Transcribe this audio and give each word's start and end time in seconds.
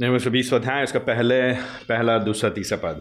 नहीं 0.00 0.18
सौ 0.18 0.30
बीस 0.30 0.52
अध्याय 0.54 0.82
इसका 0.82 0.98
पहले, 0.98 1.36
पहला, 1.88 2.16
दूसरा, 2.18 2.48
तीसरा 2.50 2.76
पद। 2.84 3.00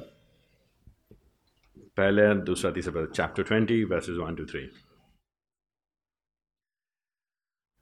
पहले, 1.97 2.23
दूसरा, 2.45 2.71
तीसरा 2.71 2.93
पद 2.93 3.11
chapter 3.15 3.43
twenty 3.43 3.83
verses 3.83 4.17
one 4.17 4.35
two 4.35 4.45
three 4.45 4.61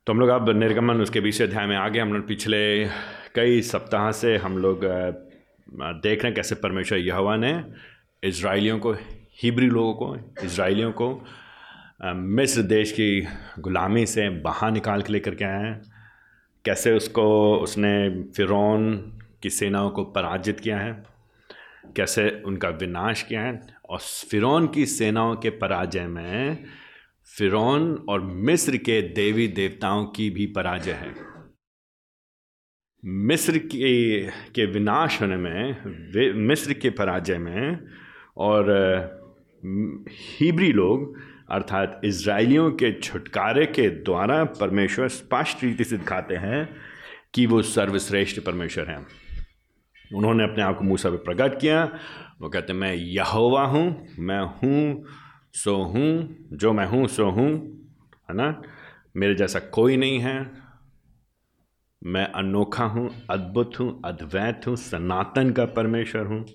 तो 0.08 0.14
हम 0.14 0.20
लोग 0.20 0.30
अब 0.30 0.50
निर्गमन, 0.50 1.02
उसके 1.02 1.22
बीस 1.22 1.42
अध्याय 1.42 1.66
में 1.68 1.76
आगे, 1.78 2.00
हम 2.00 2.14
लोग 2.14 2.28
पिछले 2.28 2.62
कई 3.36 3.62
सप्ताह 3.64 4.12
से 4.12 4.36
हम 4.38 4.58
लोग 4.58 4.86
देख 4.86 6.24
रहे 6.24 6.28
हैं 6.28 6.34
कैसे 6.36 6.56
परमेश्वर 6.58 6.98
यहवा 7.00 7.36
ने 7.38 7.54
इसराइलियों 8.24 8.80
को, 8.80 8.94
हिब्री 9.42 9.68
लोगों 9.68 9.94
को 9.96 10.16
इसराइलियों 10.46 10.92
को 11.02 11.12
मिस्र 12.38 12.62
देश 12.70 12.92
की 12.92 13.22
ग़ुलामी 13.60 14.06
से 14.08 14.30
बाहर 14.42 14.72
निकाल 14.72 15.02
के 15.02 15.14
लेकर 15.14 15.36
के 15.36 15.46
आए 15.46 15.64
हैं। 15.64 15.97
कैसे 16.68 16.92
उसको, 16.92 17.58
उसने 17.58 18.24
फ़िरौन 18.36 18.96
की 19.44 19.50
सेनाओं 19.50 19.90
को 19.90 20.04
पराजित 20.04 20.60
किया 20.60 20.78
है, 20.78 20.92
कैसे 21.96 22.30
उनका 22.46 22.70
विनाश 22.70 23.22
किया 23.24 23.42
है, 23.42 23.60
और 23.90 24.00
फ़िरौन 24.32 24.68
की 24.68 24.86
सेनाओं 24.86 25.36
के 25.36 25.50
पराजय 25.50 26.08
में 26.08 26.66
फ़िरौन 27.28 28.06
और 28.10 28.22
मिस्र 28.22 28.78
के 28.78 29.02
देवी 29.02 29.48
देवताओं 29.48 30.06
की 30.06 30.30
भी 30.30 30.46
पराजय 30.46 30.92
है। 30.92 31.14
मिस्र 33.04 33.58
के 33.58 34.28
के 34.52 34.66
विनाश 34.66 35.22
होने 35.22 35.38
में 35.38 36.34
मिस्र 36.48 36.74
के 36.74 36.90
पराजय 36.90 37.38
में 37.38 37.80
और 38.38 38.72
हिब्री 40.40 40.72
लोग 40.72 41.14
अर्थात 41.50 42.02
इसराइलियों 42.04 42.72
के 42.72 42.92
छुटकारे 42.92 43.66
के 43.66 43.90
द्वारा 43.90 44.44
परमेश्वर 44.44 45.08
स्पष्ट 45.08 45.64
रीति 45.64 45.84
से 45.84 45.98
दिखाते 45.98 46.36
हैं 46.36 46.76
कि 47.34 47.46
वो 47.46 47.62
सर्वश्रेष्ठ 47.62 48.42
परमेश्वर 48.42 48.88
हैं। 48.88 49.08
उन्होंने 50.16 50.44
अपने 50.44 50.64
आप 50.64 50.78
को 50.78 50.84
मूसा 50.84 51.10
पर 51.10 51.16
प्रकट 51.16 51.60
किया। 51.60 52.00
वो 52.42 52.50
कहते 52.50 52.74
हैं, 52.74 52.80
मैं 52.80 52.94
यहोवा 52.94 53.66
हूँ, 53.66 54.08
मैं 54.20 54.42
हूँ, 54.42 55.06
सो 55.54 55.76
हूँ, 55.76 56.36
जो 56.54 56.74
मैं 56.74 56.86
हूँ, 56.86 57.08
सो 57.08 57.30
हूँ। 57.30 57.52
है 58.30 58.36
ना? 58.36 58.62
मेरे 59.18 59.36
जैसा 59.36 59.60
कोई 59.60 59.98
नहीं 59.98 60.20
है। 60.20 60.52
मैं 62.04 62.26
अनोखा 62.26 62.84
हूँ, 62.84 63.26
अद्भुत 63.30 63.80
हूँ, 63.80 64.02
अद्वैत 64.06 64.62
हूँ, 64.68 64.76
सनातन 64.76 65.52
का 65.52 65.66
परमेश्वर 65.66 66.26
हूँ, 66.26 66.46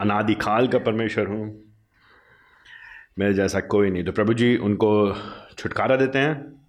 अनादिकाल 0.00 0.68
का 0.68 0.78
परमेश्वर 0.78 1.26
हूँ। 1.26 1.73
मेरे 3.18 3.34
जैसा 3.34 3.60
कोई 3.60 3.90
नहीं। 3.90 4.04
तो 4.04 4.12
प्रभु 4.12 4.34
जी 4.34 4.56
उनको 4.56 5.16
छुटकारा 5.58 5.96
देते 5.96 6.18
हैं। 6.18 6.66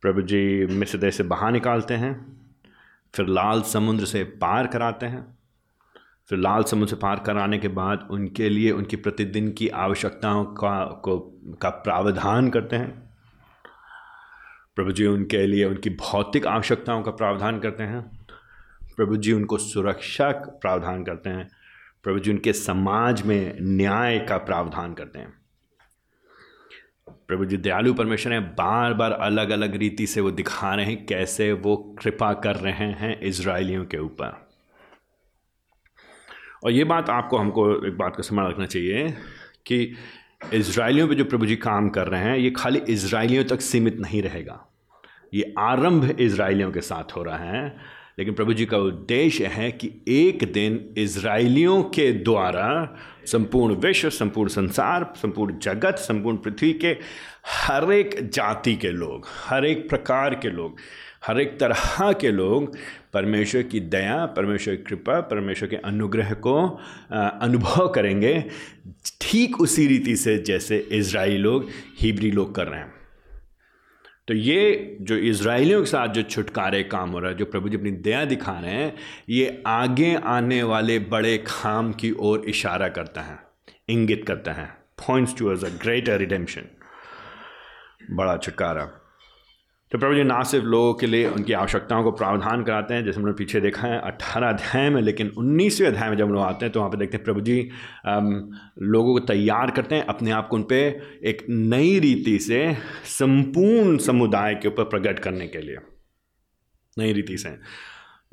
प्रभु 0.00 0.22
जी 0.22 0.66
मिस्र 0.66 1.10
से 1.10 1.22
बाहर 1.22 1.52
निकालते 1.52 1.94
हैं। 1.94 2.40
फिर 3.14 3.26
लाल 3.26 3.62
समुद्र 3.62 4.04
से 4.04 4.24
पार 4.24 4.66
कराते 4.66 5.06
हैं। 5.06 5.38
फिर 6.28 6.38
लाल 6.38 6.62
समुद्र 6.62 6.90
से 6.90 6.96
पार 6.96 7.18
कराने 7.18 7.58
के 7.58 7.68
बाद 7.68 8.08
उनके 8.10 8.48
लिए, 8.48 8.70
उनकी 8.70 8.96
प्रतिदिन 8.96 9.52
की 9.52 9.68
आवश्यकताओं 9.68 10.44
का, 10.44 10.84
को, 10.84 11.18
का 11.62 11.68
प्रावधान 11.68 12.50
करते 12.50 12.76
हैं। 12.76 13.10
प्रभु 14.76 14.92
जी 14.92 15.06
उनके 15.06 15.46
लिए, 15.46 15.64
उनकी 15.64 15.90
भौतिक 15.90 16.46
आवश्यकताओं 16.46 17.02
का 17.02 17.10
प्रावधान 17.10 17.60
करते 17.60 17.82
हैं। 17.82 18.26
प्रभु 18.96 19.16
जी 19.16 19.32
उनको 19.32 19.58
सुरक्षा 19.58 20.30
प्रावधान 20.32 21.04
करते 21.04 21.30
हैं। 21.30 21.50
प्रभु 22.02 22.18
जी 22.18 22.30
उनके 22.30 22.52
समाज 22.52 23.22
में 23.22 23.56
न्याय 23.60 24.18
का 24.18 24.36
प्रावधान 24.36 24.94
करते 24.94 25.18
हैं। 25.18 25.43
प्रभु 27.08 27.44
जी, 27.44 27.56
दयालु 27.56 27.92
परमेश्वर 27.94 28.32
हैं 28.32 28.44
बार 28.46 28.94
बार 28.94 29.12
अलग 29.12 29.50
अलग 29.50 29.74
रीति 29.76 30.06
से 30.06 30.20
वो 30.20 30.30
दिखा 30.30 30.74
रहे 30.74 30.86
हैं 30.86 31.04
कैसे 31.06 31.50
वो 31.52 31.76
कृपा 31.98 32.32
कर 32.32 32.56
रहे 32.56 32.86
हैं 32.92 33.20
इसराइलियों 33.20 33.84
के 33.84 33.98
ऊपर। 33.98 34.32
और 36.64 36.72
ये 36.72 36.84
बात 36.84 37.10
आपको, 37.10 37.36
हमको 37.36 37.86
एक 37.86 37.96
बात 37.98 38.16
का 38.16 38.22
समझ 38.22 38.46
रखना 38.50 38.66
चाहिए 38.66 39.08
कि 39.66 39.96
इसराइलियों 40.52 41.08
पे 41.08 41.14
जो 41.14 41.24
प्रभु 41.24 41.46
जी 41.46 41.56
काम 41.56 41.88
कर 41.88 42.08
रहे 42.08 42.22
हैं, 42.22 42.36
ये 42.36 42.50
खाली 42.50 42.78
इसराइलियों 42.88 43.44
तक 43.44 43.60
सीमित 43.60 43.98
नहीं 44.00 44.22
रहेगा। 44.22 44.60
ये 45.34 45.54
आरंभ 45.58 46.04
इसराइलियों 46.10 46.70
के 46.72 46.80
साथ 46.80 47.16
हो 47.16 47.22
रहा 47.22 47.36
है, 47.38 47.66
लेकिन 48.18 48.34
प्रभु 48.34 48.54
जी 48.54 48.66
का 48.66 48.78
उद्देश्य 48.78 49.46
है 49.46 49.70
कि 49.72 49.90
एक 50.08 50.52
दिन 50.52 50.94
इसराइलियों 50.98 51.82
के 51.82 52.12
द्वारा 52.12 52.96
संपूर्ण 53.26 53.74
विश्व, 53.74 54.08
संपूर्ण 54.10 54.50
संसार, 54.50 55.12
संपूर्ण 55.16 55.58
जगत, 55.58 55.96
संपूर्ण 55.98 56.36
पृथ्वी 56.36 56.72
के 56.72 56.96
हर 57.46 57.92
एक 57.92 58.16
जाति 58.30 58.74
के 58.76 58.90
लोग 58.90 59.26
हर 59.46 59.66
एक 59.66 59.88
प्रकार 59.88 60.34
के 60.34 60.50
लोग 60.50 60.76
हर 61.26 61.40
एक 61.40 61.58
तरह 61.60 62.12
के 62.12 62.30
लोग 62.30 62.76
परमेश्वर 63.12 63.62
की 63.62 63.80
दया, 63.80 64.24
परमेश्वर 64.26 64.74
की 64.74 64.82
कृपा, 64.82 65.20
परमेश्वर 65.20 65.68
के 65.68 65.76
अनुग्रह 65.76 66.32
को 66.32 66.56
अनुभव 67.12 67.88
करेंगे। 67.88 68.44
ठीक 69.20 69.60
उसी 69.60 69.86
रीति 69.86 70.16
से 70.16 70.36
जैसे 70.38 70.78
इसराइली 70.92 71.38
लोग, 71.38 71.68
हिब्री 72.00 72.30
लोग 72.30 72.54
कर 72.54 72.66
रहे 72.66 72.80
हैं। 72.80 72.93
तो 74.28 74.34
ये 74.34 74.96
जो 75.00 75.16
इसराइलियों 75.16 75.80
के 75.80 75.86
साथ 75.86 76.08
जो 76.08 76.22
छुटकारे 76.22 76.82
काम 76.82 77.10
हो 77.10 77.18
रहा 77.18 77.30
है, 77.30 77.36
जो 77.36 77.44
प्रभु 77.44 77.68
जी 77.68 77.76
अपनी 77.76 77.90
दया 77.90 78.24
दिखा 78.24 78.58
रहे 78.60 78.70
हैं, 78.70 78.94
ये 79.28 79.62
आगे 79.66 80.14
आने 80.16 80.62
वाले 80.62 80.98
बड़े 80.98 81.36
खाम 81.46 81.92
की 81.92 82.12
ओर 82.20 82.44
इशारा 82.48 82.88
करता 82.88 83.20
है, 83.20 83.38
इंगित 83.88 84.24
करता 84.28 84.52
है। 84.52 84.66
Points 85.06 85.36
to 85.38 85.48
a 85.48 85.54
greater 85.54 86.18
redemption 86.18 86.68
बड़ा 88.10 88.36
छुटकारा। 88.36 88.90
तो 89.94 89.98
प्रभु 89.98 90.14
जी 90.14 90.22
ना 90.24 90.42
सिर्फ़ 90.42 90.64
लोगों 90.66 90.94
के 90.94 91.06
लिए 91.06 91.26
उनकी 91.28 91.52
आवश्यकताओं 91.52 92.02
को 92.04 92.10
प्रावधान 92.12 92.62
कराते 92.64 92.94
हैं, 92.94 93.04
जैसे 93.04 93.20
हमने 93.20 93.32
पीछे 93.32 93.60
देखा 93.60 93.86
है 93.88 94.00
अट्ठारह 94.00 94.48
अध्याय 94.48 94.88
में, 94.90 95.00
लेकिन 95.02 95.30
उन्नीसवें 95.38 95.86
अध्याय 95.88 96.08
में 96.10 96.16
जब 96.16 96.28
लोग 96.28 96.42
आते 96.42 96.64
हैं 96.64 96.72
तो 96.72 96.80
वहाँ 96.80 96.90
पर 96.90 96.98
देखते 96.98 97.16
हैं 97.16 97.24
प्रभु 97.24 97.40
जी 97.40 97.60
लोगों 98.82 99.12
को 99.12 99.20
तैयार 99.26 99.70
करते 99.70 99.94
हैं, 99.94 100.04
अपने 100.04 100.30
आप 100.30 100.48
को 100.48 100.56
उन 100.56 100.62
पर 100.62 101.20
एक 101.24 101.46
नई 101.48 101.98
रीति 102.00 102.38
से, 102.38 102.76
संपूर्ण 103.08 103.96
समुदाय 103.98 104.54
के 104.54 104.68
ऊपर 104.68 104.84
प्रकट 104.86 105.18
करने 105.18 105.46
के 105.48 105.58
लिए। 105.58 105.76
नई 106.96 107.12
रीति 107.12 107.36
से। 107.38 107.56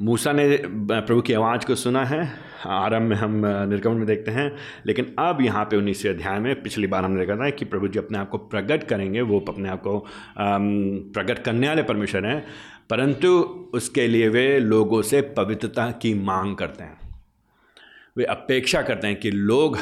मूसा 0.01 0.31
ने 0.31 0.57
प्रभु 0.91 1.21
की 1.21 1.33
आवाज़ 1.33 1.65
को 1.65 1.75
सुना 1.75 2.05
है। 2.05 2.33
आरंभ 2.67 3.01
में 3.01 3.15
हम 3.15 3.41
निर्गमन 3.45 3.97
में 3.97 4.05
देखते 4.05 4.31
हैं। 4.31 4.57
लेकिन 4.85 5.15
अब 5.19 5.41
यहाँ 5.41 5.65
पे 5.65 5.77
उन्नीसवें 5.77 6.13
अध्याय 6.13 6.39
में 6.39 6.63
पिछली 6.63 6.87
बार 6.87 7.05
हमने 7.05 7.25
देखा 7.25 7.35
था 7.37 7.49
कि 7.49 7.65
प्रभु 7.65 7.87
जी 7.87 7.99
अपने 7.99 8.17
आप 8.17 8.29
को 8.29 8.37
प्रकट 8.37 8.83
करेंगे। 8.83 9.21
वो 9.21 9.45
अपने 9.47 9.69
आप 9.69 9.81
को 9.81 10.07
प्रकट 11.13 11.39
करने 11.39 11.67
वाले 11.67 11.83
परमेश्वर 11.83 12.25
हैं। 12.25 12.47
परंतु 12.89 13.29
उसके 13.73 14.07
लिए 14.07 14.29
वे 14.29 14.59
लोगों 14.59 15.01
से 15.01 15.21
पवित्रता 15.21 15.91
की 15.91 16.13
मांग 16.13 16.55
करते 16.55 16.83
हैं। 16.83 16.97
वे 18.17 18.23
अपेक्षा 18.23 18.81
करते 18.81 19.07
हैं 19.07 19.19
कि 19.19 19.31
लोग 19.31 19.77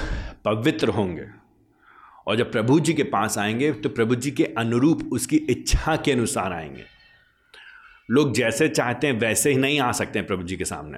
पवित्र 0.46 0.88
होंगे। 0.88 1.26
और 2.28 2.36
जब 2.36 2.52
प्रभु 2.52 2.80
जी 2.80 2.94
के 2.94 3.04
पास 3.04 3.38
आएँगे 3.38 3.72
तो 3.72 3.90
प्रभु 3.90 4.16
जी 4.16 4.32
के 4.32 4.46
अनुरूप 4.46 5.10
उसकी 5.14 5.38
इच्छा 5.38 5.96
के 5.96 6.12
अनुसार 6.12 6.54
आएँगे। 6.54 6.99
लोग 8.10 8.34
जैसे 8.34 8.68
चाहते 8.70 9.08
हैं, 9.08 9.20
वैसे 9.20 9.52
ही 9.52 9.58
नहीं 9.58 9.80
आ 9.80 9.92
सकते 9.92 10.20
हैं 10.20 10.28
प्रभु 10.28 10.44
जी 10.44 10.58
के 10.58 10.66
सामने। 10.66 10.98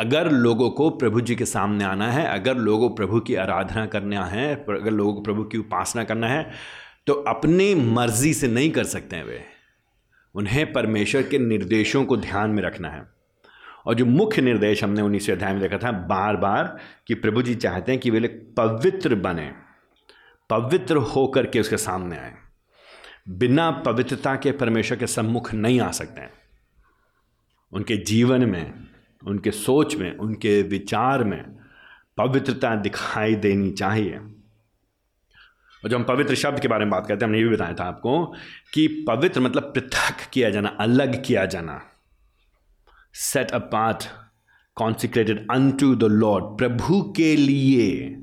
अगर 0.00 0.30
लोगों 0.30 0.70
को 0.70 0.88
प्रभु 0.90 1.20
जी 1.20 1.34
के 1.36 1.44
सामने 1.44 1.84
आना 1.84 2.10
है, 2.12 2.26
अगर 2.26 2.56
लोगों 2.56 2.90
प्रभु 2.90 3.20
की 3.20 3.34
आराधना 3.34 3.86
करना 3.86 4.24
है, 4.24 4.54
अगर 4.54 4.90
लोगों 4.90 5.14
को 5.14 5.20
प्रभु 5.20 5.44
की 5.44 5.58
उपासना 5.58 6.04
करना 6.04 6.28
है 6.28 6.50
तो 7.06 7.12
अपनी 7.12 7.74
मर्ज़ी 7.74 8.32
से 8.34 8.48
नहीं 8.48 8.70
कर 8.70 8.84
सकते 8.84 9.16
हैं 9.16 9.24
वे। 9.24 9.44
उन्हें 10.34 10.72
परमेश्वर 10.72 11.22
के 11.22 11.38
निर्देशों 11.38 12.04
को 12.04 12.16
ध्यान 12.16 12.50
में 12.50 12.62
रखना 12.62 12.88
है। 12.88 13.02
और 13.86 13.94
जो 13.94 14.06
मुख्य 14.06 14.42
निर्देश 14.42 14.82
हमने 14.84 15.02
उन्नीस 15.02 15.30
अध्याय 15.30 15.52
में 15.52 15.60
देखा 15.60 15.78
था 15.78 15.92
बार 16.08 16.36
बार 16.36 16.76
कि 17.06 17.14
प्रभु 17.14 17.42
जी 17.42 17.54
चाहते 17.54 17.92
हैं 17.92 18.00
कि 18.00 18.10
वे 18.10 18.20
लोग 18.20 18.32
पवित्र 18.56 19.14
बने, 19.14 19.50
पवित्र 20.50 20.96
होकर 20.96 21.46
के 21.46 21.60
उसके 21.60 21.76
सामने 21.76 22.16
आए। 22.16 22.34
बिना 23.28 23.70
पवित्रता 23.70 24.36
के 24.36 24.52
परमेश्वर 24.52 24.98
के 24.98 25.06
सम्मुख 25.06 25.54
नहीं 25.54 25.80
आ 25.80 25.90
सकते 25.90 26.20
हैं। 26.20 26.30
उनके 27.72 27.96
जीवन 27.96 28.50
में, 28.50 28.72
उनके 29.26 29.50
सोच 29.50 29.96
में, 29.96 30.16
उनके 30.16 30.62
विचार 30.62 31.24
में 31.24 31.56
पवित्रता 32.16 32.76
दिखाई 32.76 33.34
देनी 33.34 33.70
चाहिए। 33.70 34.16
और 35.84 35.88
जब 35.88 35.96
हम 35.96 36.04
पवित्र 36.04 36.34
शब्द 36.34 36.60
के 36.60 36.68
बारे 36.68 36.84
में 36.84 36.90
बात 36.90 37.06
करते 37.06 37.24
हैं, 37.24 37.30
हमने 37.30 37.38
ये 37.38 37.44
भी 37.44 37.54
बताया 37.54 37.74
था 37.74 37.84
आपको 37.84 38.34
कि 38.74 39.04
पवित्र 39.08 39.40
मतलब 39.40 39.62
पृथक 39.62 40.30
किया 40.32 40.50
जाना, 40.50 40.68
अलग 40.68 41.24
किया 41.24 41.46
जाना। 41.46 41.82
Set 43.14 43.50
apart 43.58 44.08
consecrated 44.74 45.46
unto 45.72 45.94
the 45.94 46.04
lord 46.04 46.44
प्रभु 46.44 47.14
के 47.16 47.36
लिए। 47.36 48.22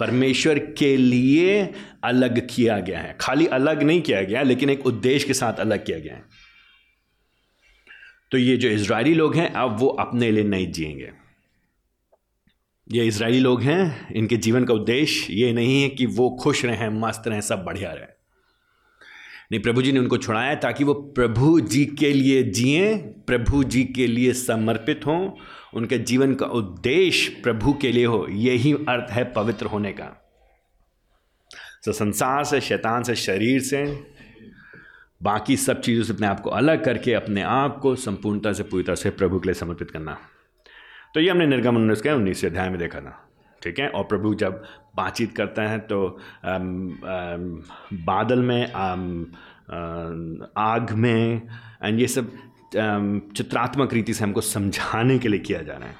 परमेश्वर 0.00 0.58
के 0.58 0.96
लिए 0.96 1.72
अलग 2.04 2.48
किया 2.50 2.80
गया 2.80 3.00
है। 3.00 3.16
खाली 3.20 3.46
अलग 3.46 3.82
नहीं 3.82 4.02
किया 4.02 4.22
गया, 4.22 4.42
लेकिन 4.42 4.70
एक 4.70 4.86
उद्देश्य 4.86 5.26
के 5.26 5.34
साथ 5.34 5.52
अलग 5.52 5.86
किया 5.86 5.98
गया 5.98 6.14
है। 6.14 6.24
तो 8.30 8.38
ये 8.38 8.56
जो 8.56 8.68
इसराइली 8.68 9.14
लोग 9.14 9.36
हैं, 9.36 9.52
अब 9.52 9.76
वो 9.80 9.86
अपने 9.86 10.30
लिए 10.30 10.44
नहीं 10.44 10.72
जिएँगे। 10.72 11.10
ये 12.92 13.06
इसराइली 13.06 13.40
लोग 13.40 13.62
हैं, 13.62 14.14
इनके 14.14 14.36
जीवन 14.36 14.64
का 14.64 14.74
उद्देश्य 14.74 15.34
ये 15.34 15.52
नहीं 15.52 15.82
है 15.82 15.88
कि 15.88 16.06
वो 16.06 16.30
खुश 16.30 16.64
रहें, 16.64 16.88
मस्त 16.88 17.28
रहें, 17.28 17.40
सब 17.40 17.64
बढ़िया 17.64 17.92
रहे। 17.92 18.20
नहीं, 19.52 19.60
प्रभु 19.60 19.82
जी 19.82 19.92
ने 19.92 19.98
उनको 19.98 20.16
छुड़ाया 20.16 20.54
ताकि 20.54 20.84
वो 20.84 20.94
प्रभु 20.94 21.60
जी 21.60 21.86
के 21.86 22.12
लिए 22.12 22.42
जिए, 22.42 22.96
प्रभु 22.96 23.64
जी 23.64 23.84
के 23.84 24.06
लिए 24.06 24.32
समर्पित 24.32 25.00
हों 25.06 25.30
उनके 25.74 25.98
जीवन 25.98 26.34
का 26.34 26.46
उद्देश्य 26.46 27.42
प्रभु 27.42 27.72
के 27.72 27.92
लिए 27.92 28.04
हो 28.04 28.26
यही 28.30 28.72
अर्थ 28.72 29.10
है 29.10 29.32
पवित्र 29.32 29.66
होने 29.66 29.92
का। 29.92 30.04
तो 31.84 31.92
संसार 31.92 32.44
से 32.44 32.60
शैतान 32.60 33.02
से 33.02 33.14
शरीर 33.14 33.60
से 33.60 33.84
बाकी 35.22 35.56
सब 35.56 35.80
चीज़ों 35.80 36.04
से 36.04 36.12
अपने 36.12 36.26
आप 36.26 36.40
को 36.40 36.50
अलग 36.50 36.84
करके 36.84 37.14
अपने 37.14 37.42
आप 37.42 37.78
को 37.78 37.94
संपूर्णता 37.94 38.52
से 38.52 38.62
पूरी 38.62 38.82
तरह 38.82 38.94
से 38.94 39.10
प्रभु 39.10 39.40
के 39.40 39.48
लिए 39.48 39.54
समर्पित 39.54 39.90
करना। 39.90 40.18
तो 41.14 41.20
ये 41.20 41.30
हमने 41.30 41.46
निर्गम 41.46 41.76
उन्नीस 41.76 42.00
के 42.00 42.10
उन्नीस 42.10 42.44
अध्याय 42.44 42.68
में 42.68 42.78
देखा 42.78 43.00
था 43.00 43.26
ठीक 43.62 43.78
है? 43.78 43.88
और 43.88 44.04
प्रभु 44.04 44.34
जब 44.34 44.64
बातचीत 44.96 45.36
करते 45.36 45.62
हैं 45.62 45.80
तो 45.80 46.20
आम, 46.44 46.98
आम, 47.04 47.62
बादल 47.92 48.38
में 48.38 48.72
आम, 48.72 49.26
आग 50.56 50.92
में 50.92 51.42
एंड 51.82 52.00
ये 52.00 52.06
सब 52.06 52.32
चित्रात्मक 52.72 53.94
रीति 53.94 54.14
से 54.14 54.24
हमको 54.24 54.40
समझाने 54.40 55.18
के 55.18 55.28
लिए 55.28 55.40
किया 55.40 55.62
जा 55.62 55.72
रहा 55.72 55.88
है। 55.88 55.96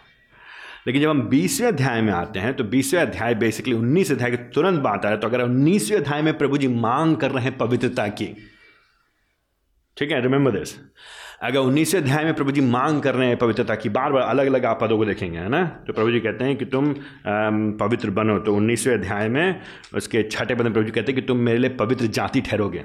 लेकिन 0.86 1.02
जब 1.02 1.08
हम 1.08 1.20
बीसवें 1.22 1.68
अध्याय 1.68 2.00
में 2.02 2.12
आते 2.12 2.40
हैं 2.40 2.54
तो 2.54 2.64
बीसवें 2.64 3.00
अध्याय 3.00 3.34
बेसिकली 3.34 3.74
उन्नीस 3.74 4.12
अध्याय 4.12 4.30
की 4.30 4.36
तुरंत 4.52 4.80
बात 4.80 4.98
आ 4.98 5.02
रहा 5.02 5.12
है 5.12 5.20
तो 5.20 5.26
अगर 5.28 5.42
उन्नीसवें 5.42 5.98
अध्याय 5.98 6.22
में 6.22 6.36
प्रभु 6.38 6.58
जी 6.58 6.68
मांग 6.68 7.16
कर 7.16 7.30
रहे 7.30 7.44
हैं 7.44 7.56
पवित्रता 7.58 8.06
की, 8.08 8.26
ठीक 9.96 10.10
है 10.10 10.20
रिमेंबर 10.22 10.50
दिस 10.50 10.74
अगर 11.42 11.58
उन्नीसवें 11.58 12.00
अध्याय 12.00 12.24
में 12.24 12.34
प्रभु 12.34 12.52
जी 12.52 12.60
मांग 12.60 13.00
कर 13.02 13.14
रहे 13.14 13.28
हैं 13.28 13.36
पवित्रता 13.36 13.74
की 13.74 13.88
बार 13.88 14.12
बार 14.12 14.22
अलग 14.22 14.46
अलग 14.46 14.64
आप 14.64 14.80
पदों 14.82 14.98
को 14.98 15.04
देखेंगे, 15.04 15.38
है 15.38 15.48
ना? 15.48 15.64
तो 15.86 15.92
प्रभु 15.92 16.10
जी 16.10 16.20
कहते 16.20 16.44
हैं 16.44 16.56
कि 16.56 16.64
तुम 16.64 16.94
पवित्र 17.78 18.10
बनो 18.10 18.38
तो 18.38 18.54
उन्नीसवें 18.54 18.94
अध्याय 18.94 19.28
में 19.28 19.60
उसके 19.94 20.22
छठे 20.22 20.54
पद 20.54 20.62
में 20.62 20.72
प्रभु 20.72 20.84
जी 20.84 20.90
कहते 20.90 21.12
हैं 21.12 21.20
कि 21.20 21.26
तुम 21.26 21.38
मेरे 21.38 21.58
लिए 21.58 21.70
पवित्र 21.76 22.06
जाति 22.08 22.40
ठहरोगे। 22.40 22.84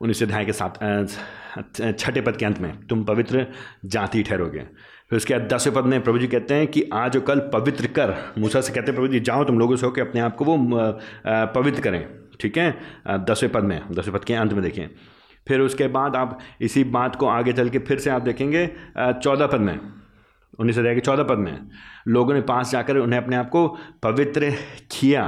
उन्नीसवें 0.00 0.28
अध्याय 0.28 0.44
के 0.44 0.52
साथ 0.52 1.96
छठे 1.98 2.20
पद 2.20 2.36
के 2.36 2.46
अंत 2.46 2.58
में 2.58 2.72
तुम 2.86 3.04
पवित्र 3.04 3.46
जाति 3.84 4.22
ठहरोगे। 4.22 4.60
फिर 5.10 5.16
उसके 5.16 5.34
बाद 5.34 5.48
दसवें 5.52 5.74
पद 5.76 5.84
में 5.84 6.00
प्रभु 6.02 6.18
जी 6.18 6.26
कहते 6.26 6.54
हैं 6.54 6.66
कि 6.66 6.82
आज 6.94 7.16
और 7.16 7.22
कल 7.22 7.38
पवित्र 7.52 7.86
कर। 7.88 8.14
मूसा 8.38 8.60
से 8.60 8.72
कहते 8.72 8.86
हैं 8.86 8.94
प्रभु 8.94 9.08
जी 9.08 9.20
जाओ 9.20 9.44
तुम 9.44 9.58
लोगों 9.58 9.76
से 9.76 9.86
होकर 9.86 10.02
अपने 10.02 10.20
आप 10.20 10.36
को 10.36 10.44
वो 10.44 10.56
पवित्र 11.54 11.80
करें। 11.80 12.04
ठीक 12.40 12.58
है? 12.58 12.70
दसवें 13.08 13.52
पद 13.52 13.64
में, 13.64 13.80
दसवें 13.90 14.16
पद 14.16 14.24
के 14.24 14.34
अंत 14.34 14.52
में 14.52 14.62
देखें 14.62 14.88
फिर 15.46 15.60
उसके 15.60 15.86
बाद 15.88 16.16
आप 16.16 16.38
इसी 16.60 16.82
बात 16.86 17.14
को 17.16 17.26
आगे 17.28 17.52
चल 17.52 17.68
के 17.68 17.78
फिर 17.80 17.98
से 17.98 18.10
आप 18.10 18.22
देखेंगे 18.22 18.66
चौदह 18.98 19.46
पद 19.46 19.60
में, 19.60 19.78
उन्नीस 20.58 20.76
सौ 20.76 20.82
के 20.84 21.00
चौदह 21.00 21.22
पद 21.22 21.38
में, 21.38 21.68
लोगों 22.08 22.34
ने 22.34 22.40
पास 22.42 22.70
जाकर 22.72 22.96
उन्हें 22.96 23.20
अपने 23.20 23.36
आप 23.36 23.48
को 23.48 23.66
पवित्र 24.02 24.50
किया। 24.92 25.24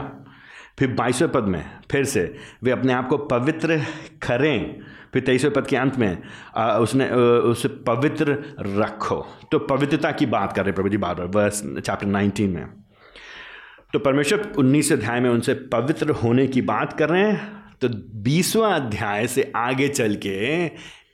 फिर 0.81 0.93
बाईसवें 0.93 1.32
पद 1.32 1.43
में 1.43 1.81
फिर 1.91 2.05
से 2.05 2.37
वे 2.62 2.71
अपने 2.71 2.93
आप 2.93 3.09
को 3.09 3.17
पवित्र 3.19 3.77
करें। 4.23 4.81
फिर 5.12 5.23
तेईसवें 5.23 5.53
पद 5.53 5.67
के 5.67 5.77
अंत 5.77 5.97
में 5.97 6.23
आ, 6.56 6.79
उसने 6.79 7.11
उसे 7.11 7.69
पवित्र 7.69 8.55
रखो। 8.61 9.27
तो 9.53 9.59
पवित्रता 9.59 10.12
की 10.12 10.27
बात 10.27 10.53
कर 10.53 10.65
रहे 10.65 10.73
प्रभु 10.73 10.88
जी 10.88 10.97
बार 10.97 11.15
बार 11.15 11.27
वर्स 11.27 11.62
चैप्टर 11.62 12.06
नाइनटीन 12.06 12.50
में। 12.50 12.67
तो 13.93 13.99
परमेश्वर 13.99 14.53
उन्नीस 14.59 14.93
अध्याय 14.93 15.21
में 15.21 15.31
उनसे 15.31 15.55
पवित्र 15.55 16.11
होने 16.11 16.47
की 16.47 16.62
बात 16.62 16.93
कर 16.93 17.09
रहे 17.09 17.33
हैं। 17.33 17.65
तो 17.81 17.88
बीसवा 18.23 18.75
अध्याय 18.75 19.26
से 19.26 19.53
आगे 19.56 19.88
चल 19.88 20.15
के 20.15 20.67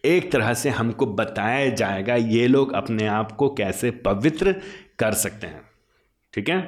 एक 0.05 0.33
तरह 0.33 0.55
से 0.55 0.71
हमको 0.71 1.07
बताया 1.07 1.71
जाएगा 1.71 2.15
ये 2.15 2.47
लोग 2.47 2.73
अपने 2.73 3.07
आप 3.07 3.33
को 3.33 3.49
कैसे 3.49 3.91
पवित्र 3.91 4.53
कर 4.99 5.13
सकते 5.13 5.47
हैं। 5.47 5.61
ठीक 6.33 6.49
है? 6.49 6.61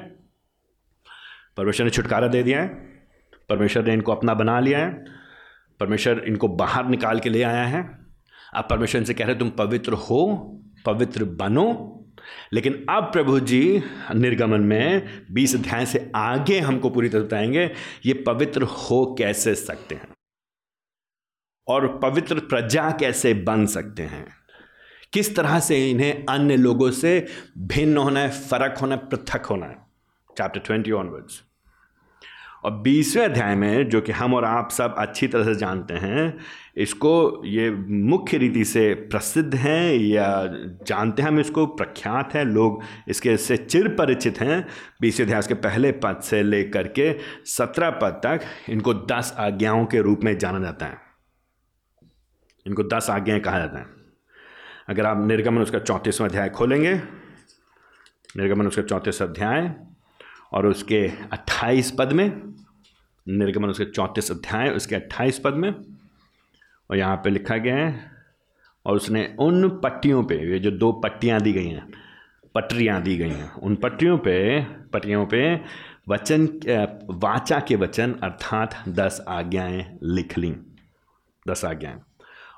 परमेश्वर 1.57 1.83
ने 1.83 1.89
छुटकारा 1.89 2.27
दे 2.27 2.43
दिया 2.43 2.61
है। 2.61 2.88
परमेश्वर 3.49 3.85
ने 3.85 3.93
इनको 3.93 4.11
अपना 4.11 4.33
बना 4.33 4.59
लिया 4.59 4.79
है। 4.79 5.05
परमेश्वर 5.79 6.19
इनको 6.19 6.47
बाहर 6.47 6.85
निकाल 6.85 7.19
के 7.19 7.29
ले 7.29 7.43
आया 7.43 7.63
है। 7.63 7.99
अब 8.53 8.67
परमेश्वर 8.69 8.99
इनसे 8.99 9.13
कह 9.13 9.25
रहे 9.25 9.35
तुम 9.35 9.49
पवित्र 9.49 9.93
हो, 9.93 10.45
पवित्र 10.85 11.23
बनो। 11.23 11.95
लेकिन 12.53 12.85
अब 12.89 13.03
प्रभु 13.03 13.39
जी, 13.39 13.83
निर्गमन 14.15 14.61
में 14.61 15.07
बीस 15.31 15.55
अध्याय 15.55 15.85
से 15.85 16.11
आगे 16.15 16.59
हमको 16.59 16.89
पूरी 16.89 17.09
तरह 17.09 17.21
बताएँगे, 17.21 17.71
ये 18.05 18.13
पवित्र 18.13 18.63
हो 18.63 19.15
कैसे 19.17 19.55
सकते 19.55 19.95
हैं? 19.95 20.07
और 21.67 21.99
पवित्र 21.99 22.39
प्रजा 22.39 22.91
कैसे 22.91 23.33
बन 23.33 23.65
सकते 23.65 24.03
हैं? 24.03 24.27
किस 25.13 25.35
तरह 25.35 25.59
से 25.59 25.89
इन्हें 25.89 26.25
अन्य 26.29 26.57
लोगों 26.57 26.91
से 26.91 27.25
भिन्न 27.57 27.97
होना 27.97 28.19
है, 28.19 28.29
फ़र्क 28.29 28.77
होना 28.77 28.95
है, 28.95 29.09
पृथक 29.09 29.45
होना 29.45 29.65
है? 29.65 29.75
चैप्टर 30.37 30.59
ट्वेंटी 30.59 30.91
ऑनवर्ड्स 30.91 31.48
और 32.63 32.71
बीसवें 32.71 33.25
अध्याय 33.25 33.55
में 33.55 33.89
जो 33.89 34.01
कि 34.01 34.11
हम 34.11 34.33
और 34.33 34.45
आप 34.45 34.71
सब 34.71 34.95
अच्छी 34.97 35.27
तरह 35.27 35.43
से 35.43 35.55
जानते 35.55 35.93
हैं, 35.93 36.37
इसको 36.77 37.41
ये 37.45 37.71
मुख्य 37.89 38.37
रीति 38.37 38.65
से 38.65 38.93
प्रसिद्ध 38.93 39.55
हैं 39.55 39.93
या 39.93 40.47
जानते 40.87 41.21
हैं 41.21 41.29
हम 41.29 41.39
इसको, 41.39 41.65
प्रख्यात 41.65 42.33
है, 42.33 42.45
लोग 42.45 42.81
इसके 43.07 43.37
से 43.37 43.57
चिर 43.57 43.87
परिचित 43.87 44.41
हैं। 44.41 44.67
बीसवें 45.01 45.27
अध्याय 45.27 45.41
के 45.41 45.53
पहले 45.53 45.91
पद 45.91 46.21
से 46.23 46.43
लेकर 46.43 46.87
के 46.87 47.17
सत्रह 47.45 47.89
पद 47.89 48.21
तक 48.23 48.41
इनको 48.69 48.93
दस 48.93 49.35
आज्ञाओं 49.37 49.85
के 49.85 50.01
रूप 50.01 50.19
में 50.23 50.37
जाना 50.37 50.59
जाता 50.59 50.85
है। 50.85 50.97
इनको 52.67 52.83
दस 52.83 53.09
आज्ञाएँ 53.09 53.41
कहा 53.41 53.59
जाता 53.59 53.79
है। 53.79 53.85
अगर 54.89 55.05
आप 55.05 55.27
निर्गमन 55.27 55.61
उसका 55.61 55.79
चौंतीसवां 55.79 56.29
अध्याय 56.29 56.49
खोलेंगे, 56.49 56.93
निर्गमन 58.37 58.67
उसका 58.67 58.81
चौंतीस 58.81 59.21
अध्याय 59.21 59.75
और 60.51 60.67
उसके 60.67 61.07
28 61.33 61.91
पद 61.91 62.11
में, 62.11 62.27
निर्गमन 63.27 63.69
उसके 63.69 63.85
चौंतीस 63.85 64.31
अध्याय, 64.31 64.69
उसके 64.69 64.95
28 64.95 65.39
पद 65.39 65.53
में, 65.53 65.73
और 66.89 66.97
यहाँ 66.97 67.15
पे 67.15 67.29
लिखा 67.29 67.57
गया 67.57 67.75
है, 67.75 68.11
और 68.85 68.95
उसने 68.95 69.23
उन 69.39 69.69
पट्टियों 69.83 70.23
पे, 70.23 70.35
ये 70.51 70.59
जो 70.59 70.71
दो 70.71 70.91
पट्टियाँ 71.03 71.39
दी 71.41 71.53
गई 71.53 71.67
हैं, 71.67 71.87
पटरियाँ 72.55 73.01
दी 73.01 73.17
गई 73.17 73.29
हैं, 73.29 73.51
उन 73.53 73.75
पट्टियों 73.75 74.17
पे 74.17 74.61
पट्टियों 74.93 75.25
पे 75.25 75.39
वचन 76.09 76.47
वाचा 77.13 77.59
के 77.59 77.75
वचन 77.75 78.13
अर्थात 78.23 78.75
दस 78.89 79.23
आज्ञाएँ 79.27 79.85
लिख 80.05 80.37
ली, 80.37 80.55
दस 81.45 81.65
आज्ञाएँ। 81.65 81.99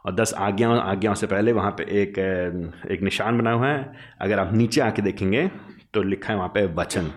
और 0.06 0.16
दस 0.16 0.34
आज्ञाओं 0.34 0.80
आज्ञाओं 0.80 1.16
से 1.16 1.28
पहले 1.28 1.52
वहाँ 1.54 1.72
पे 1.72 1.84
एक 2.02 2.18
एक 2.92 3.02
निशान 3.02 3.38
बना 3.38 3.52
हुआ 3.52 3.68
है, 3.68 3.94
अगर 4.22 4.40
आप 4.40 4.54
नीचे 4.54 4.82
आके 4.82 5.02
देखेंगे 5.02 5.48
तो 5.94 6.04
लिखा 6.04 6.32
है 6.32 6.38
वहाँ 6.38 6.50
पे 6.50 6.66
वचन। 6.76 7.12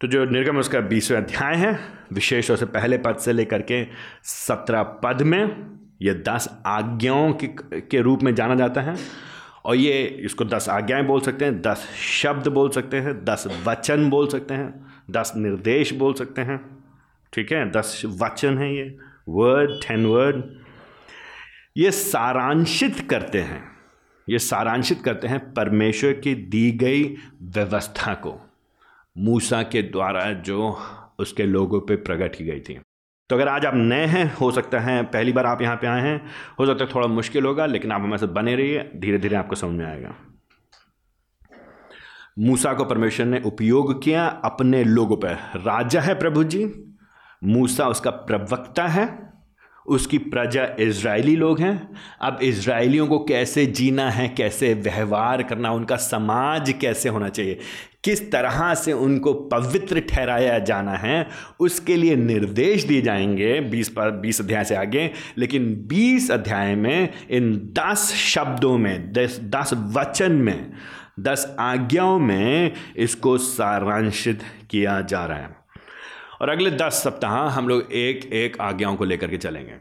तो 0.00 0.08
जो 0.08 0.24
निर्गम 0.24 0.58
उसका 0.58 0.80
बीसवें 0.80 1.18
अध्याय 1.18 1.54
है। 1.54 1.80
विशेष 2.12 2.48
तौर 2.48 2.56
से 2.56 2.66
पहले 2.66 2.98
पद 2.98 3.16
से 3.16 3.32
लेकर 3.32 3.62
के 3.62 3.86
सत्रह 4.22 4.82
पद 4.82 5.22
में 5.22 5.70
ये 6.02 6.14
दस 6.14 6.62
आज्ञाओं 6.66 7.32
के 7.32 7.46
के 7.80 8.00
रूप 8.00 8.22
में 8.22 8.34
जाना 8.34 8.54
जाता 8.54 8.80
है। 8.80 8.96
और 9.64 9.76
ये, 9.76 10.04
इसको 10.04 10.44
दस 10.44 10.68
आज्ञाएँ 10.68 11.04
बोल 11.04 11.20
सकते 11.20 11.44
हैं, 11.44 11.62
दस 11.62 11.88
शब्द 11.94 12.48
बोल 12.48 12.70
सकते 12.70 12.96
हैं, 12.96 13.24
दस 13.24 13.62
वचन 13.66 14.10
बोल 14.10 14.28
सकते 14.28 14.54
हैं, 14.54 14.86
दस 15.10 15.32
निर्देश 15.36 15.92
बोल 15.92 16.14
सकते 16.14 16.42
हैं। 16.42 16.78
ठीक 17.32 17.52
है? 17.52 17.70
दस 17.70 18.02
वचन 18.06 18.58
है 18.58 18.76
ये। 18.76 18.98
वर्ड 19.28 19.70
टेन 19.70 20.06
वर्ड 20.06 20.44
ये 21.76 21.90
सारांशित 21.90 23.00
करते 23.10 23.40
हैं। 23.40 23.68
ये 24.28 24.38
सारांशित 24.38 25.02
करते 25.04 25.28
हैं 25.28 25.54
परमेश्वर 25.54 26.12
की 26.12 26.34
दी 26.34 26.70
गई 26.70 27.16
व्यवस्था 27.42 28.14
को। 28.14 28.45
मूसा 29.18 29.62
के 29.62 29.82
द्वारा 29.82 30.32
जो 30.32 30.78
उसके 31.18 31.42
लोगों 31.42 31.80
पे 31.80 31.96
प्रकट 31.96 32.36
की 32.36 32.44
गई 32.44 32.60
थी। 32.60 32.80
तो 33.30 33.36
अगर 33.36 33.48
आज 33.48 33.66
आप 33.66 33.74
नए 33.74 34.06
हैं, 34.06 34.34
हो 34.34 34.50
सकता 34.50 34.78
है 34.78 35.02
पहली 35.02 35.32
बार 35.32 35.46
आप 35.46 35.62
यहाँ 35.62 35.76
पे 35.76 35.86
आए 35.86 36.00
हैं, 36.00 36.26
हो 36.60 36.66
सकता 36.66 36.84
है 36.84 36.90
थोड़ा 36.94 37.06
मुश्किल 37.06 37.44
होगा, 37.44 37.66
लेकिन 37.66 37.92
आप 37.92 38.00
हमारे 38.00 38.18
साथ 38.18 38.32
बने 38.32 38.56
रहिए 38.56 38.90
धीरे 38.96 39.18
धीरे 39.18 39.36
आपको 39.36 39.54
समझ 39.54 39.78
में 39.78 39.86
आएगा। 39.86 40.14
मूसा 42.38 42.74
को 42.74 42.84
परमेश्वर 42.84 43.26
ने 43.26 43.40
उपयोग 43.40 44.02
किया 44.02 44.26
अपने 44.26 44.84
लोगों 44.84 45.16
पर 45.16 45.34
राजा 45.56 46.00
है 46.00 46.18
प्रभु 46.18 46.44
जी, 46.44 46.94
मूसा 47.44 47.88
उसका 47.88 48.10
प्रवक्ता 48.10 48.86
है। 48.86 49.25
उसकी 49.88 50.18
प्रजा 50.18 50.68
इज़राइली 50.80 51.36
लोग 51.36 51.60
हैं। 51.60 51.88
अब 52.20 52.38
इज़राइलियों 52.42 53.06
को 53.06 53.18
कैसे 53.18 53.66
जीना 53.66 54.10
है, 54.10 54.28
कैसे 54.28 54.74
व्यवहार 54.74 55.42
करना 55.42 55.70
उनका 55.70 55.96
समाज 55.96 56.74
कैसे 56.80 57.08
होना 57.08 57.28
चाहिए, 57.28 57.58
किस 58.04 58.32
तरह 58.32 58.74
से 58.74 58.92
उनको 58.92 59.32
पवित्र 59.34 60.00
ठहराया 60.00 60.58
जाना 60.58 60.92
है, 60.92 61.26
उसके 61.60 61.96
लिए 61.96 62.16
निर्देश 62.16 62.84
दिए 62.84 63.02
जाएँगे 63.02 63.60
बीस 63.60 63.88
पर, 63.88 64.10
बीस 64.10 64.40
अध्याय 64.40 64.64
से 64.64 64.74
आगे। 64.74 65.10
लेकिन 65.38 65.74
बीस 65.86 66.30
अध्याय 66.30 66.74
में, 66.74 67.08
इन 67.30 67.52
दस 67.52 68.14
शब्दों 68.14 68.78
में, 68.78 69.12
दस 69.12 69.40
दस 69.42 69.70
वचन 69.74 70.32
में, 70.32 70.72
दस 71.20 71.56
आज्ञाओं 71.60 72.18
में 72.18 72.72
इसको 72.96 73.38
सारांशित 73.38 74.42
किया 74.70 75.00
जा 75.00 75.26
रहा 75.26 75.38
है। 75.38 75.55
और 76.40 76.48
अगले 76.48 76.70
दस 76.70 77.02
सप्ताह 77.04 77.36
हम 77.48 77.68
लोग 77.68 77.92
एक 77.94 78.32
एक 78.34 78.60
आज्ञाओं 78.60 78.96
को 78.96 79.04
लेकर 79.04 79.30
के 79.30 79.36
चलेंगे। 79.36 79.72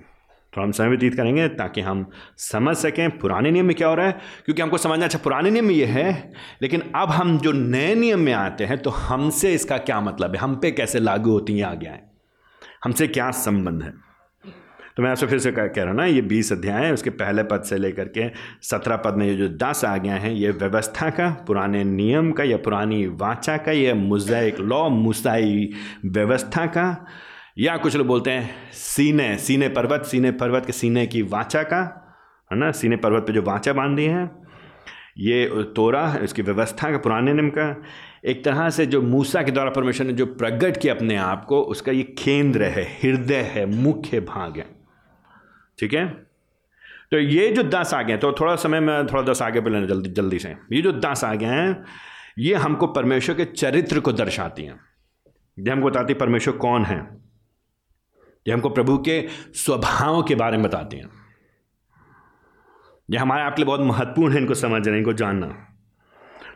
तो 0.53 0.61
हम 0.61 0.71
समय 0.71 0.87
व्यतीत 0.87 1.15
करेंगे 1.15 1.47
ताकि 1.47 1.81
हम 1.81 2.05
समझ 2.37 2.75
सकें 2.77 3.17
पुराने 3.17 3.51
नियम 3.51 3.65
में 3.65 3.75
क्या 3.75 3.87
हो 3.87 3.95
रहा 3.95 4.05
है, 4.07 4.19
क्योंकि 4.45 4.61
हमको 4.61 4.77
समझना 4.77 5.05
अच्छा 5.05 5.19
पुराने 5.19 5.49
नियम 5.51 5.65
में 5.65 5.73
ये 5.75 5.85
है, 5.85 6.33
लेकिन 6.61 6.83
अब 6.95 7.09
हम 7.09 7.37
जो 7.37 7.51
नए 7.51 7.93
नियम 7.95 8.19
में 8.19 8.33
आते 8.33 8.65
हैं 8.65 8.77
तो 8.77 8.89
हमसे 8.89 9.53
इसका 9.53 9.77
क्या 9.77 9.99
मतलब 10.01 10.35
है? 10.35 10.37
हम 10.37 10.55
पे 10.55 10.71
कैसे 10.71 10.99
लागू 10.99 11.31
होती 11.31 11.57
हैं 11.57 11.65
आज्ञाएँ? 11.65 12.01
हमसे 12.83 13.07
क्या 13.07 13.29
संबंध 13.31 13.83
है? 13.83 14.04
तो 14.97 15.03
मैं 15.03 15.09
आपसे 15.09 15.27
फिर 15.27 15.39
से 15.39 15.51
कह 15.51 15.69
रहा 15.77 15.87
हूँ 15.87 15.95
ना, 15.95 16.05
ये 16.05 16.21
बीस 16.21 16.51
अध्याय 16.51 16.85
है, 16.85 16.93
उसके 16.93 17.09
पहले 17.09 17.43
पद 17.43 17.63
से 17.63 17.77
लेकर 17.77 18.07
के 18.07 18.29
सत्रह 18.61 18.95
पद 18.95 19.15
में 19.17 19.25
ये 19.27 19.35
जो 19.35 19.47
दस 19.47 19.83
आ 19.85 19.95
गया 19.97 20.15
है, 20.15 20.33
ये 20.33 20.51
व्यवस्था 20.51 21.09
का, 21.09 21.29
पुराने 21.47 21.83
नियम 21.83 22.31
का, 22.31 22.43
या 22.43 22.57
पुरानी 22.57 23.05
वाचा 23.07 23.57
का, 23.57 23.71
या 23.71 23.95
मुजैक 23.95 24.59
लॉ 24.59 24.87
मुसाई 24.89 25.69
व्यवस्था 26.05 26.65
का, 26.65 27.05
या 27.57 27.75
कुछ 27.77 27.95
लोग 27.95 28.07
बोलते 28.07 28.31
हैं 28.31 28.71
सीने 28.73 29.35
सीने 29.37 29.69
पर्वत 29.69 30.05
सीने 30.05 30.31
पर्वत 30.31 30.65
के 30.65 30.71
सीने 30.71 31.05
की 31.07 31.21
वाचा 31.21 31.63
का, 31.63 31.81
है 32.51 32.57
ना, 32.59 32.71
सीने 32.71 32.95
पर्वत 32.95 33.27
पे 33.27 33.33
जो 33.33 33.41
वाचा 33.41 33.73
बांधी 33.73 34.05
है, 34.05 34.29
ये 35.17 35.45
तोरा, 35.75 36.17
इसकी 36.23 36.41
व्यवस्था 36.41 36.91
का, 36.91 36.97
पुराने 36.97 37.33
नियम 37.33 37.49
का, 37.49 37.83
एक 38.25 38.43
तरह 38.45 38.69
से 38.69 38.85
जो 38.85 39.01
मूसा 39.01 39.41
के 39.43 39.51
द्वारा 39.51 39.69
परमेश्वर 39.69 40.07
ने 40.07 40.13
जो 40.13 40.25
प्रकट 40.25 40.77
किया 40.77 40.93
अपने 40.93 41.15
आप 41.15 41.45
को, 41.45 41.61
उसका 41.61 41.91
ये 41.91 42.03
केंद्र 42.03 42.63
है, 42.63 42.83
हृदय 43.03 43.41
है, 43.55 43.65
मुख्य 43.65 44.19
भाग 44.19 44.57
है। 44.57 44.74
ठीक 45.79 45.93
है? 45.93 46.07
तो 47.11 47.19
ये 47.19 47.49
जो 47.49 47.63
दस 47.63 47.93
आ 47.93 48.01
गए 48.01 48.17
तो 48.17 48.31
थोड़ा 48.31 48.55
समय 48.55 48.79
में 48.79 49.07
थोड़ा 49.07 49.21
दस 49.21 49.41
आगे 49.41 49.61
पे 49.61 49.87
जल्दी 49.87 50.09
जल्दी 50.09 50.39
से। 50.39 50.49
ये 50.49 50.81
जो 50.81 50.91
दस 50.91 51.23
आ 51.23 51.33
गए 51.35 51.45
हैं, 51.45 51.83
ये 52.37 52.55
हमको 52.55 52.87
परमेश्वर 52.87 53.35
के 53.35 53.45
चरित्र 53.45 53.99
को 53.99 54.11
दर्शाती 54.11 54.63
हैं। 54.63 54.79
ये 55.59 55.71
हमको 55.71 55.89
बताती 55.89 56.13
परमेश्वर 56.13 56.57
कौन 56.57 56.85
है। 56.85 56.97
ये 58.47 58.53
हमको 58.53 58.69
प्रभु 58.69 58.97
के 58.97 59.27
स्वभाव 59.53 60.23
के 60.23 60.35
बारे 60.35 60.57
में 60.57 60.65
बताती 60.65 60.97
हैं। 60.97 61.09
ये 63.09 63.17
हमारे 63.17 63.43
आपके 63.43 63.61
लिए 63.61 63.65
बहुत 63.65 63.79
महत्वपूर्ण 63.79 64.33
है 64.33 64.39
इनको 64.39 64.53
समझना, 64.53 64.97
इनको 64.97 65.13
जानना। 65.13 65.47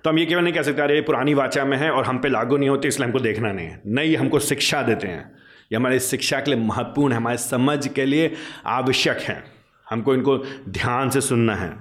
तो 0.03 0.09
हम 0.09 0.19
ये 0.19 0.25
केवल 0.25 0.43
नहीं 0.43 0.53
कह 0.53 0.61
सकते, 0.61 0.81
अरे 0.81 1.01
पुरानी 1.01 1.33
वाचा 1.33 1.65
में 1.65 1.77
है 1.77 1.91
और 1.91 2.05
हम 2.05 2.19
पे 2.19 2.29
लागू 2.29 2.57
नहीं 2.57 2.69
होती, 2.69 2.87
इसलिए 2.87 3.05
हमको 3.05 3.19
देखना 3.19 3.51
नहीं 3.51 3.67
है। 3.67 3.81
नहीं 3.85 4.17
हमको 4.17 4.39
शिक्षा 4.39 4.81
देते 4.81 5.07
हैं। 5.07 5.38
ये 5.71 5.75
हमारी 5.75 5.99
शिक्षा 5.99 6.39
के 6.39 6.51
लिए 6.51 6.63
महत्वपूर्ण 6.63 7.13
है, 7.13 7.17
हमारे 7.17 7.37
समझ 7.37 7.87
के 7.87 8.05
लिए 8.05 8.33
आवश्यक 8.65 9.17
है। 9.17 9.43
हमको 9.89 10.13
इनको 10.13 10.37
ध्यान 10.69 11.09
से 11.09 11.21
सुनना 11.21 11.55
है। 11.55 11.79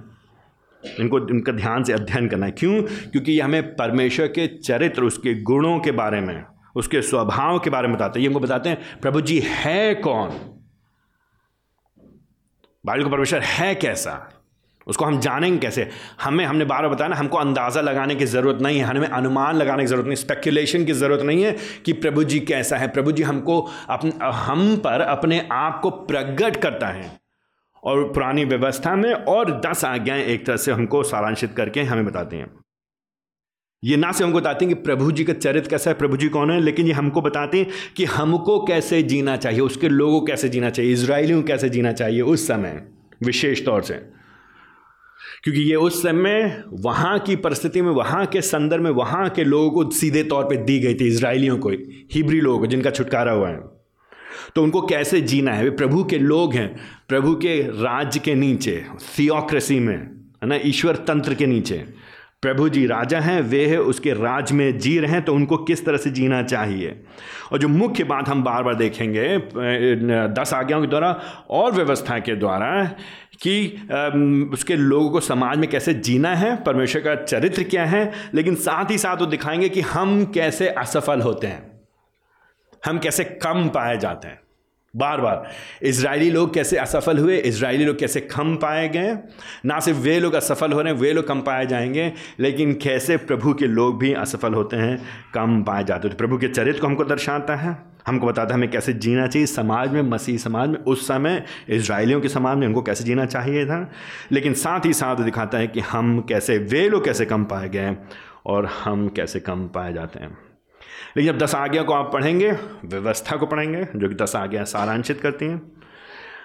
इनको, 1.01 1.29
इनका 1.29 1.53
ध्यान 1.53 1.85
से 1.85 1.93
अध्ययन 1.93 2.29
करना 2.29 2.47
है। 2.47 2.53
क्यों? 2.53 2.83
क्योंकि 2.83 3.33
ये 3.33 3.41
हमें 3.41 3.77
परमेश्वर 3.77 4.27
के 4.27 4.47
चरित्र, 4.47 5.03
उसके 5.03 5.43
गुणों 5.43 5.81
के 5.81 5.91
बारे 5.91 6.21
में, 6.21 6.45
उसके 6.77 7.03
स्वभाव 7.03 7.59
के 7.59 7.71
बारे 7.71 7.89
में 7.89 7.97
बताते 7.97 8.19
हैं। 8.19 8.23
ये 8.23 8.29
हमको 8.29 8.41
बताते 8.41 8.69
हैं, 8.69 9.01
प्रभु 9.01 9.21
जी, 9.21 9.43
है 9.45 9.95
कौन? 9.95 10.31
बाइबल 12.87 13.05
को 13.05 13.11
परमेश्वर 13.11 13.41
है 13.41 13.75
कैसा? 13.75 14.38
उसको 14.89 15.05
हम 15.05 15.21
जानेंगे 15.21 15.59
कैसे? 15.59 15.89
हमें, 16.23 16.45
हमने 16.45 16.65
बार 16.65 16.83
बार 16.83 16.91
बताया 16.91 17.09
ना, 17.09 17.17
हमको 17.17 17.39
अंदाज़ा 17.39 17.81
लगाने 17.81 18.15
की 18.15 18.27
ज़रूरत 18.27 18.63
नहीं 18.63 18.79
है, 18.79 18.85
हमें 18.85 19.09
अनुमान 19.09 19.57
लगाने 19.57 19.83
की 19.83 19.87
ज़रूरत 19.87 20.07
नहीं 20.07 20.17
स्पेकुलेशन 20.17 20.85
की 20.85 20.93
ज़रूरत 20.93 21.23
नहीं 21.23 21.43
है 21.43 21.57
कि 21.85 21.93
प्रभु 21.93 22.25
जी 22.25 22.41
कैसा 22.41 22.77
है। 22.77 22.89
प्रभु 22.89 23.13
जी 23.13 23.23
हमको 23.23 23.71
अपन 23.89 24.13
हम 24.23 24.77
पर 24.77 25.01
अपने 25.01 25.49
आप 25.53 25.81
को 25.81 25.91
प्रकट 25.91 26.57
करता 26.57 26.87
है। 26.87 27.21
और 27.85 28.05
पुरानी 28.05 28.45
व्यवस्था 28.45 28.97
में 28.97 29.13
और 29.15 29.61
दस 29.61 29.85
आज्ञाएँ 29.85 30.25
एक 30.25 30.47
तरह 30.47 30.57
से 30.57 30.73
हमको 30.73 31.03
सारांशित 31.03 31.53
करके 31.53 31.83
हमें 31.83 32.07
बताते 32.07 32.37
हैं। 32.37 32.51
ये 33.85 33.97
ना 33.97 34.13
से 34.13 34.25
हमको 34.25 34.39
बताते 34.39 34.65
हैं 34.65 34.75
कि 34.75 34.83
प्रभु 34.83 35.13
जी 35.13 35.25
का 35.25 35.33
चरित्र 35.33 35.71
कैसा 35.71 35.91
है, 35.91 35.99
प्रभु 35.99 36.17
जी 36.17 36.29
कौन 36.29 36.51
है, 36.51 36.61
लेकिन 36.61 36.87
ये 36.87 36.93
हमको 36.93 37.21
बताते 37.21 37.59
हैं 37.59 37.67
कि 37.97 38.05
हमको 38.05 38.65
कैसे 38.65 39.03
जीना 39.03 39.37
चाहिए, 39.37 39.61
उसके 39.61 39.89
लोगों 39.89 40.21
कैसे 40.21 40.49
जीना 40.49 40.71
चाहिए, 40.71 40.93
इसराइलियों 40.93 41.43
कैसे 41.43 41.69
जीना 41.69 41.93
चाहिए 41.93 42.21
उस 42.21 42.47
समय, 42.47 42.87
विशेष 43.23 43.65
तौर 43.65 43.83
से। 43.83 44.18
क्योंकि 45.45 45.61
ये 45.61 45.75
उस 45.77 46.03
समय 46.03 46.63
वहाँ 46.75 47.19
की 47.19 47.37
परिस्थिति 47.37 47.83
में, 47.83 47.91
वहाँ 47.91 48.25
के 48.27 48.41
संदर्भ 48.43 48.83
में, 48.83 48.91
वहाँ 48.91 49.29
के 49.31 49.45
लोगों 49.45 49.71
को 49.71 49.91
सीधे 49.91 50.23
तौर 50.25 50.45
पे 50.45 50.57
दी 50.57 50.79
गई 50.81 50.95
थी 50.95 51.09
इसराइलियों 51.09 51.59
को, 51.59 51.71
हिब्री 52.15 52.41
लोगों 52.41 52.59
को 52.59 52.67
जिनका 52.67 52.91
छुटकारा 52.91 53.33
हुआ 53.33 53.49
है। 53.49 53.61
तो 54.55 54.63
उनको 54.63 54.81
कैसे 54.83 55.21
जीना 55.21 55.53
है? 55.53 55.65
वे 55.65 55.71
प्रभु 55.71 56.05
के 56.05 56.19
लोग 56.19 56.55
हैं, 56.55 56.69
प्रभु 57.09 57.35
के 57.37 57.61
राज्य 57.83 58.21
के 58.21 58.35
नीचे 58.35 58.83
थियोक्रेसी 59.19 59.79
में, 59.81 59.97
है 59.97 60.49
ना, 60.49 60.59
ईश्वर 60.65 60.97
तंत्र 61.09 61.35
के 61.35 61.47
नीचे। 61.47 61.85
प्रभु 62.43 62.69
जी 62.69 62.85
राजा 62.87 63.21
हैं, 63.21 63.41
वे 63.43 63.65
है, 63.67 63.79
उसके 63.83 64.13
राज 64.13 64.53
में 64.53 64.79
जी 64.79 64.99
रहे 64.99 65.13
हैं 65.13 65.23
तो 65.23 65.35
उनको 65.35 65.57
किस 65.59 65.85
तरह 65.85 65.97
से 65.97 66.11
जीना 66.11 66.43
चाहिए? 66.43 66.95
और 67.53 67.59
जो 67.59 67.69
मुख्य 67.69 68.05
बात 68.05 68.29
हम 68.29 68.43
बार 68.45 68.63
बार 68.63 68.75
देखेंगे 68.75 69.27
दस 70.35 70.53
आज्ञाओं 70.55 70.81
के 70.81 70.87
द्वारा 70.87 71.11
और 71.51 71.73
व्यवस्था 71.73 72.19
के 72.19 72.35
द्वारा 72.37 72.69
कि 73.43 74.49
उसके 74.53 74.77
लोगों 74.77 75.11
को 75.11 75.21
समाज 75.21 75.59
में 75.59 75.69
कैसे 75.71 75.95
जीना 75.95 76.35
है, 76.35 76.57
परमेश्वर 76.57 77.03
का 77.03 77.15
चरित्र 77.15 77.63
क्या 77.63 77.85
है, 77.85 78.13
लेकिन 78.35 78.55
साथ 78.55 78.91
ही 78.91 78.99
साथ 78.99 79.17
वो 79.17 79.27
दिखाएँगे 79.27 79.69
कि 79.69 79.81
हम 79.81 80.25
कैसे 80.25 80.69
असफल 80.69 81.21
होते 81.21 81.47
हैं। 81.47 81.81
हम 82.87 82.99
कैसे 82.99 83.25
कम 83.25 83.69
पाए 83.69 83.97
जाते 83.99 84.29
हैं। 84.29 84.41
बार 84.95 85.21
बार 85.21 85.51
इसराइली 85.83 86.31
लोग 86.31 86.53
कैसे 86.55 86.77
असफल 86.77 87.19
हुए 87.19 87.37
इसराइली 87.37 87.85
लोग 87.85 87.99
कैसे 87.99 88.21
कम 88.21 88.55
पाए 88.57 88.89
गए। 88.89 89.17
ना 89.67 89.79
सिर्फ़ 89.81 89.99
वे 89.99 90.19
लोग 90.21 90.35
असफल 90.35 90.73
हो 90.73 90.81
रहे 90.81 90.93
हैं, 90.93 91.01
वे 91.01 91.13
लोग 91.13 91.27
कम 91.27 91.41
पाए 91.41 91.67
जाएँगे, 91.67 92.13
लेकिन 92.41 92.73
कैसे 92.75 93.17
प्रभु 93.17 93.55
के 93.55 93.67
लोग 93.67 93.99
भी 93.99 94.13
असफल 94.13 94.55
होते 94.55 94.77
हैं, 94.77 94.99
कम 95.35 95.63
पाए 95.63 95.85
जाते 95.85 96.09
हैं। 96.09 96.17
तो 96.17 96.19
प्रभु 96.19 96.39
के 96.39 96.49
चरित्र 96.49 96.81
को 96.81 96.87
हमको 96.87 97.05
दर्शाता 97.05 97.57
है। 97.57 97.77
हमको 98.09 98.27
बताता 98.27 98.49
है 98.49 98.55
हमें 98.55 98.71
कैसे 98.71 98.93
जीना 98.93 99.27
चाहिए 99.27 99.47
समाज 99.47 99.91
में, 99.91 100.03
मसीह 100.03 100.39
समाज 100.39 100.69
में, 100.69 100.79
उस 100.79 101.09
समय 101.09 101.45
इसराइलियों 101.69 102.21
के 102.21 102.29
समाज 102.29 102.59
में 102.59 102.67
उनको 102.67 102.83
कैसे 102.83 103.05
जीना 103.05 103.27
चाहिए 103.27 103.67
था। 103.67 103.91
लेकिन 104.33 104.55
साथ 104.55 104.87
ही 104.87 104.93
साथ 104.93 105.17
दिखाता 105.17 105.59
है 105.59 105.67
कि 105.67 105.81
हम 105.81 106.21
कैसे, 106.21 106.59
वे 106.59 106.89
लोग 106.89 107.05
कैसे 107.05 107.25
कम 107.25 107.45
पाए 107.45 107.69
गए 107.69 107.97
और 108.47 108.67
हम 108.67 109.09
कैसे 109.09 109.41
कम 109.41 109.69
पाए 109.69 109.93
जाते 109.93 110.21
हैं। 110.21 110.39
लेकिन 111.17 111.33
जब 111.33 111.39
दस 111.39 111.55
आज्ञा 111.55 111.83
को 111.83 111.93
आप 111.93 112.13
पढ़ेंगे, 112.13 112.53
व्यवस्था 112.85 113.37
को 113.37 113.47
पढ़ेंगे, 113.47 113.87
जो 113.97 114.09
कि 114.09 114.15
दस 114.15 114.37
आज्ञा 114.37 114.65
सारांशित 114.65 115.21
करती 115.21 115.45
हैं, 115.45 115.73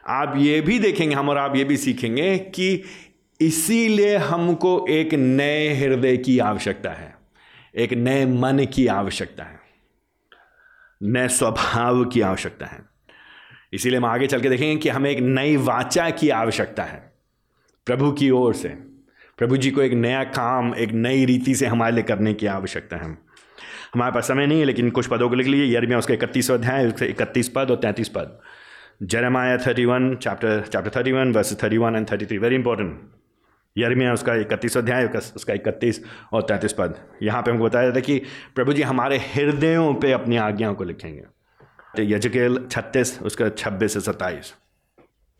आप 0.07 0.33
ये 0.37 0.61
भी 0.61 0.79
देखेंगे, 0.79 1.15
हम 1.15 1.29
और 1.29 1.37
आप 1.37 1.55
ये 1.55 1.63
भी 1.63 1.77
सीखेंगे 1.77 2.37
कि 2.37 2.83
इसीलिए 3.41 4.17
हमको 4.17 4.85
एक 4.89 5.13
नए 5.13 5.73
हृदय 5.73 6.17
की 6.17 6.39
आवश्यकता 6.39 6.89
है, 6.89 7.15
एक 7.75 7.93
नए 7.93 8.25
मन 8.25 8.65
की 8.73 8.87
आवश्यकता 8.87 9.43
है। 9.43 9.62
नए 11.03 11.27
स्वभाव 11.27 12.05
की 12.05 12.21
आवश्यकता 12.21 12.65
है। 12.65 12.85
इसीलिए 13.73 13.97
हम 13.97 14.05
आगे 14.05 14.27
चल 14.27 14.41
के 14.41 14.49
देखेंगे 14.49 14.75
कि 14.75 14.89
हमें 14.89 15.11
एक 15.11 15.19
नई 15.19 15.55
वाचा 15.55 16.09
की 16.09 16.29
आवश्यकता 16.29 16.83
है। 16.83 17.13
प्रभु 17.85 18.11
की 18.11 18.29
ओर 18.29 18.53
से, 18.53 18.69
प्रभु 19.37 19.57
जी 19.57 19.71
को 19.71 19.81
एक 19.81 19.93
नया 19.93 20.23
काम, 20.23 20.75
एक 20.75 20.91
नई 20.91 21.25
रीति 21.25 21.55
से 21.55 21.65
हमारे 21.65 21.95
लिए 21.95 22.03
करने 22.03 22.33
की 22.33 22.45
आवश्यकता 22.45 22.97
है। 22.97 23.17
हमारे 23.93 24.11
पास 24.11 24.27
समय 24.27 24.47
नहीं 24.47 24.59
है, 24.59 24.65
लेकिन 24.65 24.89
कुछ 24.89 25.07
पदों 25.07 25.29
को 25.29 25.35
लिख 25.35 25.47
लीजिए। 25.47 25.77
यरमिया 25.77 25.97
उसके 25.97 26.13
इकतीस 26.13 26.51
अध्याय, 26.51 26.87
उसके 26.87 27.05
इकतीस 27.05 27.49
पद 27.49 27.71
और 27.71 27.77
तैंतीस 27.77 28.09
पद। 28.09 28.39
Jeremiah 29.03 29.57
thirty 29.57 29.85
one 29.85 30.15
chapter 30.15 30.61
chapter 30.61 30.91
thirty 30.95 31.11
one 31.11 31.33
verse 31.33 31.63
thirty 31.63 31.77
one 31.77 31.95
and 31.95 32.11
thirty 32.11 32.25
three 32.25 32.37
very 32.37 32.55
important 32.55 33.01
Jeremiah 33.75 34.13
उसका 34.13 34.35
इकतीस 34.35 34.77
अध्याय 34.77 35.05
उसका 35.35 35.53
इकतीस 35.53 36.01
और 36.33 36.41
तैंतीस 36.41 36.73
पद। 36.73 36.95
यहाँ 37.23 37.41
पे 37.41 37.51
हमको 37.51 37.63
बताया 37.63 37.85
जाता 37.85 37.97
है 37.97 38.01
कि 38.01 38.21
प्रभु 38.55 38.73
जी 38.73 38.81
हमारे 38.81 39.17
हृदयों 39.27 39.93
पे 39.93 40.11
अपनी 40.11 40.37
आज्ञाओं 40.37 40.75
को 40.75 40.83
लिखेंगे। 40.83 41.21
तो 41.97 42.03
यजकेल 42.03 42.65
छत्तीस, 42.71 43.19
उसका 43.21 43.49
छब्बीस 43.49 43.93
से 43.93 43.99
सत्ताईस। 44.01 44.53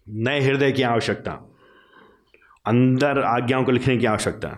नए 0.08 0.40
हृदय 0.40 0.72
की 0.72 0.84
आवश्यकता, 0.84 1.32
अंदर 2.66 3.20
आज्ञाओं 3.20 3.64
को 3.64 3.72
लिखने 3.72 3.98
की 3.98 4.06
आवश्यकता, 4.06 4.58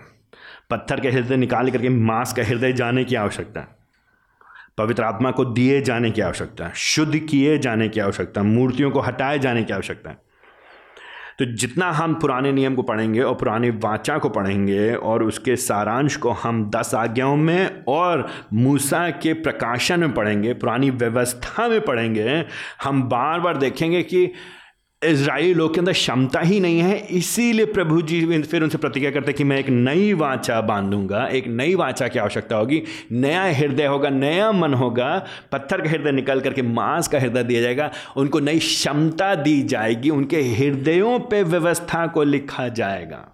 पत्थर 0.69 0.99
के 0.99 1.09
हृदय 1.09 1.37
निकाल 1.37 1.69
करके 1.71 1.89
मांस 1.89 2.33
का 2.33 2.43
हृदय 2.43 2.73
जाने 2.73 3.03
की 3.03 3.15
आवश्यकता, 3.15 3.67
पवित्र 4.77 5.03
आत्मा 5.03 5.31
को 5.31 5.45
दिए 5.45 5.81
जाने 5.81 6.11
की 6.11 6.21
आवश्यकता, 6.21 6.71
शुद्ध 6.75 7.17
किए 7.19 7.57
जाने 7.57 7.87
की 7.89 7.99
आवश्यकता, 7.99 8.43
मूर्तियों 8.43 8.91
को 8.91 8.99
हटाए 8.99 9.39
जाने 9.39 9.63
की 9.63 9.73
आवश्यकता 9.73 10.15
तो 11.39 11.45
जितना 11.45 11.91
हम 11.91 12.13
पुराने 12.13 12.51
नियम 12.51 12.75
को 12.75 12.81
पढ़ेंगे 12.81 13.21
और 13.21 13.35
पुराने 13.35 13.69
वाचा 13.69 14.17
को 14.17 14.29
पढ़ेंगे 14.29 14.93
और 14.93 15.23
उसके 15.23 15.55
सारांश 15.55 16.15
को 16.15 16.31
हम 16.31 16.69
दस 16.69 16.95
आज्ञाओं 16.95 17.35
में 17.35 17.83
और 17.87 18.27
मूसा 18.53 19.09
के 19.09 19.33
प्रकाशन 19.33 19.99
में 19.99 20.13
पढ़ेंगे, 20.13 20.53
पुरानी 20.53 20.89
व्यवस्था 20.89 21.67
में 21.67 21.81
पढ़ेंगे, 21.81 22.45
हम 22.83 23.03
बार 23.03 23.39
बार 23.39 23.57
देखेंगे 23.57 24.03
कि 24.03 24.31
इसराइली 25.05 25.53
लोग 25.53 25.73
के 25.73 25.79
अंदर 25.79 25.91
क्षमता 25.91 26.39
ही 26.39 26.59
नहीं 26.59 26.79
है, 26.79 26.97
इसीलिए 26.97 27.65
प्रभु 27.65 28.01
जी 28.01 28.41
फिर 28.43 28.63
उनसे 28.63 28.77
प्रतिज्ञा 28.77 29.11
करते 29.11 29.33
कि 29.33 29.43
मैं 29.43 29.57
एक 29.59 29.69
नई 29.69 30.13
वाचा 30.13 30.59
बांधूँगा 30.61 31.25
एक 31.27 31.47
नई 31.47 31.75
वाचा 31.75 32.07
की 32.07 32.19
आवश्यकता 32.19 32.55
होगी। 32.55 32.81
नया 33.11 33.43
हृदय 33.43 33.85
होगा, 33.85 34.09
नया 34.09 34.51
मन 34.51 34.73
होगा, 34.73 35.25
पत्थर 35.51 35.81
का 35.81 35.89
हृदय 35.89 36.11
निकल 36.11 36.39
करके 36.39 36.61
मांस 36.61 37.07
का 37.07 37.19
हृदय 37.19 37.43
दिया 37.43 37.61
जाएगा, 37.61 37.91
उनको 38.17 38.39
नई 38.39 38.59
क्षमता 38.59 39.33
दी 39.35 39.61
जाएगी, 39.63 40.09
उनके 40.09 40.41
हृदयों 40.41 41.19
पे 41.21 41.43
व्यवस्था 41.43 42.05
को 42.07 42.23
लिखा 42.23 42.67
जाएगा। 42.67 43.31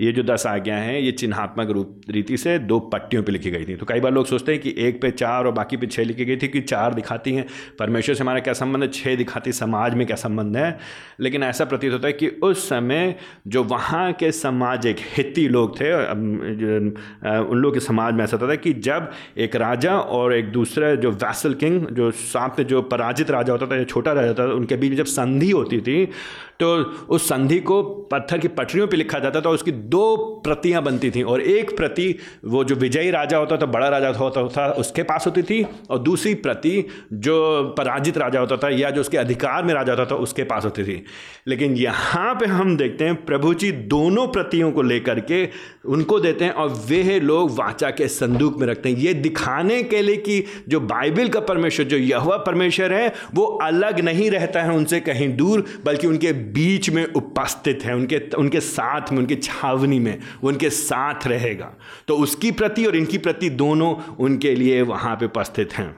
ये 0.00 0.10
जो 0.12 0.22
दस 0.22 0.46
आज्ञा 0.46 0.76
हैं, 0.76 0.98
ये 1.00 1.12
चिन्हात्मक 1.12 1.70
रूप, 1.70 2.00
रीति 2.10 2.36
से 2.36 2.58
दो 2.58 2.78
पट्टियों 2.92 3.22
पे 3.22 3.32
लिखी 3.32 3.50
गई 3.50 3.64
थी। 3.64 3.74
तो 3.76 3.86
कई 3.86 4.00
बार 4.00 4.12
लोग 4.12 4.26
सोचते 4.26 4.52
हैं 4.52 4.60
कि 4.60 4.74
एक 4.78 5.00
पे 5.02 5.10
चार 5.10 5.44
और 5.46 5.52
बाकी 5.52 5.76
पे 5.76 5.86
छः 5.86 6.04
लिखी 6.04 6.24
गई 6.24 6.36
थी 6.36 6.48
कि 6.48 6.60
चार 6.60 6.94
दिखाती 6.94 7.32
हैं। 7.34 7.46
परमेश्वर 7.78 8.14
से 8.14 8.22
हमारा 8.22 8.40
क्या 8.40 8.54
संबंध 8.54 8.82
है? 8.82 8.88
छः 8.90 9.16
दिखाती, 9.16 9.52
समाज 9.52 9.94
में 9.94 10.06
क्या 10.06 10.16
संबंध 10.16 10.56
है? 10.56 10.78
लेकिन 11.20 11.42
ऐसा 11.42 11.64
प्रतीत 11.64 11.92
होता 11.92 12.06
है 12.06 12.12
कि 12.12 12.28
उस 12.28 12.68
समय 12.68 13.14
जो 13.46 13.62
वहाँ 13.64 14.12
के 14.12 14.32
समाज 14.32 14.86
एक 14.86 14.96
हिती 15.16 15.46
लोग 15.48 15.80
थे 15.80 15.92
उन 15.94 17.58
लोग 17.58 17.74
के 17.74 17.80
समाज 17.80 18.14
में 18.14 18.22
ऐसा 18.24 18.36
होता 18.36 18.50
था 18.52 18.56
कि 18.56 18.72
जब 18.72 19.10
एक 19.38 19.56
राजा 19.56 19.96
और 19.98 20.34
एक 20.34 20.50
दूसरा 20.52 20.94
जो 20.94 21.10
वैसल 21.12 21.54
किंग 21.54 21.86
जो 21.88 22.10
साथ 22.10 22.60
जो 22.62 22.82
पराजित 22.84 23.30
राजा 23.30 23.52
होता 23.52 23.66
था, 23.66 23.76
या 23.76 23.84
छोटा 23.84 24.12
राजा 24.12 24.28
होता 24.28 24.46
था, 24.46 24.52
उनके 24.52 24.76
बीच 24.76 24.92
जब 24.92 25.04
संधि 25.06 25.50
होती 25.50 25.80
थी 25.80 26.04
तो 26.60 26.76
उस 27.08 27.28
संधि 27.28 27.58
को 27.58 27.82
पत्थर 27.82 28.38
की 28.38 28.48
पटरियों 28.48 28.86
पे 28.86 28.96
लिखा 28.96 29.18
जाता 29.18 29.40
था, 29.40 29.50
उसकी 29.50 29.70
दो 29.70 30.16
प्रतियाँ 30.16 30.82
बनती 30.82 31.10
थीं। 31.10 31.24
और 31.24 31.40
एक 31.40 31.76
प्रति, 31.76 32.16
वो 32.44 32.64
जो 32.64 32.74
विजयी 32.74 33.10
राजा 33.10 33.36
होता 33.36 33.56
था, 33.56 33.66
बड़ा 33.66 33.88
राजा 33.88 34.08
होता 34.08 34.48
था, 34.48 34.72
उसके 34.72 35.02
पास 35.02 35.26
होती 35.26 35.42
थी। 35.42 35.66
और 35.90 35.98
दूसरी 35.98 36.34
प्रति, 36.34 36.84
जो 37.12 37.64
पराजित 37.78 38.18
राजा 38.18 38.40
होता 38.40 38.56
था, 38.56 38.68
या 38.68 38.90
जो 38.90 39.00
उसके 39.00 39.16
अधिकार 39.16 39.64
में 39.64 39.74
राजा 39.74 39.92
होता 39.92 40.04
था, 40.04 40.14
उसके 40.14 40.44
पास 40.44 40.64
होती 40.64 40.84
थी। 40.84 41.04
लेकिन 41.46 41.76
यहाँ 41.76 42.34
पे 42.34 42.46
हम 42.46 42.76
देखते 42.76 43.04
हैं, 43.04 43.24
प्रभु 43.24 43.54
जी 43.54 43.72
दोनों 43.72 44.28
प्रतियों 44.28 44.72
को 44.72 44.82
लेकर 44.82 45.20
के 45.20 45.48
उनको 45.86 46.20
देते 46.20 46.44
हैं, 46.44 46.52
और 46.52 46.68
वे 46.68 47.20
लोग 47.20 47.50
वाचा 47.50 47.90
के 47.90 48.08
संदूक 48.08 48.58
में 48.58 48.66
रखते 48.66 48.88
हैं। 48.88 48.96
ये 48.96 49.14
दिखाने 49.14 49.82
के 49.82 50.02
लिए 50.02 50.16
कि 50.16 50.44
जो 50.68 50.80
बाइबिल 50.80 51.28
का 51.28 51.40
परमेश्वर, 51.40 51.86
जो 51.86 51.96
यह 51.96 52.20
परमेश्वर 52.20 52.92
है, 52.92 53.12
वो 53.34 53.44
अलग 53.44 54.00
नहीं 54.00 54.30
रहता 54.30 54.62
है 54.62 54.72
उनसे 54.72 55.00
कहीं 55.00 55.36
दूर, 55.36 55.64
बल्कि 55.84 56.06
उनके 56.06 56.45
बीच 56.52 56.90
में 56.90 57.04
उपस्थित 57.06 57.84
है, 57.84 57.94
उनके 57.94 58.18
उनके 58.38 58.60
साथ 58.60 59.12
में, 59.12 59.18
उनके 59.18 59.36
छावनी 59.36 59.98
में, 59.98 60.18
वो 60.42 60.48
उनके 60.48 60.70
साथ 60.70 61.26
रहेगा। 61.26 61.72
तो 62.08 62.16
उसकी 62.16 62.50
प्रति 62.52 62.86
और 62.86 62.96
इनकी 62.96 63.18
प्रति 63.18 63.50
दोनों 63.52 63.94
उनके 64.16 64.54
लिए 64.54 64.82
वहाँ 64.84 65.16
पे 65.16 65.26
उपस्थित 65.26 65.72
हैं। 65.72 65.90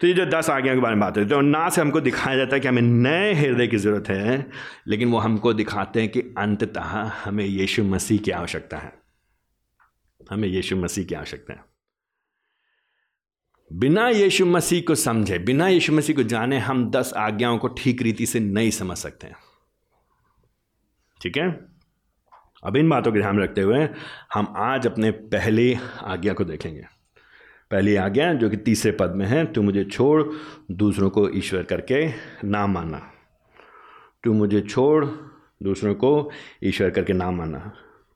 तो 0.00 0.06
ये 0.06 0.12
जो 0.14 0.24
दस 0.26 0.48
आज्ञा 0.50 0.74
के 0.74 0.80
बारे 0.80 0.94
में 0.94 1.00
बात 1.00 1.18
है 1.18 1.24
तो 1.28 1.40
ना 1.40 1.68
से 1.68 1.80
हमको 1.80 2.00
दिखाया 2.00 2.36
जाता 2.36 2.54
है 2.56 2.60
कि 2.60 2.68
हमें 2.68 2.82
नए 2.82 3.32
हृदय 3.34 3.66
की 3.66 3.76
ज़रूरत 3.76 4.08
है, 4.08 4.46
लेकिन 4.86 5.10
वो 5.10 5.18
हमको 5.18 5.52
दिखाते 5.52 6.00
हैं 6.00 6.08
कि 6.08 6.20
अंततः 6.38 7.12
हमें 7.24 7.44
यीशु 7.44 7.84
मसीह 7.84 8.18
की 8.18 8.30
आवश्यकता 8.30 8.78
है। 8.78 8.92
हमें 10.20 10.48
यीशु 10.48 10.76
मसीह 10.76 11.04
की 11.04 11.14
आवश्यकता 11.14 11.52
है। 11.52 11.64
बिना 13.70 14.08
यीशु 14.08 14.46
मसीह 14.46 14.82
को 14.82 14.94
समझे, 14.94 15.38
बिना 15.38 15.68
यीशु 15.68 15.92
मसीह 15.92 16.16
को 16.16 16.22
जाने 16.22 16.58
हम 16.58 16.90
दस 16.90 17.12
आज्ञाओं 17.16 17.58
को 17.58 17.68
ठीक 17.68 18.02
रीति 18.02 18.26
से 18.26 18.40
नहीं 18.40 18.70
समझ 18.70 18.96
सकते 18.98 19.26
हैं। 19.26 19.36
ठीक 21.22 21.36
है? 21.36 21.50
अब 22.64 22.76
इन 22.76 22.88
बातों 22.88 23.12
के 23.12 23.18
ध्यान 23.18 23.40
रखते 23.40 23.60
हुए 23.60 23.88
हम 24.34 24.52
आज 24.56 24.86
अपने 24.86 25.10
पहली 25.10 25.76
आज्ञा 26.02 26.32
को 26.32 26.44
देखेंगे। 26.44 26.84
पहली 27.70 27.94
आज्ञा, 27.96 28.32
जो 28.34 28.50
कि 28.50 28.56
तीसरे 28.56 28.92
पद 28.92 29.14
में 29.16 29.26
है, 29.26 29.44
तू 29.52 29.62
मुझे 29.62 29.84
छोड़, 29.84 30.22
दूसरों 30.70 31.10
को 31.10 31.28
ईश्वर 31.28 31.62
करके 31.62 32.06
ना 32.44 32.66
माना 32.66 33.00
तू 34.24 34.32
मुझे 34.32 34.60
छोड़, 34.60 35.04
दूसरों 35.62 35.94
को 35.94 36.30
ईश्वर 36.64 36.90
करके 36.90 37.12
ना 37.12 37.30
माना 37.30 37.72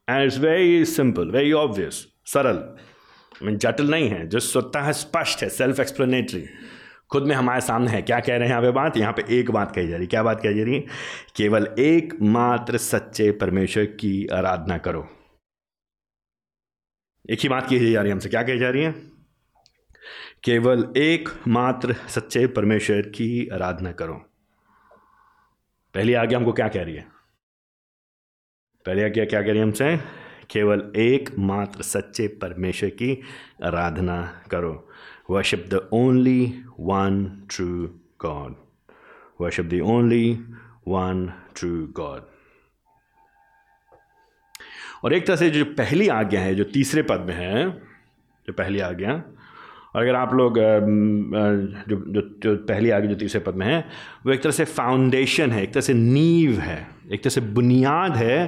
and 0.08 0.26
it's 0.26 0.38
very 0.38 0.84
simple 0.84 1.30
very 1.30 1.52
obvious 1.52 2.06
सरल। 2.26 3.56
जटिल 3.56 3.90
नहीं 3.90 4.08
है, 4.08 4.26
जो 4.28 4.40
स्वतः 4.40 4.90
स्पष्ट 4.92 5.42
है 5.42 5.48
सेल्फ 5.48 5.80
एक्सप्लेनेटरी 5.80 6.44
खुद 7.10 7.22
में 7.22 7.34
हमारे 7.36 7.60
सामने 7.60 7.90
है। 7.90 8.02
क्या 8.02 8.20
कह 8.20 8.28
रहे 8.28 8.38
हैं 8.38 8.48
यहाँ 8.48 8.62
पे 8.62 8.70
बात? 8.70 8.96
यहाँ 8.96 9.12
पे 9.12 9.25
एक 9.40 9.50
बात 9.50 9.75
कही 9.75 9.88
जा 9.88 9.96
रही 9.96 10.06
क्या 10.06 10.22
बात 10.22 10.40
कही 10.40 10.58
जा 10.58 10.64
रही 10.64 10.75
है? 10.75 10.80
केवल 11.36 11.75
एक 11.78 12.18
मात्र 12.22 12.76
सच्चे 12.76 13.30
परमेश्वर 13.32 13.84
की 13.84 14.26
आराधना 14.26 14.78
करो। 14.78 15.08
एक 17.30 17.38
ही 17.40 17.48
बात 17.48 17.70
कही 17.70 17.92
जा 17.92 18.00
रही 18.00 18.08
है 18.08 18.12
हमसे। 18.12 18.28
क्या 18.28 18.42
कही 18.42 18.58
जा 18.58 18.70
रही 18.70 18.82
है? 18.82 18.92
केवल 20.44 20.92
एक 20.96 21.28
मात्र 21.48 21.92
सच्चे 21.92 22.46
परमेश्वर 22.46 23.00
की 23.00 23.48
आराधना 23.48 23.92
करो। 23.92 24.14
पहली 25.94 26.14
आगे 26.14 26.34
हमको 26.36 26.52
क्या 26.52 26.68
कह 26.68 26.82
रही 26.82 26.94
है? 26.94 27.06
पहली 28.86 29.02
आज्ञा 29.02 29.25
क्या 29.25 29.42
कह 29.42 29.48
रही 29.48 29.56
है 29.56 29.62
हमसे? 29.62 29.96
केवल 30.50 30.92
एक 30.96 31.30
मात्र 31.38 31.82
सच्चे 31.82 32.28
परमेश्वर 32.28 32.90
की 32.90 33.22
आराधना 33.64 34.42
करो। 34.50 34.86
Worship 35.28 35.71
the 35.71 35.88
only 35.90 36.62
one 36.78 37.47
true 37.49 37.99
God. 38.18 38.54
Worship 39.40 39.68
the 39.70 39.81
only 39.81 40.38
one 40.85 41.33
true 41.55 41.88
God. 41.92 42.22
और 45.05 45.14
एक 45.14 45.27
तरह 45.27 45.37
से 45.37 45.48
जो 45.50 45.64
पहली 45.64 46.09
आज्ञा 46.09 46.40
है, 46.40 46.55
जो 46.55 46.64
तीसरे 46.64 47.03
पद 47.03 47.24
में 47.29 47.35
है, 47.35 47.70
जो 48.46 48.53
पहली 48.53 48.81
आज्ञा, 48.81 49.12
और 49.94 50.03
अगर 50.03 50.14
आप 50.14 50.35
लोग 50.35 50.59
जो 51.88 51.96
जो 52.12 52.20
जो 52.42 52.57
पहली 52.66 52.90
आज्ञा, 52.90 53.11
जो 53.11 53.16
तीसरे 53.18 53.40
पद 53.40 53.55
में 53.55 53.66
है, 53.66 53.79
वो 54.27 54.33
एक 54.33 54.42
तरह 54.42 54.53
से 54.53 54.64
फाउंडेशन 54.64 55.50
है, 55.53 55.62
एक 55.62 55.72
तरह 55.72 55.81
से 55.81 55.94
नींव 55.94 56.59
है, 56.61 56.87
एक 57.12 57.22
तरह 57.22 57.31
से 57.31 57.40
बुनियाद 57.40 58.16
है 58.16 58.46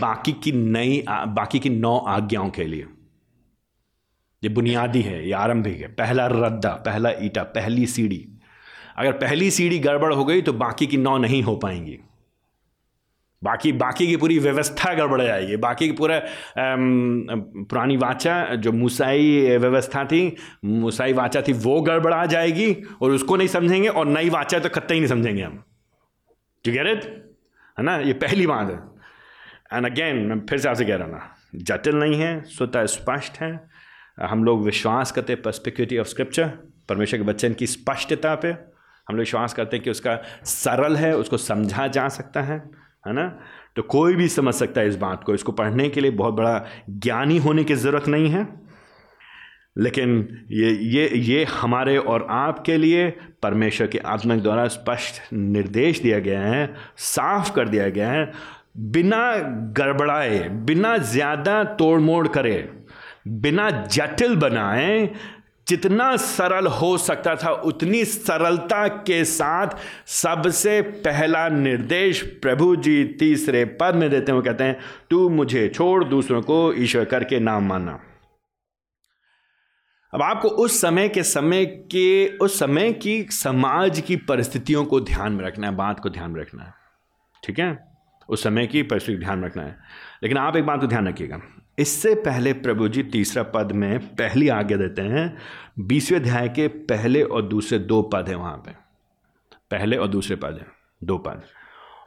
बाकी 0.00 0.32
की 0.44 0.52
नई 0.52 1.02
बाकी 1.08 1.58
की 1.58 1.70
नौ 1.70 1.96
आज्ञाओं 2.16 2.50
के 2.50 2.64
लिए 2.64 2.86
ये 4.44 4.48
बुनियादी 4.50 5.02
है, 5.02 5.26
ये 5.26 5.32
आरंभिक 5.32 5.80
है। 5.80 5.88
पहला 5.88 6.26
रद्दा, 6.26 6.70
पहला 6.86 7.10
ईटा, 7.20 7.42
पहली 7.42 7.86
सीढ़ी। 7.86 8.26
अगर 8.96 9.12
पहली 9.12 9.50
सीढ़ी 9.50 9.78
गड़बड़ 9.78 10.12
हो 10.14 10.24
गई 10.24 10.42
तो 10.42 10.52
बाकी 10.54 10.86
की 10.86 10.96
नौ 10.96 11.16
नहीं 11.18 11.42
हो 11.42 11.56
पाएँगी। 11.56 11.98
बाकी 13.42 13.72
बाकी 13.72 14.06
की 14.06 14.16
पूरी 14.16 14.38
व्यवस्था 14.38 14.92
गड़बड़ 14.94 15.20
जाएगी। 15.22 15.56
बाकी 15.56 15.86
की 15.86 15.92
पूरा 15.92 16.20
पुरानी 16.58 17.96
वाचा, 17.96 18.44
जो 18.54 18.72
मुसाई 18.72 19.56
व्यवस्था 19.58 20.04
थी, 20.04 20.36
मुसाई 20.64 21.12
वाचा 21.12 21.42
थी, 21.42 21.52
वो 21.52 21.80
गड़बड़ा 21.80 22.24
जाएगी 22.26 22.72
और 23.02 23.10
उसको 23.10 23.36
नहीं 23.36 23.48
समझेंगे 23.48 23.88
और 23.88 24.06
नई 24.06 24.30
वाचा 24.30 24.58
तो 24.58 24.68
खत्ता 24.68 24.94
ही 24.94 25.00
नहीं 25.00 25.08
समझेंगे 25.08 25.42
हम। 25.42 25.62
ठीक 26.64 26.76
है 26.76 26.84
है 26.86 27.82
ना? 27.82 27.96
ये 27.96 28.12
पहली 28.14 28.46
बात 28.46 28.70
है। 28.70 28.76
एंड 29.72 29.86
अगेन 29.86 30.16
मैं 30.16 30.40
फिर 30.46 30.58
से 30.58 30.68
आपसे 30.68 30.84
कह 30.84 30.96
रहा 30.96 31.08
ना, 31.08 31.36
जटिल 31.54 31.96
नहीं 31.96 32.20
है, 32.20 32.40
स्वतः 32.48 32.84
स्पष्ट 32.86 33.40
है। 33.42 33.73
हम 34.18 34.44
लोग 34.44 34.64
विश्वास 34.64 35.12
करते 35.12 35.32
हैं 35.32 35.42
ऑफ़ 36.00 36.06
स्क्रिप्चर 36.06 36.48
परमेश्वर 36.88 37.18
के 37.20 37.24
वचन 37.24 37.52
की 37.52 37.66
स्पष्टता 37.66 38.34
पे। 38.34 38.48
हम 38.48 39.16
लोग 39.16 39.18
विश्वास 39.18 39.54
करते 39.54 39.76
हैं 39.76 39.84
कि 39.84 39.90
उसका 39.90 40.18
सरल 40.44 40.96
है, 40.96 41.16
उसको 41.16 41.36
समझा 41.36 41.86
जा 41.86 42.08
सकता 42.08 42.42
है 42.42 42.58
है 43.06 43.12
ना? 43.12 43.26
तो 43.76 43.82
कोई 43.82 44.14
भी 44.14 44.28
समझ 44.28 44.54
सकता 44.54 44.80
है 44.80 44.88
इस 44.88 44.96
बात 44.96 45.24
को। 45.24 45.34
इसको 45.34 45.52
पढ़ने 45.52 45.88
के 45.88 46.00
लिए 46.00 46.10
बहुत 46.10 46.34
बड़ा 46.34 46.64
ज्ञानी 46.90 47.38
होने 47.38 47.64
की 47.64 47.74
ज़रूरत 47.74 48.08
नहीं 48.08 48.28
है। 48.30 48.46
लेकिन 49.78 50.10
ये 50.50 50.70
ये 50.70 51.08
ये 51.14 51.44
हमारे 51.44 51.96
और 51.98 52.26
आपके 52.30 52.76
लिए 52.76 53.08
परमेश्वर 53.42 53.86
के 53.86 53.98
आत्मक 53.98 54.42
द्वारा 54.42 54.66
स्पष्ट 54.68 55.20
निर्देश 55.32 56.00
दिया 56.00 56.18
गया 56.18 56.40
है, 56.40 56.74
साफ़ 56.96 57.52
कर 57.52 57.68
दिया 57.68 57.88
गया 57.88 58.10
है। 58.10 58.32
बिना 58.76 59.34
गड़बड़ाए, 59.78 60.48
बिना 60.48 60.96
ज़्यादा 60.98 61.62
तोड़ 61.64 61.98
मोड़ 62.00 62.26
करे 62.28 62.83
बिना 63.28 63.70
जटिल 63.70 64.36
बनाए 64.36 65.14
जितना 65.68 66.16
सरल 66.16 66.66
हो 66.66 66.98
सकता 66.98 67.36
था, 67.36 67.52
उतनी 67.52 68.04
सरलता 68.04 68.88
के 68.88 69.24
साथ 69.24 69.68
सबसे 70.06 70.82
पहला 70.82 71.48
निर्देश 71.48 72.22
प्रभु 72.22 72.76
जी 72.76 73.04
तीसरे 73.04 73.64
पद 73.64 73.94
में 73.94 74.10
देते 74.10 74.32
हैं। 74.32 74.36
वो 74.36 74.42
कहते 74.42 74.64
हैं, 74.64 74.80
तू 75.10 75.28
मुझे 75.28 75.68
छोड़, 75.68 76.04
दूसरों 76.04 76.42
को 76.42 76.72
ईश्वर 76.72 77.04
करके 77.04 77.40
नाम 77.40 77.68
माना। 77.68 78.00
अब 80.14 80.22
आपको 80.22 80.48
उस 80.48 80.80
समय 80.80 81.08
के 81.08 81.22
समय 81.22 81.66
के, 81.66 82.36
उस 82.36 82.58
समय 82.58 82.92
की 82.92 83.22
समाज 83.22 84.00
की 84.00 84.16
परिस्थितियों 84.16 84.84
को 84.84 85.00
ध्यान 85.00 85.32
में 85.32 85.44
रखना 85.44 85.66
है, 85.66 85.76
बात 85.76 86.00
को 86.00 86.10
ध्यान 86.10 86.30
में 86.30 86.40
रखना 86.40 86.64
है। 86.64 86.74
ठीक 87.44 87.58
है? 87.58 87.86
उस 88.28 88.42
समय 88.42 88.66
की 88.66 88.82
परिस्थिति 88.82 89.18
ध्यान 89.18 89.44
रखना 89.44 89.62
है। 89.62 89.78
लेकिन 90.22 90.38
आप 90.38 90.56
एक 90.56 90.64
बात 90.64 90.80
को 90.80 90.86
ध्यान 90.86 91.08
रखिएगा। 91.08 91.42
इससे 91.78 92.14
पहले 92.14 92.52
प्रभु 92.52 92.88
जी 92.88 93.02
तीसरा 93.02 93.42
पद 93.42 93.72
में 93.72 93.98
पहली 93.98 94.48
आज्ञा 94.48 94.78
देते 94.78 95.02
हैं, 95.02 95.38
बीसवें 95.78 96.18
अध्याय 96.18 96.48
के 96.48 96.68
पहले 96.68 97.22
और 97.22 97.42
दूसरे 97.42 97.78
दो 97.78 98.02
पद 98.02 98.28
हैं 98.28 98.36
वहाँ 98.36 98.56
पे। 98.56 98.70
पहले 99.70 99.96
और 99.96 100.08
दूसरे 100.08 100.36
पद 100.36 100.52
हैं, 100.52 100.66
दो 101.04 101.18
पद। 101.18 101.42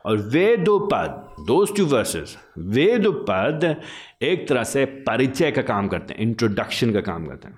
और 0.05 0.17
वे 0.17 0.57
दो 0.57 0.79
पद 0.79 1.35
दोज 1.39 1.75
टू 1.77 1.85
वर्सेस 1.85 2.37
वे 2.57 2.97
दो 2.97 3.11
पद 3.11 3.81
एक 4.21 4.47
तरह 4.47 4.63
से 4.63 4.85
परिचय 4.85 5.51
का 5.51 5.61
काम 5.61 5.87
करते 5.87 6.13
हैं 6.13 6.21
इंट्रोडक्शन 6.21 6.93
का 6.93 7.01
काम 7.01 7.25
करते 7.25 7.47
हैं। 7.47 7.57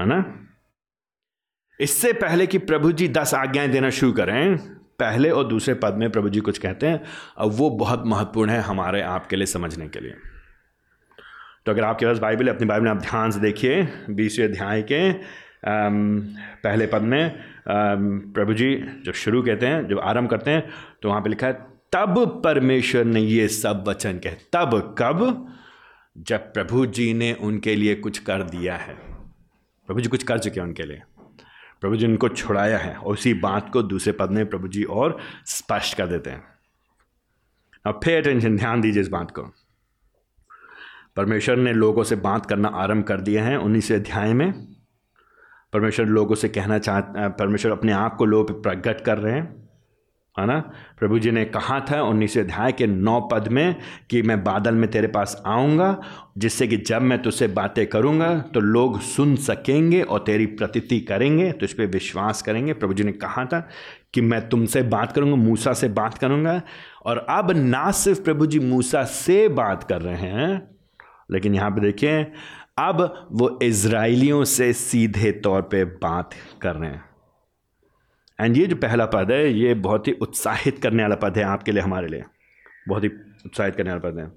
है 0.00 0.06
ना? 0.06 0.46
इससे 1.80 2.12
पहले 2.12 2.46
कि 2.46 2.58
प्रभु 2.58 2.92
जी 2.92 3.08
दस 3.08 3.34
आज्ञाएँ 3.34 3.68
देना 3.68 3.90
शुरू 3.90 4.12
करें, 4.12 4.56
पहले 4.98 5.30
और 5.30 5.44
दूसरे 5.44 5.74
पद 5.74 5.94
में 5.94 6.10
प्रभु 6.10 6.28
जी 6.28 6.40
कुछ 6.40 6.58
कहते 6.58 6.86
हैं 6.86 7.04
और 7.38 7.50
वो 7.50 7.70
बहुत 7.70 8.02
महत्वपूर्ण 8.06 8.50
है 8.50 8.60
हमारे 8.60 9.02
आपके 9.02 9.36
लिए 9.36 9.46
समझने 9.46 9.88
के 9.88 10.00
लिए। 10.00 10.14
तो 11.66 11.72
अगर 11.72 11.84
आपके 11.84 12.06
पास 12.06 12.18
बाइबल 12.18 12.48
है, 12.48 12.54
अपनी 12.54 12.66
बाइबल 12.66 12.84
में 12.84 12.90
आप 12.90 13.00
ध्यान 13.00 13.30
से 13.30 13.40
देखिए, 13.40 13.82
बीसवें 14.10 14.46
अध्याय 14.46 14.82
के 14.82 15.12
पहले 15.64 16.86
पद 16.86 17.02
में 17.02 17.42
प्रभु 17.68 18.54
जी 18.54 18.74
जब 19.04 19.12
शुरू 19.12 19.42
कहते 19.42 19.66
हैं, 19.66 19.86
जब 19.88 19.98
आरंभ 19.98 20.30
करते 20.30 20.50
हैं 20.50 20.68
तो 21.02 21.08
वहाँ 21.08 21.20
पे 21.20 21.30
लिखा 21.30 21.46
है, 21.46 21.52
तब 21.92 22.40
परमेश्वर 22.44 23.04
ने 23.04 23.20
ये 23.20 23.48
सब 23.48 23.84
वचन 23.88 24.18
कहे। 24.18 24.36
तब, 24.52 24.94
कब? 24.98 25.48
जब 26.18 26.52
प्रभु 26.52 26.84
जी 26.86 27.12
ने 27.14 27.32
उनके 27.32 27.74
लिए 27.76 27.94
कुछ 27.94 28.18
कर 28.18 28.42
दिया 28.42 28.76
है। 28.76 28.94
प्रभु 29.88 30.00
जी 30.00 30.08
कुछ 30.08 30.22
कर 30.22 30.38
चुके 30.38 30.60
हैं 30.60 30.66
उनके 30.66 30.82
लिए। 30.82 31.02
प्रभु 31.80 31.96
जी 31.96 32.06
उनको 32.06 32.28
छुड़ाया 32.28 32.78
है। 32.78 32.94
और 32.94 33.12
उसी 33.12 33.34
बात 33.34 33.70
को 33.72 33.82
दूसरे 33.82 34.12
पद 34.12 34.30
में 34.30 34.44
प्रभु 34.46 34.68
जी 34.68 34.82
और 34.84 35.18
स्पष्ट 35.46 35.96
कर 35.96 36.06
देते 36.06 36.30
हैं। 36.30 36.44
अब 37.86 38.00
फिर 38.04 38.20
अटेंशन 38.20 38.56
ध्यान 38.56 38.80
दीजिए 38.80 39.02
इस 39.02 39.08
बात 39.08 39.30
को। 39.30 39.50
परमेश्वर 41.16 41.56
ने 41.56 41.72
लोगों 41.72 42.02
से 42.04 42.16
बात 42.16 42.46
करना 42.46 42.68
आरंभ 42.74 43.04
कर 43.04 43.20
दिया 43.20 43.44
है 43.44 43.58
उन्नीसवें 43.58 43.98
अध्याय 43.98 44.32
में। 44.34 44.52
परमेश्वर 45.72 46.06
लोगों 46.06 46.34
से 46.34 46.48
कहना 46.48 46.78
चाह 46.78 47.00
परमेश्वर 47.30 47.72
अपने 47.72 47.92
आप 47.92 48.14
को 48.16 48.24
लोग 48.24 48.62
प्रकट 48.62 49.00
कर 49.00 49.18
रहे 49.18 49.34
हैं, 49.34 49.44
है 50.36 50.46
ना? 50.46 50.58
प्रभु 50.98 51.18
जी 51.18 51.30
ने 51.30 51.44
कहा 51.46 51.78
था 51.80 52.00
उन्नीस 52.02 52.36
अध्याय 52.38 52.72
के 52.72 52.86
नौ 52.86 53.20
पद 53.22 53.48
में 53.48 53.76
कि 54.10 54.22
मैं 54.22 54.42
बादल 54.44 54.74
में 54.74 54.90
तेरे 54.90 55.08
पास 55.08 55.42
आऊँगा, 55.46 56.00
जिससे 56.38 56.66
कि 56.66 56.76
जब 56.78 57.02
मैं 57.02 57.22
तुझसे 57.22 57.46
बातें 57.48 57.86
करूँगा 57.86 58.38
तो 58.54 58.60
लोग 58.60 59.00
सुन 59.02 59.36
सकेंगे 59.38 60.02
और 60.02 60.22
तेरी 60.26 60.46
प्रतीति 60.48 61.00
करेंगे 61.02 61.50
तो 61.52 61.66
इस 61.66 61.72
पर 61.72 61.86
विश्वास 61.88 62.42
करेंगे। 62.42 62.72
प्रभु 62.72 62.94
जी 62.94 63.04
ने 63.04 63.12
कहा 63.14 63.44
था 63.44 63.60
कि 64.14 64.20
मैं 64.20 64.48
तुमसे 64.48 64.82
बात 64.84 65.12
करूँगा, 65.12 65.36
मूसा 65.36 65.72
से 65.72 65.88
बात 65.90 66.18
करूँगा, 66.18 66.60
और 67.04 67.26
अब 67.30 67.50
ना 67.52 67.90
सिर्फ़ 67.92 68.22
प्रभु 68.22 68.46
जी 68.46 68.58
मूसा 68.60 69.04
से 69.04 69.46
बात 69.50 69.84
कर 69.84 70.02
रहे 70.02 70.30
हैं 70.30 70.70
लेकिन 71.30 71.54
यहाँ 71.54 71.70
पे 71.70 71.80
देखिए, 71.80 72.32
अब 72.78 73.28
वो 73.32 73.58
इसराइलियों 73.62 74.44
से 74.44 74.72
सीधे 74.72 75.32
तौर 75.32 75.62
पे 75.62 75.84
बात 75.84 76.30
कर 76.62 76.76
रहे 76.76 76.90
हैं। 76.90 77.04
एंड 78.40 78.56
ये 78.56 78.66
जो 78.66 78.76
पहला 78.76 79.06
पद 79.06 79.30
है, 79.30 79.52
ये 79.52 79.74
बहुत 79.74 80.08
ही 80.08 80.12
उत्साहित 80.12 80.78
करने 80.78 81.02
वाला 81.02 81.14
पद 81.14 81.38
है 81.38 81.44
आपके 81.44 81.72
लिए, 81.72 81.82
हमारे 81.82 82.08
लिए। 82.08 82.24
बहुत 82.88 83.04
ही 83.04 83.08
उत्साहित 83.46 83.76
करने 83.76 83.90
वाला 83.90 84.10
पद 84.10 84.18
है। 84.18 84.32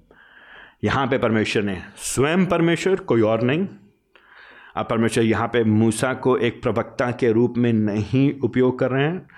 यहाँ 0.84 1.06
पे 1.06 1.18
परमेश्वर 1.18 1.62
ने 1.62 1.82
स्वयं 1.96 2.46
परमेश्वर, 2.46 2.96
कोई 2.96 3.20
और 3.20 3.42
नहीं। 3.42 3.68
अब 4.76 4.86
परमेश्वर 4.90 5.24
यहाँ 5.24 5.48
पे 5.48 5.64
मूसा 5.64 6.14
को 6.14 6.36
एक 6.36 6.62
प्रवक्ता 6.62 7.10
के 7.10 7.32
रूप 7.32 7.54
में 7.56 7.72
नहीं 7.72 8.40
उपयोग 8.40 8.78
कर 8.78 8.90
रहे 8.90 9.04
हैं। 9.04 9.28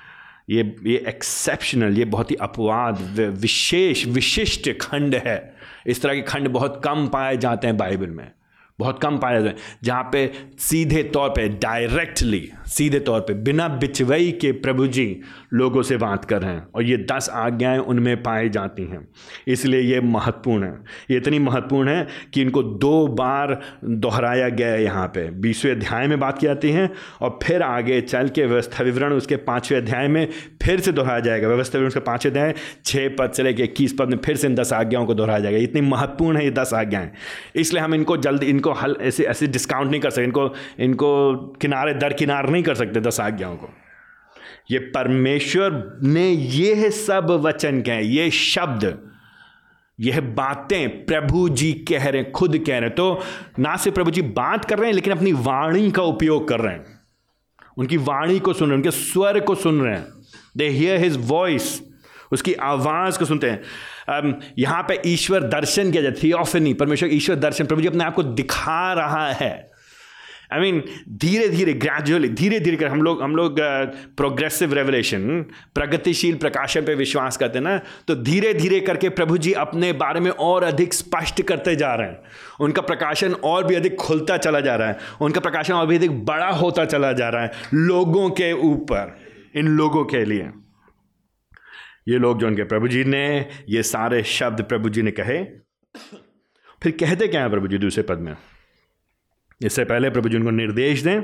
ये 0.50 0.62
ये 0.86 0.96
एक्सेप्शनल 1.08 1.98
ये 1.98 2.04
बहुत 2.04 2.30
ही 2.30 2.36
अपवाद 2.36 3.00
विशेष, 3.40 4.06
विशिष्ट 4.06 4.70
खंड 4.80 5.14
है। 5.14 5.56
इस 5.86 6.02
तरह 6.02 6.14
के 6.14 6.22
खंड 6.22 6.48
बहुत 6.48 6.80
कम 6.84 7.06
पाए 7.08 7.36
जाते 7.36 7.66
हैं 7.66 7.76
बाइबल 7.76 8.06
में, 8.06 8.30
बहुत 8.78 9.00
कम 9.02 9.18
पाए 9.18 9.34
जाते 9.34 9.48
हैं, 9.48 9.56
जहाँ 9.84 10.08
पे 10.12 10.30
सीधे 10.58 11.02
तौर 11.04 11.28
पे 11.28 11.48
डायरेक्टली 11.48 12.50
सीधे 12.68 12.98
तौर 13.00 13.20
पे, 13.20 13.34
बिना 13.34 13.68
बिचवई 13.68 14.30
के 14.30 14.52
प्रभु 14.52 14.86
जी 14.86 15.20
लोगों 15.54 15.82
से 15.82 15.96
बात 15.96 16.24
कर 16.24 16.42
रहे 16.42 16.52
हैं 16.52 16.66
और 16.74 16.82
ये 16.82 16.96
दस 17.12 17.28
आज्ञाएँ 17.32 17.78
उनमें 17.78 18.22
पाई 18.22 18.48
जाती 18.48 18.82
हैं। 18.82 19.06
इसलिए 19.48 19.80
ये 19.80 20.00
महत्वपूर्ण 20.00 20.64
है। 20.64 20.78
ये 21.10 21.16
इतनी 21.16 21.38
महत्वपूर्ण 21.38 21.88
है 21.88 22.06
कि 22.34 22.42
इनको 22.42 22.62
दो 22.62 23.06
बार 23.08 23.60
दोहराया 23.84 24.48
गया 24.48 24.68
है 24.68 24.82
यहाँ 24.84 25.06
पे। 25.06 25.28
बीसवें 25.30 25.72
अध्याय 25.72 26.06
में 26.06 26.18
बात 26.20 26.38
की 26.38 26.46
जाती 26.46 26.70
है 26.70 26.90
और 27.20 27.38
फिर 27.42 27.62
आगे 27.62 28.00
चल 28.00 28.28
के 28.28 28.46
व्यवस्था 28.46 28.84
विवरण 28.84 29.12
उसके 29.12 29.36
पाँचवें 29.36 29.78
अध्याय 29.78 30.08
में 30.08 30.28
फिर 30.62 30.80
से 30.80 30.92
दोहराया 30.92 31.20
जाएगा। 31.20 31.48
व्यवस्था 31.48 31.78
विवरण 31.78 31.88
उसके 31.88 32.00
पाँचवें 32.00 32.32
अध्याय 32.32 32.54
छः 32.84 33.08
पद 33.08 33.32
से 33.32 33.42
लेकर 33.42 33.62
इक्कीस 33.62 33.94
पद 33.98 34.08
में 34.08 34.18
फिर 34.18 34.36
से 34.36 34.46
इन 34.46 34.54
दस 34.54 34.72
आज्ञाओं 34.72 35.06
को 35.06 35.14
दोहराया 35.14 35.40
जाएगा। 35.40 35.58
इतनी 35.58 35.80
महत्वपूर्ण 35.80 36.36
है 36.36 36.44
ये 36.44 36.50
दस 36.50 36.74
आज्ञाएँ। 36.74 37.10
इसलिए 37.56 37.82
हम 37.82 37.94
इनको 37.94 38.16
जल्द 38.16 38.42
इनको 38.42 38.72
हल, 38.72 38.96
ऐसे 39.00 39.24
ऐसे 39.24 39.46
डिस्काउंट 39.46 39.90
नहीं 39.90 40.00
कर 40.00 40.10
सकते। 40.10 40.24
इनको 40.24 40.52
इनको 40.80 41.36
किनारे 41.62 41.94
दर 41.94 42.12
किनार 42.12 42.48
नहीं 42.50 42.57
कर 42.62 42.74
सकते 42.74 43.00
दस 43.00 43.20
आज्ञाओं 43.20 43.56
को। 43.56 43.70
ये 44.70 44.78
परमेश्वर 44.78 45.98
ने 46.02 46.30
ये 46.30 46.90
सब 46.90 47.30
वचन 47.30 47.80
कहे, 47.82 48.02
ये 48.02 48.30
शब्द 48.30 49.08
यह 50.00 50.20
बातें 50.20 51.06
प्रभु 51.06 51.48
जी 51.48 51.72
कह 51.72 52.08
रहे 52.08 52.22
हैं, 52.22 52.30
खुद 52.32 52.58
कह 52.58 52.72
रहे 52.72 52.80
हैं। 52.80 52.94
तो 52.94 53.20
ना 53.58 53.76
सिर्फ़ 53.76 53.94
प्रभु 53.94 54.10
जी 54.10 54.22
बात 54.22 54.64
कर 54.64 54.78
रहे 54.78 54.86
हैं, 54.86 54.94
लेकिन 54.94 55.12
अपनी 55.12 55.32
वाणी 55.32 55.90
का 55.90 56.02
उपयोग 56.02 56.48
कर 56.48 56.60
रहे 56.60 56.74
हैं। 56.74 57.00
उनकी 57.78 57.96
वाणी 57.96 58.38
को 58.38 58.52
सुन 58.52 58.68
रहे 58.68 58.76
हैं, 58.76 58.84
उनके 58.84 58.90
स्वर 58.90 59.40
को 59.40 59.54
सुन 59.54 59.80
रहे 59.80 59.94
हैं। 59.94 60.06
दे 60.56 60.68
हियर 60.68 61.00
हिज 61.00 61.16
वॉइस 61.20 61.82
उसकी 62.32 62.54
आवाज़ 62.54 63.18
को 63.18 63.24
सुनते 63.24 63.50
हैं। 63.50 64.38
यहाँ 64.58 64.82
पे 64.82 65.00
ईश्वर 65.06 65.42
दर्शन 65.42 65.90
किया 65.90 66.02
जाए 66.02 66.12
थियोफनी 66.12 66.74
परमेश्वर 66.74 67.08
ईश्वर 67.12 67.36
दर्शन, 67.36 67.66
प्रभु 67.66 67.82
जी 67.82 67.88
अपने 67.88 68.04
आप 68.04 68.14
को 68.14 68.22
दिखा 68.22 68.92
रहा 68.92 69.32
है। 69.32 69.67
आई 70.52 70.60
मीन 70.60 70.82
धीरे 71.18 71.48
धीरे 71.48 71.72
ग्रेजुअली 71.74 72.28
धीरे 72.28 72.60
धीरे 72.60 72.76
कर 72.76 72.86
हम 72.86 73.02
लोग 73.02 73.22
हम 73.22 73.36
लोग 73.36 73.60
प्रोग्रेसिव 74.16 74.74
रेवलेशन 74.74 75.42
प्रगतिशील 75.74 76.36
प्रकाशन 76.36 76.84
पे 76.84 76.94
विश्वास 76.94 77.36
करते 77.36 77.60
ना 77.60 77.76
तो 78.08 78.14
धीरे 78.14 78.52
धीरे 78.54 78.80
करके 78.80 79.08
प्रभु 79.08 79.38
जी 79.38 79.52
अपने 79.58 79.92
बारे 79.92 80.20
में 80.20 80.30
और 80.30 80.64
अधिक 80.64 80.94
स्पष्ट 80.94 81.42
करते 81.42 81.76
जा 81.76 81.94
रहे 81.94 82.08
हैं। 82.08 82.18
उनका 82.60 82.82
प्रकाशन 82.82 83.32
और 83.44 83.64
भी 83.64 83.74
अधिक 83.74 83.96
खुलता 83.96 84.36
चला 84.36 84.60
जा 84.60 84.76
रहा 84.76 84.88
है। 84.88 84.98
उनका 85.20 85.40
प्रकाशन 85.40 85.74
और 85.74 85.86
भी 85.86 85.96
अधिक 85.96 86.24
बड़ा 86.24 86.50
होता 86.50 86.84
चला 86.84 87.12
जा 87.12 87.28
रहा 87.28 87.42
है, 87.42 87.52
लोगों 87.74 88.28
के 88.30 88.52
ऊपर, 88.52 89.16
इन 89.56 89.68
लोगों 89.68 90.04
के 90.04 90.24
लिए। 90.24 90.50
ये 92.08 92.18
लोग 92.18 92.40
जो 92.40 92.46
उनके 92.46 92.64
प्रभु 92.64 92.88
जी 92.88 93.04
ने, 93.04 93.46
ये 93.68 93.82
सारे 93.82 94.22
शब्द 94.22 94.62
प्रभु 94.62 94.88
जी 94.88 95.02
ने 95.02 95.10
कहे। 95.10 95.42
फिर 96.82 96.92
कहते 96.92 97.28
क्या 97.28 97.42
है 97.42 97.50
प्रभु 97.50 97.68
जी 97.68 97.78
दूसरे 97.78 98.02
पद 98.02 98.18
में? 98.18 98.34
इससे 99.62 99.84
पहले 99.84 100.10
प्रभु 100.10 100.28
जी 100.28 100.36
उनको 100.36 100.50
निर्देश 100.50 101.00
दें, 101.00 101.22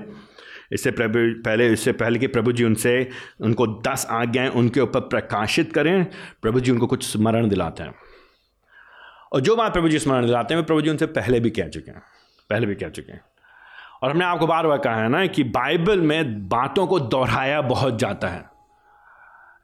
इससे 0.73 0.91
प्रभु, 0.91 1.43
पहले, 1.43 1.73
इससे 1.73 1.93
पहले 1.93 2.19
कि 2.19 2.27
प्रभु 2.27 2.53
जी 2.53 2.65
उनसे, 2.65 3.11
उनको 3.41 3.67
दस 3.67 4.07
आज्ञाएँ 4.11 4.49
उनके 4.49 4.81
ऊपर 4.81 5.01
प्रकाशित 5.01 5.73
करें, 5.73 6.07
प्रभु 6.43 6.61
जी 6.61 6.73
उनको 6.73 6.87
कुछ 6.87 7.13
स्मरण 7.13 7.49
दिलाते 7.49 7.83
हैं। 7.83 7.95
और 9.33 9.41
जो 9.41 9.57
बात 9.57 9.73
प्रभु 9.73 9.89
जी 9.89 9.99
स्मरण 9.99 10.27
दिलाते 10.27 10.55
हैं, 10.55 10.61
वो 10.61 10.67
प्रभु 10.67 10.81
जी 10.81 10.91
उनसे 10.91 11.07
पहले 11.07 11.41
भी 11.41 11.51
कह 11.51 11.69
चुके 11.69 11.91
हैं, 11.91 12.03
पहले 12.51 12.67
भी 12.67 12.75
कह 12.75 12.89
चुके 12.89 13.13
हैं। 13.13 13.25
और 14.03 14.11
हमने 14.11 14.25
आपको 14.25 14.47
बार 14.47 14.67
बार 14.67 14.79
कहा 14.79 15.03
है 15.03 15.09
ना 15.09 15.27
कि 15.27 15.45
बाइबल 15.45 16.01
में 16.01 16.49
बातों 16.49 16.87
को 16.87 17.01
दोहराया 17.01 17.61
बहुत 17.61 17.99
जाता 17.99 18.29
है। 18.29 18.45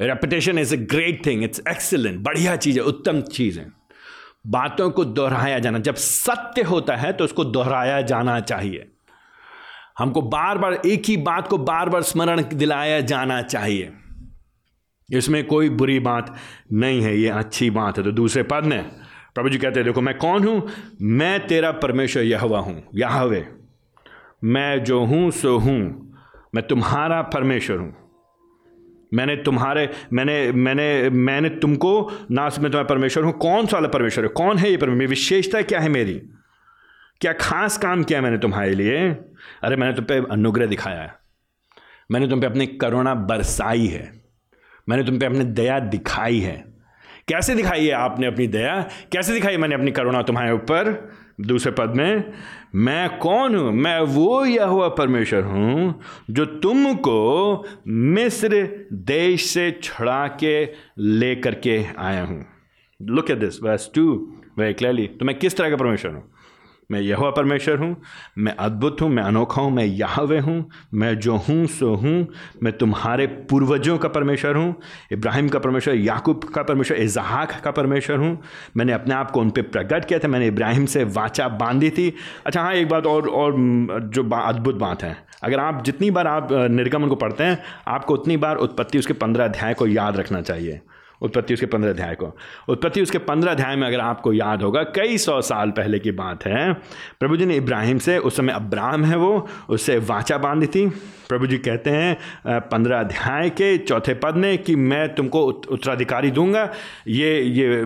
Repetition 0.01 0.59
is 0.59 0.75
a 0.75 0.79
great 0.79 1.27
thing 1.27 1.45
it's 1.45 1.63
excellent 1.69 2.21
बढ़िया 2.21 2.57
चीज़ 2.57 2.79
है, 2.79 2.85
उत्तम 2.85 3.21
चीज़ 3.21 3.61
है। 3.61 3.80
बातों 4.45 4.91
को 4.91 5.05
दोहराया 5.05 5.59
जाना। 5.59 5.79
जब 5.79 5.95
सत्य 5.95 6.63
होता 6.63 6.97
है 6.97 7.13
तो 7.13 7.25
उसको 7.25 7.45
दोहराया 7.45 8.01
जाना 8.03 8.39
चाहिए। 8.41 8.87
हमको 9.99 10.23
बार 10.23 10.59
बार 10.59 10.75
एक 10.87 11.03
ही 11.07 11.17
बात 11.17 11.49
को 11.49 11.59
बार 11.59 11.89
बार 11.89 12.03
स्मरण 12.03 12.43
दिलाया 12.55 13.01
जाना 13.01 13.41
चाहिए। 13.43 13.93
इसमें 15.09 15.45
कोई 15.47 15.69
बुरी 15.69 15.99
बात 15.99 16.35
नहीं 16.73 17.03
है, 17.03 17.17
ये 17.19 17.29
अच्छी 17.29 17.71
बात 17.71 17.99
है। 17.99 18.05
तो 18.05 18.13
दूसरे 18.13 18.43
पद 18.43 18.65
में 18.65 18.83
प्रभु 19.35 19.49
जी 19.49 19.59
कहते 19.59 19.81
हैं, 19.81 19.87
देखो, 19.87 20.01
मैं 20.01 20.17
कौन 20.19 20.47
हूँ? 20.47 20.69
मैं 21.03 21.47
तेरा 21.47 21.71
परमेश्वर 21.73 22.23
यहवा 22.23 22.59
हूँ, 22.59 22.83
याहवे। 22.95 23.47
मैं 24.45 24.85
जो 24.85 25.05
हूँ, 25.05 25.31
सो 25.31 25.59
हूँ। 25.59 26.07
मैं 26.55 26.67
तुम्हारा 26.67 27.21
परमेश्वर 27.23 27.77
हूँ। 27.77 27.95
मैंने 29.15 29.37
तुम्हारे, 29.37 29.91
मैंने 30.13 30.53
मैंने 30.53 31.11
मैंने 31.11 31.49
तुमको 31.49 32.13
ना 32.31 32.43
मैं 32.43 32.51
तुम्हारा 32.53 32.83
परमेश्वर 32.83 33.25
हूँ। 33.25 33.33
कौन 33.33 33.67
सा 33.67 33.77
वाला 33.77 33.89
परमेश्वर 33.89 34.25
है? 34.25 34.31
कौन 34.31 34.59
है 34.59 34.71
ये 34.71 34.77
परमेश्वर? 34.77 35.07
विशेषता 35.07 35.63
क्या 35.63 35.81
है 35.81 35.89
मेरी? 35.89 36.23
क्या 37.21 37.33
खास 37.33 37.79
काम 37.79 38.03
किया 38.03 38.21
मैंने 38.21 38.39
तुम्हारे 38.39 38.75
लिए? 38.75 39.09
अरे 39.63 39.77
मैंने 39.77 39.93
तुम 39.95 40.05
पे 40.05 40.23
अनुग्रह 40.31 40.67
दिखाया 40.67 41.03
है। 41.03 41.15
मैंने 42.11 42.29
तुम 42.29 42.41
पे 42.41 42.47
अपनी 42.47 42.67
करुणा 42.67 43.15
बरसाई 43.15 43.87
है। 43.87 44.21
मैंने 44.89 45.05
तुम 45.05 45.19
पे 45.19 45.27
अपनी 45.27 45.45
दया 45.45 45.79
दिखाई 45.79 46.41
है। 46.41 46.65
कैसे 47.29 47.55
दिखाई 47.55 47.87
है 47.87 47.93
आपने 47.93 48.27
अपनी 48.27 48.47
दया? 48.47 48.89
कैसे 49.13 49.33
दिखाई 49.33 49.57
मैंने 49.57 49.75
अपनी 49.75 49.91
करुणा 49.91 50.23
तुम्हारे 50.23 50.53
ऊपर? 50.53 51.13
दूसरे 51.41 51.73
पद 51.73 51.93
में, 51.97 52.33
मैं 52.75 53.19
कौन 53.19 53.55
हूँ? 53.57 53.73
मैं 53.73 54.01
वो 54.01 54.45
यह 54.45 54.65
हुआ 54.65 54.89
परमेश्वर 54.89 55.43
हूँ, 55.43 56.01
जो 56.31 56.45
तुमको 56.45 57.65
मिस्र 57.87 58.67
देश 58.93 59.45
से 59.45 59.71
छुड़ा 59.83 60.27
के 60.43 60.65
लेकर 60.99 61.55
के 61.55 61.83
आया 61.99 62.25
हूँ। 62.25 62.45
Look 63.01 63.31
at 63.31 63.39
this 63.39 63.63
verse 63.63 63.91
two 63.95 64.13
very 64.59 64.75
clearly 64.75 65.07
तो 65.09 65.25
मैं 65.25 65.39
किस 65.39 65.57
तरह 65.57 65.71
का 65.71 65.77
परमेश्वर 65.77 66.13
हूँ? 66.13 66.30
मैं 66.91 67.01
यह 67.01 67.31
परमेश्वर 67.31 67.79
हूँ 67.79 67.97
मैं 68.39 68.55
अद्भुत 68.59 69.01
हूँ 69.01 69.09
मैं 69.11 69.23
अनोखा 69.23 69.63
हूँ 69.63 69.71
मैं 69.73 69.85
याहवे 69.87 70.39
हूँ 70.39 70.71
मैं 70.95 71.15
जो 71.19 71.37
हूँ 71.39 71.67
सो 71.69 71.95
हूँ 71.95 72.27
मैं 72.63 72.73
तुम्हारे 72.79 73.27
पूर्वजों 73.51 73.99
का 73.99 74.09
परमेश्वर 74.09 74.57
हूँ 74.57 74.75
इब्राहिम 75.13 75.49
का 75.49 75.59
परमेश्वर 75.59 75.95
याकूब 75.95 76.45
का 76.45 76.63
परमेश्वर 76.63 76.97
इजहाक 76.97 77.61
का 77.65 77.71
परमेश्वर 77.71 78.17
हूँ। 78.17 78.37
मैंने 78.77 78.93
अपने 78.93 79.15
आप 79.15 79.31
को 79.31 79.41
उन 79.41 79.51
पर 79.51 79.63
प्रकट 79.63 80.05
किया 80.05 80.19
था 80.19 80.29
मैंने 80.29 80.47
इब्राहिम 80.47 80.87
से 80.87 81.05
वाचा 81.05 81.49
बांधी 81.49 81.91
थी। 81.91 82.13
अच्छा 82.47 82.63
हाँ 82.63 82.75
एक 82.75 82.89
बात 82.89 83.07
और 83.07 83.29
और 83.29 83.55
जो 84.15 84.25
बा, 84.25 84.39
अद्भुत 84.39 84.75
बात 84.75 85.03
है 85.03 85.17
अगर 85.43 85.61
आप 85.61 85.83
जितनी 85.85 86.11
बार 86.11 86.27
आप 86.27 86.49
निर्गमन 86.53 87.09
को 87.09 87.17
पढ़ते 87.17 87.45
हैं 87.45 87.59
आपको 87.89 88.15
उतनी 88.15 88.37
बार 88.37 88.57
उत्पत्ति 88.59 88.99
उसके 88.99 89.13
पंद्रह 89.15 89.45
अध्याय 89.45 89.75
को 89.75 89.87
याद 89.87 90.17
रखना 90.17 90.41
चाहिए। 90.43 90.81
उत्पत्ति 91.21 91.55
उसके 91.55 91.67
पंद्रह 91.67 91.91
अध्याय 91.91 92.15
को। 92.15 92.33
उत्पत्ति 92.69 93.03
उसके 93.03 93.19
पंद्रह 93.21 93.53
अध्याय 93.53 93.77
में 93.77 93.87
अगर 93.87 94.01
आपको 94.01 94.33
याद 94.33 94.63
होगा, 94.63 94.83
कई 94.97 95.19
सौ 95.19 95.41
साल 95.43 95.71
पहले 95.71 95.99
की 95.99 96.11
बात 96.13 96.45
है। 96.47 96.73
प्रभु 97.21 97.37
जी 97.37 97.47
ने 97.47 97.57
इब्राहिम 97.57 97.99
से, 97.99 98.19
उस 98.19 98.37
समय 98.37 98.53
अब्राहम 98.53 99.05
है 99.05 99.17
वो, 99.17 99.49
उससे 99.69 99.99
वाचा 100.01 100.39
बांधी 100.39 100.67
थी। 100.67 100.87
प्रभु 101.29 101.47
जी 101.47 101.57
कहते 101.59 101.91
हैं 101.91 102.61
पंद्रह 102.71 102.99
अध्याय 103.01 103.51
के 103.51 103.77
चौथे 103.79 104.15
पद 104.15 104.37
में 104.37 104.57
कि 104.59 104.75
मैं 104.77 105.15
तुमको 105.15 105.43
उत्तराधिकारी 105.43 106.31
दूँगा। 106.31 106.63
ये 107.09 107.41
ये 107.41 107.81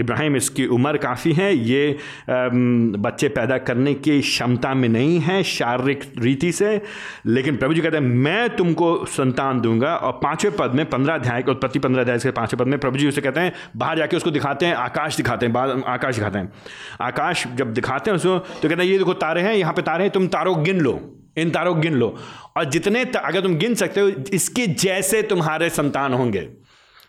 इब्राहिम 0.00 0.36
इसकी 0.36 0.66
उम्र 0.66 0.96
काफ़ी 0.96 1.32
है। 1.32 1.54
ये 1.56 1.96
बच्चे 2.30 3.28
पैदा 3.28 3.58
करने 3.58 3.94
की 3.94 4.20
क्षमता 4.20 4.74
में 4.74 4.88
नहीं 4.88 5.18
है 5.20 5.42
शारीरिक 5.42 6.04
रीति 6.18 6.52
से। 6.52 6.80
लेकिन 7.26 7.56
प्रभु 7.56 7.74
जी 7.74 7.80
कहते 7.80 7.96
हैं, 7.96 8.04
मैं 8.04 8.56
तुमको 8.56 9.04
संतान 9.06 9.60
दूँगा। 9.60 9.94
और 9.96 10.12
पाँचवें 10.22 10.56
पद 10.56 10.74
में, 10.74 10.84
पंद्रह 10.86 11.14
अध्याय 11.14 11.44
उत्पत्ति 11.48 11.78
पंद्रह 11.78 12.02
अध्याय 12.02 12.18
के 12.18 12.30
पाँचवें 12.30 12.55
पद 12.56 12.66
में 12.66 12.78
प्रभु 12.78 12.98
जी 12.98 13.08
उसे 13.08 13.20
कहते 13.20 13.40
हैं, 13.40 13.52
बाहर 13.76 13.98
जाके 13.98 14.16
उसको 14.16 14.30
दिखाते 14.30 14.66
हैं, 14.66 14.74
आकाश 14.74 15.16
दिखाते 15.16 15.46
हैं, 15.46 15.52
बाहर 15.52 15.82
आकाश 15.86 16.14
दिखाते 16.14 16.38
हैं। 16.38 16.52
आकाश 17.00 17.46
जब 17.54 17.72
दिखाते 17.74 18.10
हैं 18.10 18.16
उसको 18.16 18.38
तो 18.38 18.68
कहते 18.68 18.82
हैं, 18.82 18.90
ये 18.90 18.98
देखो 18.98 19.14
तारे 19.14 19.42
हैं, 19.42 19.54
यहाँ 19.54 19.72
पे 19.72 19.82
तारे 19.82 20.04
हैं, 20.04 20.12
तुम 20.12 20.26
तारो 20.28 20.54
गिन 20.54 20.80
लो, 20.80 21.00
इन 21.38 21.50
तारों 21.50 21.80
गिन 21.80 21.94
लो। 21.94 22.16
और 22.56 22.64
जितने 22.64 23.04
अगर 23.16 23.40
तुम 23.40 23.54
गिन 23.54 23.74
सकते 23.74 24.00
हो, 24.00 24.08
इसके 24.32 24.66
जैसे 24.66 25.22
तुम्हारे 25.22 25.68
संतान 25.70 26.14
होंगे। 26.14 26.48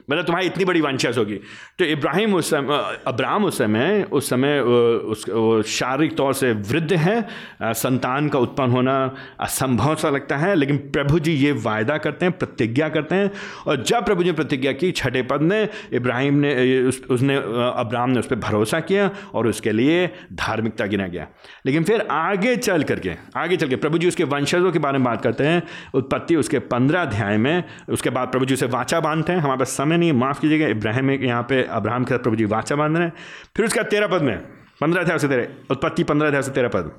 मतलब 0.10 0.26
तुम्हारी 0.26 0.48
इतनी 0.48 0.66
बड़ी 0.66 0.82
वंशज 0.82 1.18
होगी। 1.18 1.36
तो 1.80 1.86
इब्राहिम 1.86 2.34
उस 2.36 2.50
समय 2.50 2.98
अब्राहम 3.08 3.46
उस 3.46 3.58
समय 3.58 4.06
उस 4.12 4.30
समय 4.30 4.60
उस 4.60 5.26
शारीरिक 5.70 6.16
तौर 6.18 6.34
से 6.34 6.52
वृद्ध 6.52 6.94
है 6.94 7.22
संतान 7.64 8.30
का 8.30 8.40
उत्पन्न 8.40 8.72
होना 8.72 8.96
असंभव 9.40 9.96
सा 9.96 10.10
लगता 10.10 10.38
है 10.38 10.56
लेकिन 10.56 10.78
प्रभु 10.78 11.20
जी 11.20 11.34
ये 11.34 11.52
वायदा 11.64 11.98
करते 11.98 12.26
हैं 12.26 12.38
प्रतिज्ञा 12.38 12.90
करते 12.90 13.16
हैं 13.16 13.32
और 13.68 13.84
जब 13.84 14.06
प्रभु 14.06 14.24
जी 14.24 14.30
ने 14.30 14.36
प्रतिज्ञा 14.36 14.72
की 14.72 14.92
छठे 14.92 15.22
पद 15.22 15.42
ने 15.42 15.68
इब्राहिम 15.94 16.34
ने 16.34 16.82
उस, 16.82 17.02
उसने 17.10 17.36
अब्राहम 17.36 18.10
ने 18.10 18.20
उस 18.20 18.28
पर 18.28 18.36
भरोसा 18.36 18.80
किया 18.80 19.10
और 19.34 19.48
उसके 19.48 19.72
लिए 19.72 20.06
धार्मिकता 20.34 20.86
गिना 20.86 21.08
गया। 21.08 21.28
लेकिन 21.66 21.84
फिर 21.84 22.08
आगे 22.12 22.56
चल 22.56 22.84
करके 22.84 23.14
आगे 23.36 23.58
चल 23.58 23.70
के 23.70 23.76
प्रभु 23.76 23.98
जी 23.98 24.08
उसके 24.08 24.24
वंशजों 24.24 24.72
के 24.72 24.80
बारे 24.80 24.98
में 24.98 25.06
बात 25.06 25.22
करते 25.22 25.44
हैं 25.44 25.62
उत्पत्ति 25.94 26.36
उसके 26.36 26.60
पंद्रह 26.72 27.02
अध्याय 27.02 27.38
में 27.38 27.64
उसके 27.90 28.10
बाद 28.10 28.28
प्रभु 28.28 28.46
जी 28.46 28.54
उसे 28.54 28.66
वाचा 28.68 29.00
बांधते 29.00 29.34
हैं 29.34 29.40
हमारे 29.40 29.60
पास 29.60 29.70
समय 29.70 29.97
नहीं, 29.98 30.14
माफ़ 30.14 30.42
कीजिएगा, 30.42 30.68
इब्राहिम 30.68 31.12
एक 31.12 31.24
यहाँ 31.24 31.44
पे, 31.44 31.64
अब्राहम 31.64 32.04
के 32.04 32.14
साथ 32.14 32.20
प्रभु 32.20 32.36
जी 32.36 32.46
वाचा 32.46 32.76
बाँध 32.76 32.98
रहे 32.98 33.08
हैं। 33.08 33.14
फिर 33.58 33.66
उसका 33.66 33.84
तेरह 33.84 34.08
पद 34.08 34.22
में, 34.22 34.38
पंद्रह 34.82 35.02
अध्याय 35.02 35.20
से 35.20 35.28
तेरह 35.28 35.48
उत्पत्ति 35.72 36.04
पंद्रह 36.04 36.28
अध्याय 36.28 36.44
से 36.44 36.52
तेरह 36.52 36.68
पद। 36.68 36.92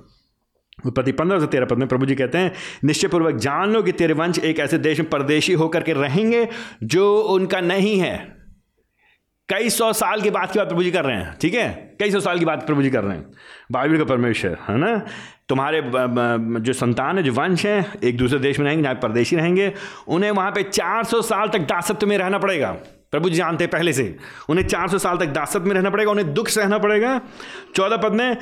उत्पत्ति 0.86 1.12
पंद्रह 1.12 1.40
से 1.40 1.46
तेरह 1.46 1.66
पद 1.66 1.78
में 1.78 1.88
प्रभु 1.88 2.06
जी 2.06 2.14
कहते 2.14 2.38
हैं 2.38 2.52
निश्चय 2.84 3.08
पूर्वक 3.08 3.34
जान 3.34 3.72
लो 3.72 3.82
कि 3.82 3.92
तेरे 3.92 4.14
वंश 4.14 4.38
एक 4.38 4.58
ऐसे 4.58 4.78
देश 4.78 5.00
में 5.00 5.10
परदेशी 5.10 5.52
होकर 5.52 5.82
के 5.82 5.92
रहेंगे 5.92 6.48
जो 6.82 7.16
उनका 7.16 7.60
नहीं 7.60 8.00
है। 8.00 8.38
कई 9.48 9.70
सौ 9.70 9.92
साल 9.92 10.20
की 10.20 10.30
बात 10.30 10.52
की 10.52 10.58
बात 10.58 10.68
प्रभु 10.68 10.82
जी 10.82 10.90
कर 10.90 11.04
रहे 11.04 11.16
हैं, 11.16 11.36
ठीक 11.40 11.54
है? 11.54 11.96
कई 12.00 12.10
सौ 12.10 12.20
साल 12.20 12.38
की 12.38 12.44
बात 12.44 12.66
प्रभु 12.66 12.82
जी 12.82 12.90
कर 12.90 13.04
रहे 13.04 13.16
हैं। 13.16 13.26
बाइबल 13.72 13.98
का 13.98 14.04
परमेश्वर, 14.04 14.58
है 14.68 14.76
ना? 14.78 15.06
तुम्हारे 15.48 15.82
जो 16.60 16.72
संतान 16.72 17.16
है, 17.16 17.22
जो 17.22 17.32
वंश 17.32 17.66
हैं, 17.66 17.92
एक 18.04 18.16
दूसरे 18.16 18.38
देश 18.38 18.58
में 18.58 18.66
रहेंगे 18.66 18.82
जहाँ 18.82 18.94
परदेशी 18.94 19.36
रहेंगे, 19.36 19.72
उन्हें 20.08 20.30
वहाँ 20.30 20.50
पे 20.50 20.62
400 20.62 21.22
साल 21.22 21.48
तक 21.48 21.58
दासत्व 21.58 22.06
में 22.06 22.18
रहना 22.18 22.38
पड़ेगा। 22.38 22.70
प्रभु 23.10 23.30
जी 23.30 23.36
जानते 23.36 23.64
हैं 23.64 23.70
पहले 23.70 23.92
से। 23.92 24.16
उन्हें 24.48 24.66
400 24.66 24.98
साल 24.98 25.16
तक 25.16 25.26
दासत्व 25.26 25.64
में 25.64 25.74
रहना 25.74 25.90
पड़ेगा, 25.90 26.10
उन्हें 26.10 26.34
दुख 26.34 26.48
सहना 26.48 26.78
पड़ेगा। 26.78 27.20
चौदह 27.74 27.96
पद 27.96 28.12
में, 28.12 28.36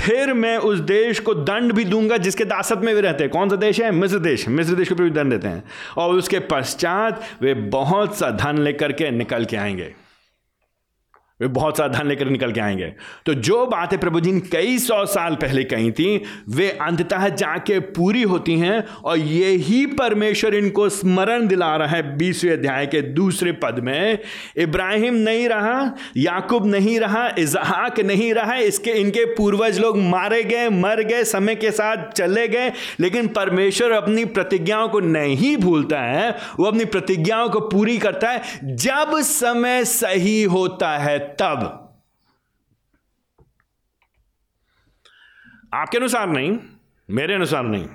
फिर 0.00 0.32
मैं 0.32 0.58
उस 0.58 0.78
देश 0.78 1.20
को 1.20 1.34
दंड 1.34 1.72
भी 1.72 1.84
दूँगा 1.84 2.16
जिसके 2.16 2.44
दासत 2.44 2.78
में 2.78 2.94
वे 2.94 3.00
रहते 3.00 3.24
हैं। 3.24 3.32
कौन 3.32 3.48
सा 3.48 3.56
देश 3.56 3.80
है? 3.80 3.90
मिस्र 3.90 4.18
देश। 4.18 4.48
मिस्र 4.48 4.74
देश 4.74 4.88
को 4.88 4.94
भी 4.94 5.10
दंड 5.10 5.30
देते 5.30 5.48
हैं। 5.48 5.64
और 5.96 6.14
उसके 6.14 6.38
पश्चात 6.38 7.22
वे 7.42 7.54
बहुत 7.54 8.18
सा 8.18 8.30
धन 8.30 8.58
लेकर 8.58 8.92
के 8.92 9.10
निकल 9.10 9.44
के 9.44 9.56
आएँगे। 9.56 9.94
वे 11.42 11.48
बहुत 11.48 11.76
सारा 11.76 11.88
धन 11.88 12.06
लेकर 12.06 12.28
निकल 12.28 12.52
के 12.52 12.60
आएँगे। 12.60 12.92
तो 13.26 13.34
जो 13.34 13.66
बातें 13.66 13.98
प्रभु 14.00 14.20
जी 14.20 14.32
ने 14.32 14.40
कई 14.40 14.78
सौ 14.78 15.04
साल 15.06 15.34
पहले 15.34 15.64
कही 15.64 15.90
थी, 15.90 16.22
वे 16.48 16.68
अंततः 16.70 17.28
जाके 17.28 17.78
पूरी 17.80 18.22
होती 18.22 18.58
हैं 18.58 18.84
और 19.04 19.18
यही 19.18 19.86
परमेश्वर 19.86 20.54
इनको 20.54 20.88
स्मरण 20.88 21.46
दिला 21.46 21.76
रहा 21.76 21.88
है 21.88 22.16
बीसवें 22.16 22.52
अध्याय 22.52 22.86
के 22.86 23.02
दूसरे 23.02 23.52
पद 23.52 23.80
में। 23.82 24.18
इब्राहिम 24.56 25.14
नहीं 25.14 25.48
रहा, 25.48 25.96
याकूब 26.16 26.66
नहीं 26.66 27.00
रहा 27.00 27.28
इजहाक 27.38 28.00
नहीं 28.00 28.34
रहा, 28.34 28.54
इसके, 28.54 28.90
इनके 28.90 29.24
पूर्वज 29.24 29.78
लोग 29.78 29.98
मारे 29.98 30.42
गए, 30.42 30.68
मर 30.68 31.02
गए, 31.02 31.24
समय 31.24 31.54
के 31.54 31.70
साथ 31.70 32.12
चले 32.12 32.48
गए, 32.48 32.72
लेकिन 33.00 33.28
परमेश्वर 33.28 33.90
अपनी 33.90 34.24
प्रतिज्ञाओं 34.24 34.88
को 34.88 35.00
नहीं 35.00 35.56
भूलता 35.56 36.00
है, 36.00 36.36
वो 36.58 36.64
अपनी 36.64 36.84
प्रतिज्ञाओं 36.84 37.48
को 37.48 37.60
पूरी 37.60 37.98
करता 37.98 38.30
है 38.30 38.42
जब 38.64 39.20
समय 39.20 39.84
सही 39.84 40.42
होता 40.42 40.90
है 40.98 41.31
तब। 41.40 41.78
आपके 45.74 45.98
अनुसार 45.98 46.28
नहीं, 46.28 46.58
मेरे 47.08 47.34
अनुसार 47.34 47.64
नहीं, 47.64 47.86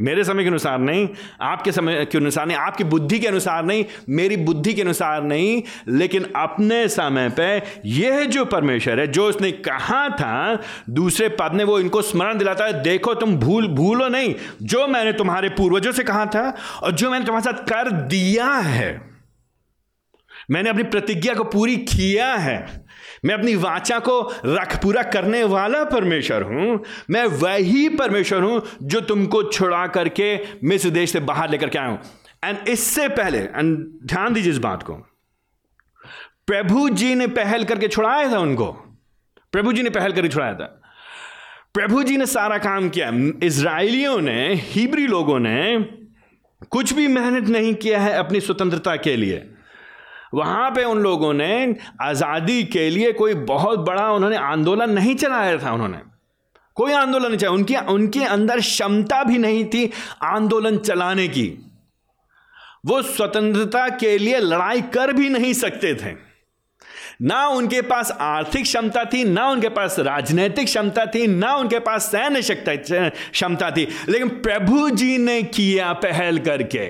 मेरे 0.00 0.24
समय 0.24 0.42
के 0.42 0.48
अनुसार 0.48 0.78
नहीं, 0.78 1.08
आपके 1.40 1.72
समय 1.72 2.04
के 2.04 2.18
अनुसार 2.18 2.46
नहीं, 2.46 2.56
आपकी 2.56 2.84
बुद्धि 2.84 3.18
के 3.18 3.26
अनुसार 3.26 3.64
नहीं, 3.64 3.84
मेरी 4.08 4.36
बुद्धि 4.36 4.74
के 4.74 4.82
अनुसार 4.82 5.22
नहीं, 5.22 5.62
लेकिन 5.88 6.24
अपने 6.36 6.88
समय 6.88 7.28
पे 7.30 7.62
यह 7.84 8.24
जो 8.24 8.44
परमेश्वर 8.44 9.00
है, 9.00 9.06
जो 9.06 9.26
उसने 9.28 9.52
कहा 9.52 10.08
था, 10.08 10.62
दूसरे 10.90 11.28
पद 11.28 11.54
ने 11.54 11.64
वो 11.64 11.78
इनको 11.80 12.02
स्मरण 12.02 12.38
दिलाता 12.38 12.64
है, 12.64 12.82
देखो 12.82 13.14
तुम 13.14 13.36
भूल, 13.36 13.68
भूलो 13.68 14.08
नहीं, 14.08 14.34
जो 14.62 14.86
मैंने 14.86 15.12
तुम्हारे 15.12 15.48
पूर्वजों 15.48 15.92
से 15.92 16.04
कहा 16.04 16.26
था 16.26 16.54
और 16.82 16.92
जो 16.92 17.10
मैंने 17.10 17.24
तुम्हारे 17.24 17.52
साथ 17.52 17.64
कर 17.68 17.90
दिया 17.90 18.52
है। 18.52 19.17
मैंने 20.50 20.70
अपनी 20.70 20.82
प्रतिज्ञा 20.82 21.34
को 21.34 21.44
पूरी 21.44 21.76
किया 21.76 22.34
है। 22.34 22.86
मैं 23.24 23.34
अपनी 23.34 23.54
वाचा 23.54 23.98
को 23.98 24.20
रख 24.46 24.82
पूरा 24.82 25.02
करने 25.02 25.44
वाला 25.44 25.84
परमेश्वर 25.84 26.42
हूँ। 26.42 26.84
मैं 27.10 27.24
वही 27.24 27.88
परमेश्वर 27.88 28.42
हूँ 28.42 28.62
जो 28.82 29.00
तुमको 29.00 29.42
छुड़ा 29.42 29.86
करके 29.86 30.36
मिस्र 30.64 30.90
देश 30.90 31.12
से 31.12 31.20
बाहर 31.20 31.50
लेकर 31.50 31.68
के 31.68 31.78
आया 31.78 31.88
हूँ। 31.88 32.00
एंड 32.44 32.68
इससे 32.68 33.08
पहले 33.08 33.38
एंड 33.38 33.78
ध्यान 34.06 34.34
दीजिए 34.34 34.52
इस 34.52 34.58
बात 34.58 34.82
को। 34.82 34.92
प्रभु 36.46 36.88
जी 36.88 37.14
ने 37.14 37.26
पहल 37.26 37.64
करके 37.64 37.88
छुड़ाया 37.88 38.32
था 38.32 38.38
उनको। 38.38 38.66
प्रभु 39.52 39.72
जी 39.72 39.82
ने 39.82 39.90
पहल 39.90 40.12
करके 40.12 40.28
छुड़ाया 40.28 40.54
था। 40.54 40.74
प्रभु 41.74 42.02
जी 42.02 42.16
ने 42.16 42.26
सारा 42.26 42.58
काम 42.58 42.88
किया। 42.88 43.10
इसराइलियों 43.42 44.20
ने, 44.20 44.54
हिब्री 44.54 45.06
लोगों 45.06 45.38
ने 45.38 45.78
कुछ 46.70 46.92
भी 46.92 47.08
मेहनत 47.08 47.48
नहीं 47.48 47.74
किया 47.74 48.00
है 48.00 48.12
अपनी 48.12 48.40
स्वतंत्रता 48.40 48.96
के 48.96 49.16
लिए। 49.16 49.50
वहाँ 50.34 50.70
पे 50.70 50.84
उन 50.84 50.98
लोगों 50.98 51.32
ने 51.34 51.76
आज़ादी 52.02 52.62
के 52.64 52.88
लिए 52.90 53.12
कोई 53.12 53.34
बहुत 53.34 53.78
बड़ा 53.78 54.10
उन्होंने 54.10 54.36
आंदोलन 54.36 54.90
नहीं 54.90 55.14
चलाया 55.14 55.56
था 55.58 55.72
उन्होंने। 55.72 55.98
कोई 56.76 56.92
आंदोलन 56.92 57.28
नहीं 57.28 57.38
चला 57.38 57.50
उनकी, 57.50 57.76
उनके 57.76 58.24
अंदर 58.24 58.60
क्षमता 58.60 59.22
भी 59.24 59.38
नहीं 59.38 59.64
थी 59.64 59.90
आंदोलन 60.24 60.78
चलाने 60.78 61.28
की। 61.28 61.46
वो 62.86 63.02
स्वतंत्रता 63.02 63.88
के 63.88 64.16
लिए 64.18 64.38
लड़ाई 64.38 64.80
कर 64.80 65.12
भी 65.12 65.28
नहीं 65.28 65.52
सकते 65.52 65.94
थे। 65.94 66.12
ना 67.22 67.46
उनके 67.48 67.80
पास 67.82 68.10
आर्थिक 68.20 68.62
क्षमता 68.62 69.04
थी, 69.04 69.24
ना 69.24 69.48
उनके 69.48 69.68
पास 69.68 69.98
राजनीतिक 69.98 70.66
क्षमता 70.66 71.06
थी, 71.06 71.26
ना 71.26 71.54
उनके 71.56 71.78
पास 71.78 72.04
सैन्य 72.04 72.42
शक्ति, 72.42 72.76
क्षमता 73.32 73.70
थी। 73.70 73.88
लेकिन 74.08 74.28
प्रभु 74.28 74.90
जी 74.90 75.16
ने 75.18 75.42
किया 75.42 75.92
पहल 75.92 76.38
करके। 76.38 76.86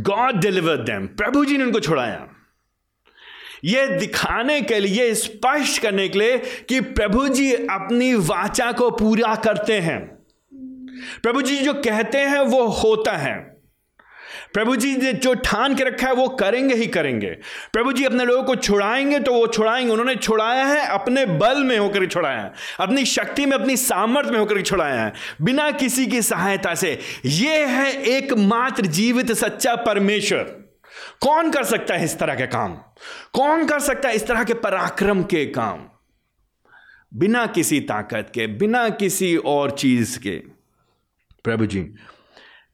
गॉड 0.00 0.40
डिलीवर 0.40 0.76
देम 0.76 1.06
प्रभु 1.06 1.44
जी 1.44 1.58
ने 1.58 1.64
उनको 1.64 1.80
छुड़ाया। 1.80 2.26
यह 3.64 3.86
दिखाने 3.86 4.60
के 4.60 4.80
लिए, 4.80 5.14
स्पष्ट 5.14 5.82
करने 5.82 6.08
के 6.08 6.18
लिए 6.18 6.38
कि 6.68 6.80
प्रभु 6.80 7.28
जी 7.28 7.52
अपनी 7.52 8.14
वाचा 8.14 8.72
को 8.72 8.90
पूरा 8.90 9.34
करते 9.34 9.72
हैं। 9.72 10.18
प्रभु 11.22 11.42
जी 11.42 11.56
जो 11.56 11.74
कहते 11.74 12.18
हैं, 12.18 12.38
वो 12.38 12.66
होता 12.66 13.12
है। 13.12 13.50
प्रभु 14.54 14.76
जी 14.76 14.96
ने 14.96 15.12
जो 15.12 15.34
ठान 15.34 15.74
के 15.74 15.84
रखा 15.84 16.06
है, 16.06 16.14
वो 16.14 16.28
करेंगे 16.28 16.74
ही 16.74 16.86
करेंगे। 16.86 17.30
प्रभु 17.72 17.92
जी 17.92 18.04
अपने 18.04 18.24
लोगों 18.24 18.42
को 18.42 18.54
छुड़ाएँगे 18.54 19.18
तो 19.18 19.32
वो 19.32 19.46
छुड़ाएँगे। 19.46 19.90
उन्होंने 19.90 20.14
छुड़ाया 20.14 20.64
है, 20.64 20.86
अपने 20.86 21.26
बल 21.26 21.64
में 21.64 21.78
होकर 21.78 22.06
छुड़ाया 22.06 22.40
है। 22.40 22.52
अपनी 22.80 23.04
शक्ति 23.04 23.46
में, 23.46 23.52
अपनी 23.52 23.76
सामर्थ्य 23.76 24.30
में 24.30 24.38
होकर 24.38 24.62
छुड़ाया 24.62 25.02
है, 25.02 25.12
बिना 25.42 25.70
किसी 25.70 26.06
की 26.06 26.22
सहायता 26.22 26.74
से। 26.74 26.98
ये 27.24 27.64
है 27.64 28.02
एकमात्र 28.02 28.86
जीवित 28.86 29.32
सच्चा 29.32 29.76
परमेश्वर। 29.76 30.59
कौन 31.20 31.50
कर 31.50 31.64
सकता 31.64 31.94
है 31.94 32.04
इस 32.04 32.18
तरह 32.18 32.34
के 32.34 32.46
काम? 32.46 32.74
कौन 33.32 33.66
कर 33.66 33.80
सकता 33.80 34.08
है 34.08 34.14
इस 34.14 34.26
तरह 34.26 34.44
के 34.44 34.54
पराक्रम 34.54 35.22
के 35.22 35.46
काम? 35.46 35.88
बिना 37.14 37.46
किसी 37.46 37.80
ताकत 37.80 38.32
के, 38.34 38.46
बिना 38.46 38.88
किसी 38.88 39.36
और 39.36 39.70
चीज़ 39.70 40.18
के। 40.18 40.42
प्रभु 41.44 41.66
जी 41.66 41.94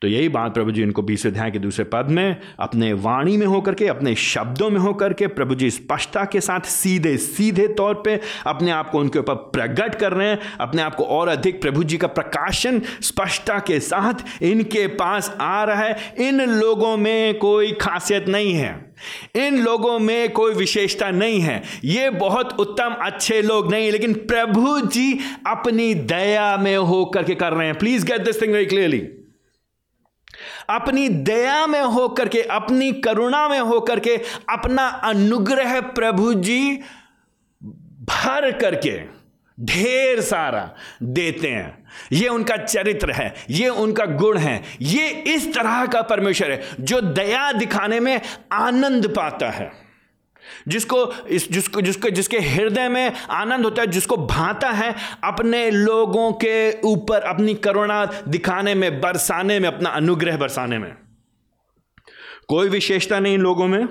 तो 0.03 0.09
यही 0.09 0.29
बात 0.29 0.55
प्रभु 0.55 0.71
जी 0.71 0.83
इनको 0.83 1.03
बीस 1.03 1.27
अध्याय 1.27 1.51
के 1.51 1.59
दूसरे 1.59 1.85
पद 1.85 2.07
में, 2.11 2.37
अपने 2.61 2.93
वाणी 2.93 3.37
में 3.37 3.47
होकर 3.47 3.75
के, 3.75 3.87
अपने 3.87 4.15
शब्दों 4.15 4.71
में 4.71 4.79
होकर 4.79 5.13
के 5.13 5.27
प्रभु 5.27 5.55
जी 5.55 5.71
स्पष्टता 5.71 6.25
के 6.25 6.41
साथ 6.41 6.61
सीधे 6.61 7.17
सीधे 7.17 7.69
तौर 7.69 7.95
पे 7.95 8.21
अपने 8.47 8.71
आप 8.71 8.91
को 8.91 8.99
उनके 8.99 9.19
ऊपर 9.19 9.35
प्रकट 9.35 9.95
कर 9.95 10.13
रहे 10.13 10.29
हैं, 10.29 10.39
अपने 10.61 10.83
आप 10.83 10.95
को 10.95 11.05
और 11.05 11.29
अधिक 11.29 11.63
प्रभु 11.63 11.85
जी 11.85 11.97
का 11.97 12.07
प्रकाशन 12.07 12.83
स्पष्टता 13.01 13.59
के 13.59 13.81
साथ 13.81 14.43
इनके 14.43 14.87
पास 14.87 15.37
आ 15.41 15.65
रहा 15.65 15.83
है। 15.83 16.15
इन 16.19 16.41
लोगों 16.41 16.97
में 16.97 17.39
कोई 17.39 17.73
खासियत 17.73 18.29
नहीं 18.29 18.55
है। 18.55 18.95
इन 19.37 19.59
लोगों 19.59 19.99
में 19.99 20.33
कोई 20.33 20.55
विशेषता 20.55 21.11
नहीं 21.11 21.41
है। 21.41 21.63
ये 21.85 22.11
बहुत 22.11 22.61
उत्तम, 22.61 22.97
अच्छे 23.01 23.43
लोग 23.43 23.71
नहीं, 23.71 23.93
लेकिन 23.93 24.15
प्रभु 24.15 24.81
जी 24.81 25.21
अपनी 25.47 25.95
दया 25.95 26.57
में 26.57 26.77
होकर 26.77 27.23
के 27.23 27.35
कर 27.35 27.53
रहे 27.53 27.67
हैं। 27.67 27.79
Please 27.79 28.07
get 28.07 28.21
this 28.21 28.43
thing 28.43 28.53
very 28.53 28.67
clearly 28.67 29.09
अपनी 30.71 31.09
दया 31.09 31.67
में 31.67 31.81
होकर 31.81 32.29
के, 32.29 32.43
अपनी 32.43 32.93
करुणा 32.93 33.49
में 33.49 33.61
होकर 33.61 34.01
के, 34.01 34.17
अपना 34.51 34.87
अनुग्रह 35.05 35.81
प्रभु 35.81 36.33
जी 36.35 36.81
भर 38.05 38.51
करके 38.53 38.99
ढेर 39.59 40.21
सारा 40.21 40.71
देते 41.03 41.49
हैं। 41.49 41.87
ये 42.13 42.29
उनका 42.29 42.57
चरित्र 42.57 43.13
है, 43.13 43.35
ये 43.51 43.69
उनका 43.69 44.05
गुण 44.05 44.39
है, 44.39 44.63
ये 44.83 45.09
इस 45.09 45.55
तरह 45.55 45.87
का 45.87 46.03
परमेश्वर 46.03 46.51
है 46.51 46.63
जो 46.81 47.01
दया 47.01 47.51
दिखाने 47.53 48.01
में 48.01 48.21
आनंद 48.53 49.09
पाता 49.09 49.51
है। 49.51 49.86
जिसको 50.69 51.27
इस, 51.29 51.53
जिसको 51.53 51.81
जिसको, 51.81 52.11
जिसके 52.11 52.39
हृदय 52.39 52.89
में 52.89 53.13
आनंद 53.31 53.65
होता 53.65 53.83
है, 53.83 53.87
जिसको 53.87 54.17
भाता 54.17 54.71
है, 54.71 54.95
अपने 55.25 55.71
लोगों 55.71 56.33
के 56.33 56.81
ऊपर, 56.81 57.21
अपनी 57.21 57.55
करुणा 57.55 58.07
दिखाने 58.29 58.75
में, 58.75 59.01
बरसाने 59.01 59.61
में, 59.61 59.69
अपना 59.69 59.91
अनुग्रह 59.91 60.37
बरसाने 60.37 60.79
में। 60.79 60.95
कोई 62.49 62.69
विशेषता 62.69 63.21
नहीं 63.21 63.39
लोगों 63.39 63.67
में, 63.67 63.89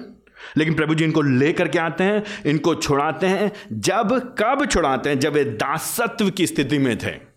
लेकिन 0.58 0.74
प्रभु 0.74 0.96
जी 0.96 1.04
इनको 1.04 1.22
लेकर 1.22 1.68
के 1.68 1.80
आते 1.80 2.04
हैं, 2.04 2.24
इनको 2.46 2.76
छुड़ाते 2.76 3.28
हैं। 3.28 3.52
जब, 3.72 4.36
कब 4.40 4.66
छुड़ाते 4.66 5.10
हैं? 5.10 5.20
जब 5.20 5.34
वे 5.34 5.44
दासत्व 5.44 6.30
की 6.30 6.48
स्थिति 6.48 6.78
में 6.78 6.98
थे। 6.98 7.36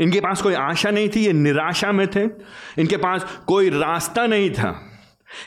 इनके 0.00 0.20
पास 0.20 0.42
कोई 0.42 0.54
आशा 0.54 0.90
नहीं 0.90 1.08
थी, 1.08 1.26
ये 1.26 1.32
निराशा 1.32 1.92
में 1.92 2.08
थे। 2.08 2.20
इनके 2.78 2.96
पास 2.96 3.38
कोई 3.46 3.70
रास्ता 3.70 4.26
नहीं 4.26 4.50
था। 4.50 4.87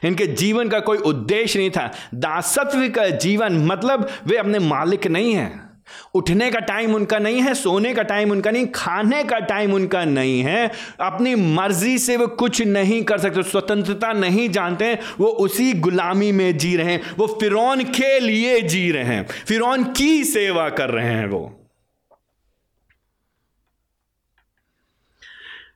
इनके 0.04 0.28
जीवन 0.28 0.70
का 0.70 0.80
कोई 0.80 0.98
उद्देश्य 0.98 1.60
नहीं 1.60 1.72
था। 1.72 1.92
दासत्व 2.14 2.88
का 2.88 3.10
जीवन 3.10 3.54
मतलब 3.54 4.10
वे 4.26 4.38
अपने 4.38 4.60
मालिक 4.60 5.08
नहीं 5.08 5.34
हैं। 5.34 5.72
उठने 6.16 6.52
का 6.52 6.60
टाइम 6.60 6.96
उनका 6.96 7.20
नहीं 7.20 7.42
है, 7.42 7.54
सोने 7.54 7.94
का 7.94 8.04
टाइम 8.04 8.32
उनका 8.32 8.52
नहीं, 8.52 8.68
खाने 8.76 9.24
का 9.24 9.40
टाइम 9.40 9.74
उनका 9.74 10.06
नहीं 10.06 10.42
है। 10.42 10.72
अपनी 11.00 11.36
मर्ज़ी 11.36 11.98
से 11.98 12.18
वो 12.18 12.28
कुछ 12.28 12.62
नहीं 12.62 13.04
कर 13.04 13.18
सकते, 13.18 13.44
स्वतंत्रता 13.44 14.14
नहीं 14.14 14.50
जानते, 14.50 14.94
वो 15.20 15.28
उसी 15.28 15.74
गुलामी 15.74 16.32
में 16.32 16.58
जी 16.58 16.76
रहे 16.76 16.92
हैं, 16.92 17.02
वो 17.18 17.28
फिरौन 17.28 17.84
के 17.84 18.20
लिए 18.20 18.62
जी 18.62 18.92
रहे 18.92 19.04
हैं, 19.04 19.28
फिरौन 19.28 19.84
की 19.84 20.24
सेवा 20.24 20.70
कर 20.70 20.90
रहे 20.90 21.06
हैं 21.06 21.28
वो। 21.28 21.61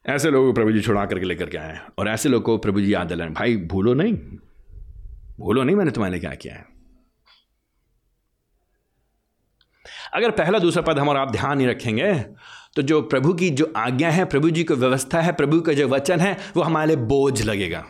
ऐसे 0.05 0.29
लोगों 0.31 0.47
को 0.47 0.53
प्रभु 0.53 0.71
जी 0.71 0.81
छुड़ा 0.81 1.05
करके 1.05 1.25
लेकर 1.25 1.49
के 1.49 1.57
आए 1.57 1.79
और 1.97 2.07
ऐसे 2.07 2.29
लोगों 2.29 2.45
को 2.45 2.57
प्रभु 2.57 2.81
जी 2.81 2.93
याद 2.93 3.07
दिलाए। 3.07 3.29
भाई, 3.29 3.55
भूलो 3.57 3.93
नहीं। 3.93 4.13
भूलो 5.39 5.63
नहीं 5.63 5.75
मैंने 5.75 5.91
तुम्हारे 5.91 6.11
लिए 6.11 6.19
क्या 6.19 6.33
किया 6.35 6.55
है? 6.55 6.65
अगर 10.13 10.31
पहला 10.31 10.59
दूसरा 10.59 10.81
पद 10.81 10.99
हम 10.99 11.09
और 11.09 11.17
आप 11.17 11.31
ध्यान 11.31 11.57
नहीं 11.57 11.67
रखेंगे 11.67 12.13
तो 12.75 12.81
जो 12.81 13.01
प्रभु 13.01 13.33
की 13.33 13.49
जो 13.49 13.71
आज्ञा 13.77 14.09
है, 14.09 14.25
प्रभु 14.25 14.49
जी 14.49 14.63
की 14.63 14.73
व्यवस्था 14.73 15.21
है, 15.21 15.31
प्रभु 15.31 15.59
का 15.61 15.73
जो 15.73 15.87
वचन 15.87 16.19
है, 16.19 16.37
वो 16.55 16.61
हमारे 16.61 16.87
लिए 16.87 17.05
बोझ 17.05 17.41
लगेगा। 17.41 17.85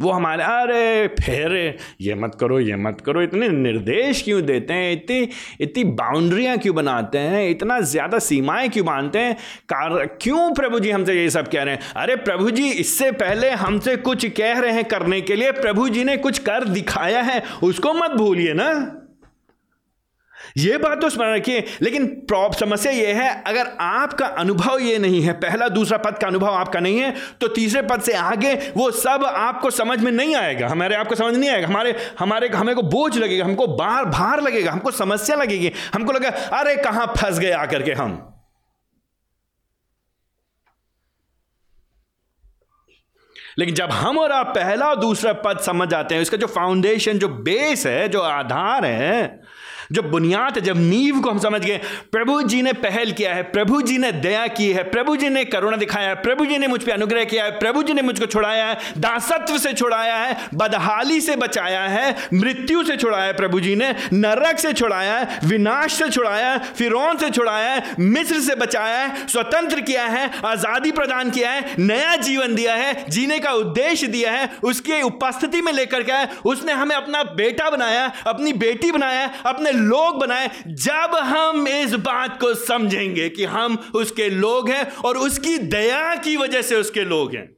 वो 0.00 0.10
हमारे, 0.10 0.42
अरे 0.42 1.08
फिर 1.08 1.78
ये 2.00 2.14
मत 2.14 2.36
करो, 2.40 2.60
ये 2.60 2.76
मत 2.76 3.00
करो, 3.06 3.22
इतने 3.22 3.48
निर्देश 3.48 4.22
क्यों 4.22 4.42
देते 4.42 4.74
हैं? 4.74 4.92
इतनी 4.92 5.28
इतनी 5.60 5.84
बाउंड्रियाँ 5.84 6.58
क्यों 6.58 6.74
बनाते 6.74 7.18
हैं? 7.18 7.50
इतना 7.50 7.80
ज़्यादा 7.80 8.18
सीमाएँ 8.18 8.68
क्यों 8.68 8.86
बांधते 8.86 9.18
हैं? 9.18 9.34
कार, 9.68 10.06
क्यों 10.22 10.54
प्रभु 10.54 10.80
जी 10.80 10.90
हमसे 10.90 11.14
ये 11.14 11.30
सब 11.30 11.48
कह 11.48 11.62
रहे 11.62 11.74
हैं? 11.74 11.82
अरे 11.96 12.16
प्रभु 12.16 12.50
जी, 12.50 12.70
इससे 12.70 13.10
पहले 13.12 13.50
हमसे 13.50 13.96
कुछ 13.96 14.26
कह 14.26 14.58
रहे 14.58 14.72
हैं 14.72 14.84
करने 14.84 15.20
के 15.20 15.36
लिए, 15.36 15.52
प्रभु 15.52 15.88
जी 15.88 16.04
ने 16.04 16.16
कुछ 16.16 16.38
कर 16.38 16.64
दिखाया 16.64 17.22
है, 17.22 17.42
उसको 17.62 17.94
मत 17.94 18.10
भूलिए 18.10 18.52
ना। 18.54 18.96
ये 20.56 20.78
बात 20.78 21.00
तो 21.00 21.08
स्मरण 21.10 21.34
रखिए, 21.36 21.64
लेकिन 21.82 22.06
समस्या 22.32 22.92
ये 22.92 23.12
है, 23.12 23.42
अगर 23.46 23.66
आपका 23.80 24.26
अनुभव 24.26 24.78
ये 24.78 24.98
नहीं 24.98 25.20
है, 25.22 25.32
पहला 25.32 25.68
दूसरा 25.68 25.98
पद 25.98 26.18
का 26.18 26.26
अनुभव 26.26 26.46
आपका 26.46 26.80
नहीं 26.80 26.98
है 26.98 27.14
तो 27.40 27.48
तीसरे 27.48 27.82
पद 27.82 28.00
से 28.00 28.12
आगे 28.12 28.54
वो 28.76 28.90
सब 28.90 29.24
आपको 29.26 29.70
समझ 29.70 29.98
में 30.00 30.10
नहीं 30.12 30.34
आएगा। 30.36 30.68
हमारे 30.68 30.96
आपको 30.96 31.14
समझ 31.14 31.36
नहीं 31.36 31.50
आएगा। 31.50 31.66
हमारे 31.66 31.94
हमारे 32.18 32.48
हमें 32.48 32.74
को 32.74 32.82
बोझ 32.82 33.16
लगेगा, 33.18 33.44
हमको 33.44 33.66
बार 33.66 34.04
भार 34.04 34.40
लगेगा, 34.40 34.72
हमको 34.72 34.90
समस्या 34.90 35.36
लगेगी, 35.36 35.72
हमको 35.94 36.12
लगेगा 36.12 36.58
अरे, 36.58 36.76
कहाँ 36.76 37.06
फंस 37.18 37.38
गए 37.38 37.50
आकर 37.50 37.82
के 37.82 37.92
हम? 37.92 38.26
लेकिन 43.58 43.74
जब 43.74 43.90
हम 43.90 44.18
और 44.18 44.32
आप 44.32 44.46
पहला 44.46 44.88
और 44.88 44.96
दूसरा 44.96 45.32
पद 45.32 45.58
समझ 45.58 45.92
आते 45.94 46.14
हैं, 46.14 46.22
इसका 46.22 46.36
जो 46.36 46.46
फाउंडेशन 46.46 47.18
जो 47.18 47.28
बेस 47.28 47.86
है, 47.86 48.08
जो 48.08 48.20
आधार 48.20 48.84
है 48.84 49.39
जो 49.92 50.02
बुनियाद 50.02 50.58
जब 50.58 50.78
नींव 50.78 51.20
को 51.20 51.30
हम 51.30 51.38
समझ 51.38 51.60
गए, 51.60 51.80
प्रभु 52.12 52.42
जी 52.42 52.62
ने 52.62 52.72
पहल 52.72 53.12
किया 53.12 53.34
है, 53.34 53.42
प्रभु 53.42 53.80
जी 53.82 53.98
ने 53.98 54.12
दया 54.12 54.46
की 54.46 54.70
है, 54.72 54.82
प्रभु 54.82 55.16
जी 55.16 55.28
ने 55.28 55.44
करुणा 55.44 55.76
दिखाया 55.76 56.08
है, 56.08 56.14
प्रभु 56.14 56.46
जी 56.46 56.58
ने 56.58 56.66
मुझ 56.66 56.82
पर 56.82 56.92
अनुग्रह 56.92 57.24
किया 57.24 57.44
है, 57.44 57.50
प्रभु 57.50 57.82
जी 57.82 57.92
ने 57.92 58.02
मुझको 58.02 58.26
छुड़ाया 58.26 58.66
है, 58.66 58.78
दासत्व 58.98 59.58
से 59.58 59.72
छुड़ाया 59.72 60.16
है, 60.16 60.36
बदहाली 60.54 61.20
से 61.20 61.36
बचाया 61.36 61.82
है, 61.82 62.16
मृत्यु 62.34 62.84
से 62.84 62.96
छुड़ाया 62.96 63.24
है, 63.24 63.32
प्रभु 63.32 63.60
जी 63.60 63.74
ने 63.76 63.90
नरक 64.12 64.58
से 64.58 64.72
छुड़ाया 64.72 65.18
है, 65.18 65.38
विनाश 65.44 65.92
से 65.92 66.08
छुड़ाया 66.10 66.50
है, 66.50 66.58
फिरौन 66.74 67.16
से 67.16 67.30
छुड़ाया 67.30 67.70
है, 67.70 67.94
मिस्र 68.00 68.40
से 68.40 68.54
बचाया 68.54 68.98
है, 68.98 69.26
स्वतंत्र 69.26 69.80
किया 69.80 70.06
है, 70.06 70.30
आज़ादी 70.44 70.92
प्रदान 70.92 71.30
किया 71.30 71.50
है, 71.50 71.74
नया 71.78 72.16
जीवन 72.16 72.54
दिया 72.54 72.74
है, 72.74 73.04
जीने 73.10 73.38
का 73.38 73.52
उद्देश्य 73.52 74.06
दिया 74.06 74.32
है, 74.32 74.50
उसकी 74.62 75.02
उपस्थिति 75.02 75.60
में 75.60 75.72
लेकर 75.72 76.02
के 76.02 76.20
उसने 76.48 76.72
हमें 76.72 76.96
अपना 76.96 77.22
बेटा 77.22 77.70
बनाया, 77.70 78.12
अपनी 78.26 78.52
बेटी 78.52 78.90
बनाया, 78.92 79.30
अपने 79.46 79.72
लोग 79.80 80.18
बनाए, 80.18 80.50
जब 80.66 81.10
हम 81.14 81.68
इस 81.68 81.94
बात 81.94 82.40
को 82.40 82.54
समझेंगे 82.54 83.28
कि 83.28 83.44
हम 83.44 83.92
उसके 83.94 84.30
लोग 84.30 84.70
हैं 84.70 84.92
और 84.94 85.16
उसकी 85.16 85.58
दया 85.58 86.14
की 86.14 86.36
वजह 86.36 86.62
से 86.62 86.74
उसके 86.74 87.00
लोग 87.00 87.34
हैं। 87.34 87.56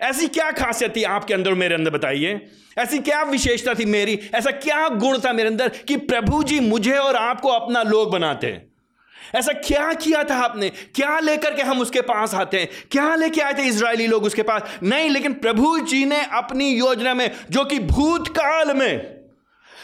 ऐसी 0.00 0.28
क्या 0.28 0.50
खासियत 0.50 0.96
थी 0.96 1.02
आपके 1.02 1.34
अंदर 1.34 1.54
मेरे 1.54 1.74
अंदर 1.74 1.90
बताइए? 1.90 2.46
ऐसी 2.78 2.98
क्या 2.98 3.22
विशेषता 3.22 3.74
थी 3.74 3.84
मेरी? 3.84 4.20
ऐसा 4.34 4.50
क्या 4.50 4.88
गुण 4.88 5.18
था 5.18 5.32
मेरे 5.32 5.48
अंदर 5.48 5.68
कि 5.68 5.96
प्रभु 5.96 6.42
जी 6.42 6.60
मुझे 6.60 6.96
और 6.96 7.16
आपको 7.16 7.48
अपना 7.48 7.82
लोग 7.82 8.10
बनाते 8.10 8.46
हैं? 8.46 8.70
ऐसा 9.34 9.52
क्या 9.52 9.92
किया 9.92 10.24
था 10.24 10.34
आपने? 10.34 10.68
क्या 10.68 11.18
लेकर 11.20 11.54
के 11.54 11.62
हम 11.62 11.80
उसके 11.80 12.00
पास 12.00 12.34
आते 12.34 12.60
हैं? 12.60 12.68
क्या 12.90 13.14
लेके 13.14 13.40
आए 13.40 13.54
थे 13.54 13.62
इसराइली 13.62 14.06
लोग 14.06 14.24
उसके 14.24 14.42
पास? 14.42 14.62
नहीं, 14.82 15.10
लेकिन 15.10 15.32
प्रभु 15.32 15.78
जी 15.78 16.04
ने 16.04 16.26
अपनी 16.32 16.70
योजना 16.70 17.14
में, 17.14 17.30
जो 17.50 17.64
कि 17.64 17.78
भूतकाल 17.78 18.74
में 18.74 19.19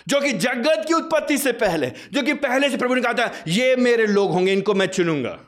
जो 0.09 0.21
कि 0.21 0.33
जगत 0.33 0.85
की 0.89 0.95
उत्पत्ति 0.95 1.39
से 1.39 1.53
पहले, 1.53 1.93
जो 2.13 2.23
कि 2.23 2.35
पहले 2.35 2.71
से 2.71 2.77
प्रभु 2.77 2.95
ने 2.95 3.01
कहा 3.01 3.13
था, 3.13 3.33
ये 3.49 3.77
मेरे 3.77 4.07
लोग 4.07 4.31
होंगे, 4.31 4.53
इनको 4.53 4.75
मैं 4.75 4.87
चुनूँगा। 4.87 5.41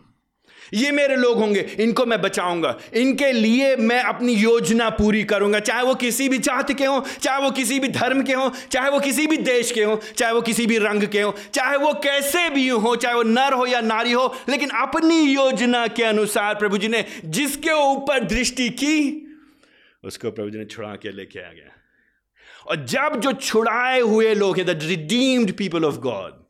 ये 0.74 0.90
मेरे 0.92 1.16
लोग 1.16 1.38
होंगे, 1.38 1.60
इनको 1.60 2.06
मैं 2.06 2.22
बचाऊँगा। 2.22 2.78
इनके 2.94 3.32
लिए 3.32 3.76
मैं 3.76 4.02
अपनी 4.02 4.32
योजना 4.32 4.90
पूरी 4.90 5.24
करूँगा। 5.24 5.60
चाहे 5.60 5.82
वो 5.82 5.94
किसी 5.94 6.28
भी 6.28 6.38
जात 6.38 6.72
के 6.72 6.84
हों, 6.84 7.00
चाहे 7.20 7.42
वो 7.42 7.50
किसी 7.50 7.80
भी 7.80 7.88
धर्म 7.88 8.22
के 8.22 8.32
हों, 8.32 8.50
चाहे 8.70 8.90
वो 8.90 9.00
किसी 9.00 9.26
भी 9.26 9.36
देश 9.36 9.72
के 9.72 9.82
हों, 9.82 9.96
चाहे 10.16 10.32
वो 10.32 10.40
किसी 10.40 10.66
भी 10.66 10.78
रंग 10.78 11.02
के 11.02 11.20
हों, 11.20 11.32
चाहे 11.54 11.76
वो 11.76 11.92
कैसे 11.92 12.50
भी 12.50 12.68
हो, 12.68 12.96
चाहे 12.96 13.14
वो 13.14 13.22
नर 13.22 13.52
हो 13.52 13.66
या 13.66 13.80
नारी 13.80 14.12
हो, 14.12 14.34
लेकिन 14.48 14.68
अपनी 14.68 15.20
योजना 15.20 15.86
के 15.86 16.04
अनुसार 16.04 16.54
प्रभु 16.54 16.78
जी 16.78 16.88
ने 16.88 17.04
जिसके 17.24 17.70
ऊपर 17.70 18.24
दृष्टि 18.24 18.70
की, 18.70 19.26
उसको 20.04 20.30
प्रभु 20.30 20.50
जी 20.50 20.58
ने 20.58 20.64
छुड़ा 20.64 20.88
के 20.88 21.10
लेके 21.10 21.38
आ 21.38 21.52
गया। 21.52 21.77
और 22.68 22.84
जब 22.84 23.20
जो 23.20 23.32
छुड़ाए 23.32 24.00
हुए 24.00 24.34
लोग 24.34 24.56
हैं 24.56 24.66
the 24.66 24.78
redeemed 24.82 25.52
people 25.52 25.84
of 25.84 25.96
God 25.96 26.48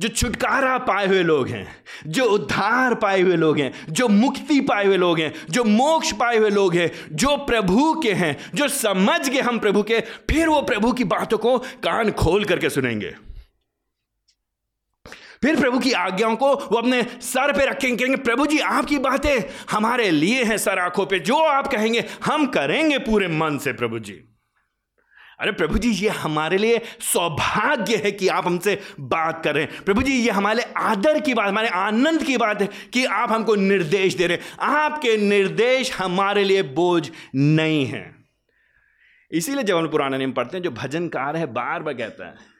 जो 0.00 0.08
छुटकारा 0.08 0.78
पाए 0.78 1.06
हुए 1.06 1.22
लोग 1.22 1.48
हैं, 1.48 1.76
जो 2.06 2.24
उद्धार 2.24 2.94
पाए 2.94 3.20
हुए 3.20 3.36
लोग 3.36 3.58
हैं, 3.58 3.86
जो 3.90 4.08
मुक्ति 4.08 4.60
पाए 4.60 4.86
हुए 4.86 4.96
लोग 4.96 5.20
हैं, 5.20 5.34
जो 5.50 5.64
मोक्ष 5.64 6.12
पाए 6.12 6.36
हुए 6.36 6.50
लोग 6.50 6.74
हैं, 6.74 6.92
जो 7.12 7.36
प्रभु 7.36 8.00
के 8.02 8.12
हैं, 8.12 8.36
जो 8.54 8.68
समझ 8.68 9.28
गए 9.28 9.40
हम 9.40 9.58
प्रभु 9.58 9.82
के, 9.82 10.00
फिर 10.00 10.48
वो 10.48 10.62
प्रभु 10.62 10.92
की 10.92 11.04
बातों 11.04 11.38
को 11.38 11.58
कान 11.58 12.10
खोल 12.10 12.44
करके 12.44 12.70
सुनेंगे। 12.70 13.14
फिर 15.42 15.60
प्रभु 15.60 15.78
की 15.78 15.92
आज्ञाओं 15.92 16.36
को 16.36 16.54
वो 16.54 16.76
अपने 16.76 17.02
सर 17.02 17.52
पे 17.52 17.66
रखेंगे, 17.66 17.96
कहेंगे, 17.96 18.16
प्रभु 18.16 18.46
जी, 18.46 18.58
आपकी 18.58 18.98
बातें 18.98 19.42
हमारे 19.70 20.10
लिए 20.10 20.44
हैं 20.44 20.58
सर 20.58 20.78
आँखों 20.78 21.06
पे, 21.06 21.18
जो 21.18 21.36
आप 21.36 21.66
कहेंगे, 21.66 22.04
हम 22.24 22.46
करेंगे 22.46 22.98
पूरे 22.98 23.28
मन 23.28 23.58
से, 23.58 23.72
प्रभु 23.72 23.98
जी। 23.98 24.35
अरे 25.40 25.52
प्रभु 25.52 25.78
जी, 25.78 25.90
ये 25.90 26.08
हमारे 26.08 26.58
लिए 26.58 26.80
सौभाग्य 27.00 27.96
है 27.96 28.12
कि 28.12 28.28
आप 28.28 28.46
हमसे 28.46 28.80
बात 29.00 29.44
कर 29.44 29.54
रहे 29.54 29.64
हैं। 29.64 29.84
प्रभु 29.84 30.02
जी, 30.02 30.12
ये 30.12 30.30
हमारे 30.30 30.62
आदर 30.76 31.20
की 31.20 31.34
बात, 31.34 31.48
हमारे 31.48 31.68
आनंद 31.68 32.22
की 32.22 32.36
बात 32.36 32.62
है 32.62 32.68
कि 32.92 33.04
आप 33.04 33.32
हमको 33.32 33.54
निर्देश 33.54 34.14
दे 34.14 34.26
रहे 34.26 34.36
हैं। 34.36 34.44
आपके 34.60 35.16
निर्देश 35.16 35.92
हमारे 35.98 36.44
लिए 36.44 36.62
बोझ 36.62 37.10
नहीं 37.34 37.86
है। 37.86 38.14
इसीलिए 39.30 39.64
जब 39.64 39.76
हम 39.76 39.88
पुराना 39.88 40.16
नियम 40.16 40.32
पढ़ते 40.32 40.56
हैं, 40.56 40.64
जो 40.64 40.70
भजनकार 40.70 41.36
है 41.36 41.46
बार 41.46 41.82
बार 41.82 41.94
कहता 41.94 42.26
है 42.26 42.55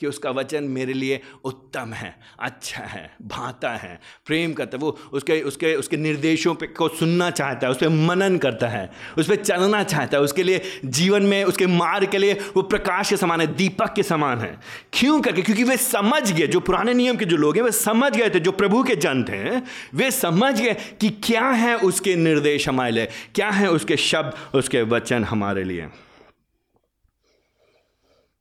कि 0.00 0.06
उसका 0.06 0.30
वचन 0.30 0.64
मेरे 0.64 0.92
लिए 0.92 1.20
उत्तम 1.44 1.92
है 1.92 2.14
अच्छा 2.38 2.82
है, 2.82 3.10
भाता 3.22 3.70
है, 3.70 4.00
प्रेम 4.26 4.52
करता 4.52 4.76
है। 4.76 4.80
वो 4.80 4.98
उसके 5.12 5.40
उसके 5.40 5.74
उसके 5.74 5.96
निर्देशों 5.96 6.54
पे 6.54 6.66
को 6.66 6.88
सुनना 6.88 7.30
चाहता 7.30 7.66
है, 7.66 7.70
उस 7.70 7.78
पर 7.78 7.88
मनन 7.88 8.38
करता 8.38 8.68
है, 8.68 8.90
उस 9.18 9.28
पर 9.28 9.36
चलना 9.36 9.82
चाहता 9.82 10.16
है, 10.16 10.22
उसके 10.22 10.42
लिए 10.42 10.60
जीवन 10.84 11.22
में, 11.22 11.44
उसके 11.44 11.66
मार्ग 11.66 12.10
के 12.10 12.18
लिए 12.18 12.34
वो 12.56 12.62
प्रकाश 12.62 13.10
के 13.10 13.16
समान 13.16 13.40
है, 13.40 13.46
दीपक 13.46 13.92
के 13.94 14.02
समान 14.02 14.38
है। 14.38 14.58
क्यों 14.92 15.20
करके? 15.20 15.42
क्योंकि 15.42 15.64
वे 15.64 15.76
समझ 15.76 16.32
गए, 16.32 16.46
जो 16.46 16.60
पुराने 16.60 16.94
नियम 16.94 17.16
के 17.16 17.24
जो 17.24 17.36
लोग 17.36 17.56
हैं, 17.56 17.62
वे 17.62 17.72
समझ 17.72 18.16
गए 18.16 18.30
थे, 18.30 18.40
जो 18.40 18.52
प्रभु 18.52 18.82
के 18.82 18.96
जन 18.96 19.24
थे, 19.24 19.56
वे 19.96 20.10
समझ 20.10 20.60
गए 20.60 20.74
कि 21.00 21.10
क्या 21.10 21.48
है 21.50 21.76
उसके 21.76 22.16
निर्देश 22.16 22.68
हमारे 22.68 22.92
लिए, 22.92 23.08
क्या 23.34 23.50
है 23.50 23.70
उसके 23.70 23.96
शब्द, 23.96 24.56
उसके 24.56 24.82
वचन 24.82 25.24
हमारे 25.24 25.64
लिए। 25.64 25.88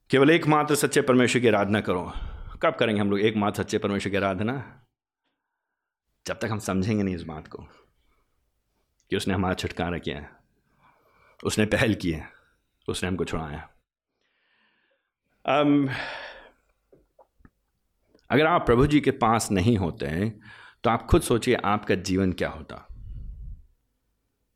केवल 0.09 0.29
एकमात्र 0.29 0.75
सच्चे 0.75 1.01
परमेश्वर 1.01 1.41
की 1.41 1.47
आराधना 1.47 1.81
करो। 1.81 2.11
कब 2.63 2.75
करेंगे 2.75 3.01
हम 3.01 3.09
लोग 3.09 3.19
एकमात्र 3.19 3.63
सच्चे 3.63 3.77
परमेश्वर 3.77 4.11
की 4.11 4.17
आराधना? 4.17 4.85
जब 6.27 6.39
तक 6.39 6.47
हम 6.51 6.59
समझेंगे 6.59 7.03
नहीं 7.03 7.15
इस 7.15 7.23
बात 7.23 7.47
को 7.47 7.63
कि 9.09 9.15
उसने 9.15 9.33
हमारा 9.33 9.53
छुटकारा 9.53 9.97
किया 9.97 10.17
है 10.17 10.29
उसने 11.43 11.65
पहल 11.65 11.93
की 11.93 12.11
है 12.11 12.27
उसने 12.87 13.09
हमको 13.09 13.25
छुड़ाया। 13.25 13.69
um, 15.45 15.89
अगर 18.29 18.45
आप 18.45 18.65
प्रभु 18.65 18.87
जी 18.87 19.01
के 19.01 19.11
पास 19.11 19.51
नहीं 19.51 19.77
होते 19.77 20.05
हैं 20.05 20.39
तो 20.83 20.89
आप 20.89 21.07
खुद 21.07 21.21
सोचिए 21.21 21.55
आपका 21.55 21.95
जीवन 21.95 22.33
क्या 22.33 22.49
होता। 22.49 22.87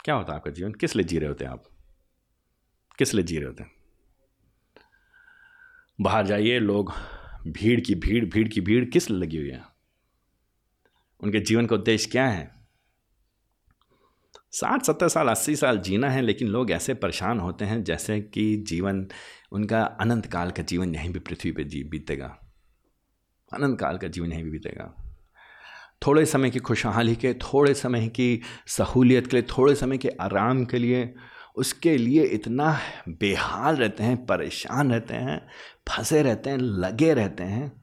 क्या 0.04 0.16
होता 0.16 0.34
आपका 0.34 0.52
जीवन? 0.52 0.72
किस 0.72 0.96
लिए 0.96 1.06
जी 1.06 1.20
रहे 1.20 1.28
होते 1.28 1.46
आप? 1.46 1.64
किस 2.98 3.14
लिए 3.14 3.24
जी 3.24 3.38
रहे 3.38 3.48
होते? 3.48 3.73
बाहर 6.02 6.28
जाइए, 6.28 6.60
लोग 6.60 6.94
भीड़ 7.48 7.82
की 7.82 7.96
भीड़ 7.96 8.26
भीड़ 8.26 8.48
की 8.48 8.62
भीड़ 8.62 8.86
किस 8.86 9.12
लगी 9.12 9.38
हुई 9.38 9.50
है? 9.50 9.64
उनके 11.20 11.40
जीवन 11.40 11.66
का 11.66 11.76
उद्देश्य 11.76 12.10
क्या 12.12 12.28
है? 12.28 12.52
साठ, 14.52 14.84
सत्तर 14.84 15.08
साल, 15.08 15.28
अस्सी 15.28 15.56
साल 15.56 15.78
जीना 15.78 16.10
है, 16.10 16.22
लेकिन 16.22 16.48
लोग 16.48 16.72
ऐसे 16.72 16.94
परेशान 16.94 17.40
होते 17.40 17.66
हैं 17.66 17.84
जैसे 17.84 18.22
कि 18.22 18.58
जीवन, 18.58 19.08
उनका 19.52 19.84
अनंत 19.84 20.26
काल 20.26 20.52
का 20.52 20.64
जीवन 20.64 20.96
यहीं 20.96 21.10
भी 21.10 21.20
पृथ्वी 21.20 21.52
पे 21.52 21.64
जी 21.64 21.84
बीतेगा। 21.84 22.40
अनंत 23.54 23.80
काल 23.80 23.98
का 23.98 24.08
जीवन 24.08 24.34
यहीं 24.34 24.44
भी 24.44 24.52
बीतेगा। 24.52 25.14
थोड़े 26.08 26.26
समय 26.26 26.50
की 26.50 26.60
खुशहाली 26.60 27.16
के, 27.16 27.34
थोड़े 27.34 27.74
समय 27.74 28.08
की 28.08 28.42
सहूलियत 28.68 29.28
के 29.28 29.38
लिए, 29.38 29.46
थोड़े 29.58 29.76
समय 29.76 29.98
के 29.98 30.10
आराम 30.10 30.66
के 30.66 30.78
लिए 30.78 31.16
उसके 31.56 31.98
लिए 31.98 32.24
इतना 32.24 32.80
बेहाल 33.10 33.76
रहते 33.76 34.04
हैं, 34.04 34.26
परेशान 34.26 34.92
रहते 34.92 35.14
हैं, 35.14 35.48
फंसे 35.90 36.22
रहते 36.24 36.50
हैं, 36.50 36.58
लगे 36.58 37.14
रहते 37.14 37.44
हैं। 37.44 37.82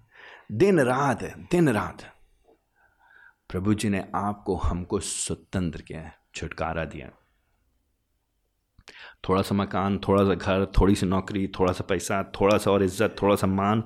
दिन 0.53 0.81
रात 0.81 1.23
दिन 1.23 1.69
रात। 1.69 2.13
प्रभु 3.49 3.75
जी 3.75 3.89
ने 3.89 4.05
आपको, 4.15 4.57
हमको 4.57 5.01
स्वतंत्र 5.01 5.83
किया 5.83 6.01
है, 6.01 6.15
छुटकारा 6.35 6.85
दिया 6.85 7.11
थोड़ा 9.29 9.43
सा 9.43 9.55
मकान, 9.55 9.99
थोड़ा 9.99 10.25
सा 10.25 10.35
घर, 10.35 10.67
थोड़ी 10.67 10.95
सी 10.95 11.07
नौकरी, 11.07 11.47
थोड़ा 11.47 11.73
सा 11.73 11.85
पैसा, 11.89 12.23
थोड़ा 12.23 12.59
सा 12.59 12.71
और 12.71 12.83
इज़्ज़त, 12.83 13.17
थोड़ा 13.23 13.35
सा 13.35 13.47
मान 13.47 13.85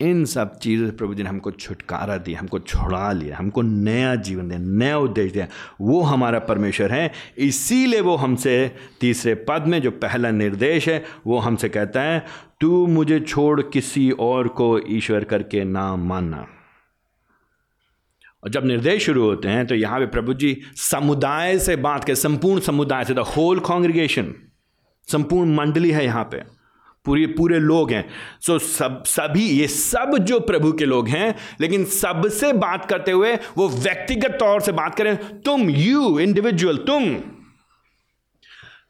इन 0.00 0.24
सब 0.24 0.58
चीज़ों 0.58 0.86
से 0.86 0.92
प्रभु 0.92 1.14
जी 1.14 1.22
ने 1.22 1.28
हमको 1.28 1.50
छुटकारा 1.50 2.16
दिया, 2.16 2.38
हमको 2.40 2.58
छुड़ा 2.58 3.10
लिया, 3.12 3.36
हमको 3.36 3.62
नया 3.62 4.14
जीवन 4.14 4.48
दिया, 4.48 4.58
नया 4.58 4.98
उद्देश्य 4.98 5.32
दिया। 5.32 5.46
वो 5.80 6.00
हमारा 6.02 6.38
परमेश्वर 6.38 6.92
है। 6.92 7.10
इसीलिए 7.38 8.00
वो 8.00 8.16
हमसे 8.16 8.54
तीसरे 9.00 9.34
पद 9.48 9.66
में 9.66 9.80
जो 9.82 9.90
पहला 9.90 10.30
निर्देश 10.30 10.88
है, 10.88 11.04
वो 11.26 11.38
हमसे 11.38 11.68
कहता 11.68 12.02
है, 12.02 12.24
तू 12.60 12.86
मुझे 12.86 13.20
छोड़ 13.20 13.60
किसी 13.62 14.10
और 14.10 14.48
को 14.48 14.78
ईश्वर 14.88 15.24
करके 15.24 15.64
ना 15.64 15.94
मानना। 15.96 16.46
और 18.44 18.50
जब 18.50 18.64
निर्देश 18.66 19.04
शुरू 19.04 19.22
होते 19.22 19.48
हैं 19.48 19.66
तो 19.66 19.74
यहाँ 19.74 19.98
पे 19.98 20.06
प्रभु 20.06 20.34
जी 20.34 20.56
समुदाय 20.76 21.58
से 21.58 21.76
बात 21.76 22.04
कर, 22.04 22.14
संपूर्ण 22.14 22.60
समुदाय 22.60 23.04
से 23.04 23.14
द 23.14 23.18
होल 23.28 23.60
कॉन्ग्रीगेशन 23.60 24.34
संपूर्ण 25.08 25.54
मंडली 25.54 25.90
है 25.90 26.04
यहाँ 26.04 26.24
पे। 26.24 26.42
पूरे 27.04 27.26
पूरे 27.26 27.58
लोग 27.58 27.90
हैं। 27.92 28.04
सो 28.40 28.58
सब, 28.58 29.02
सभी, 29.04 29.48
ये 29.50 29.66
सब 29.68 30.16
जो 30.18 30.40
प्रभु 30.40 30.72
के 30.72 30.84
लोग 30.84 31.08
हैं, 31.08 31.34
लेकिन 31.60 31.84
सबसे 31.84 32.52
बात 32.52 32.84
करते 32.84 33.12
हुए 33.12 33.34
वो 33.56 33.68
व्यक्तिगत 33.68 34.36
तौर 34.40 34.60
से 34.60 34.72
बात 34.72 34.94
करें, 34.94 35.16
तुम 35.40 35.70
यू 35.70 36.18
इंडिविजुअल 36.18 36.76
तुम। 36.76 37.16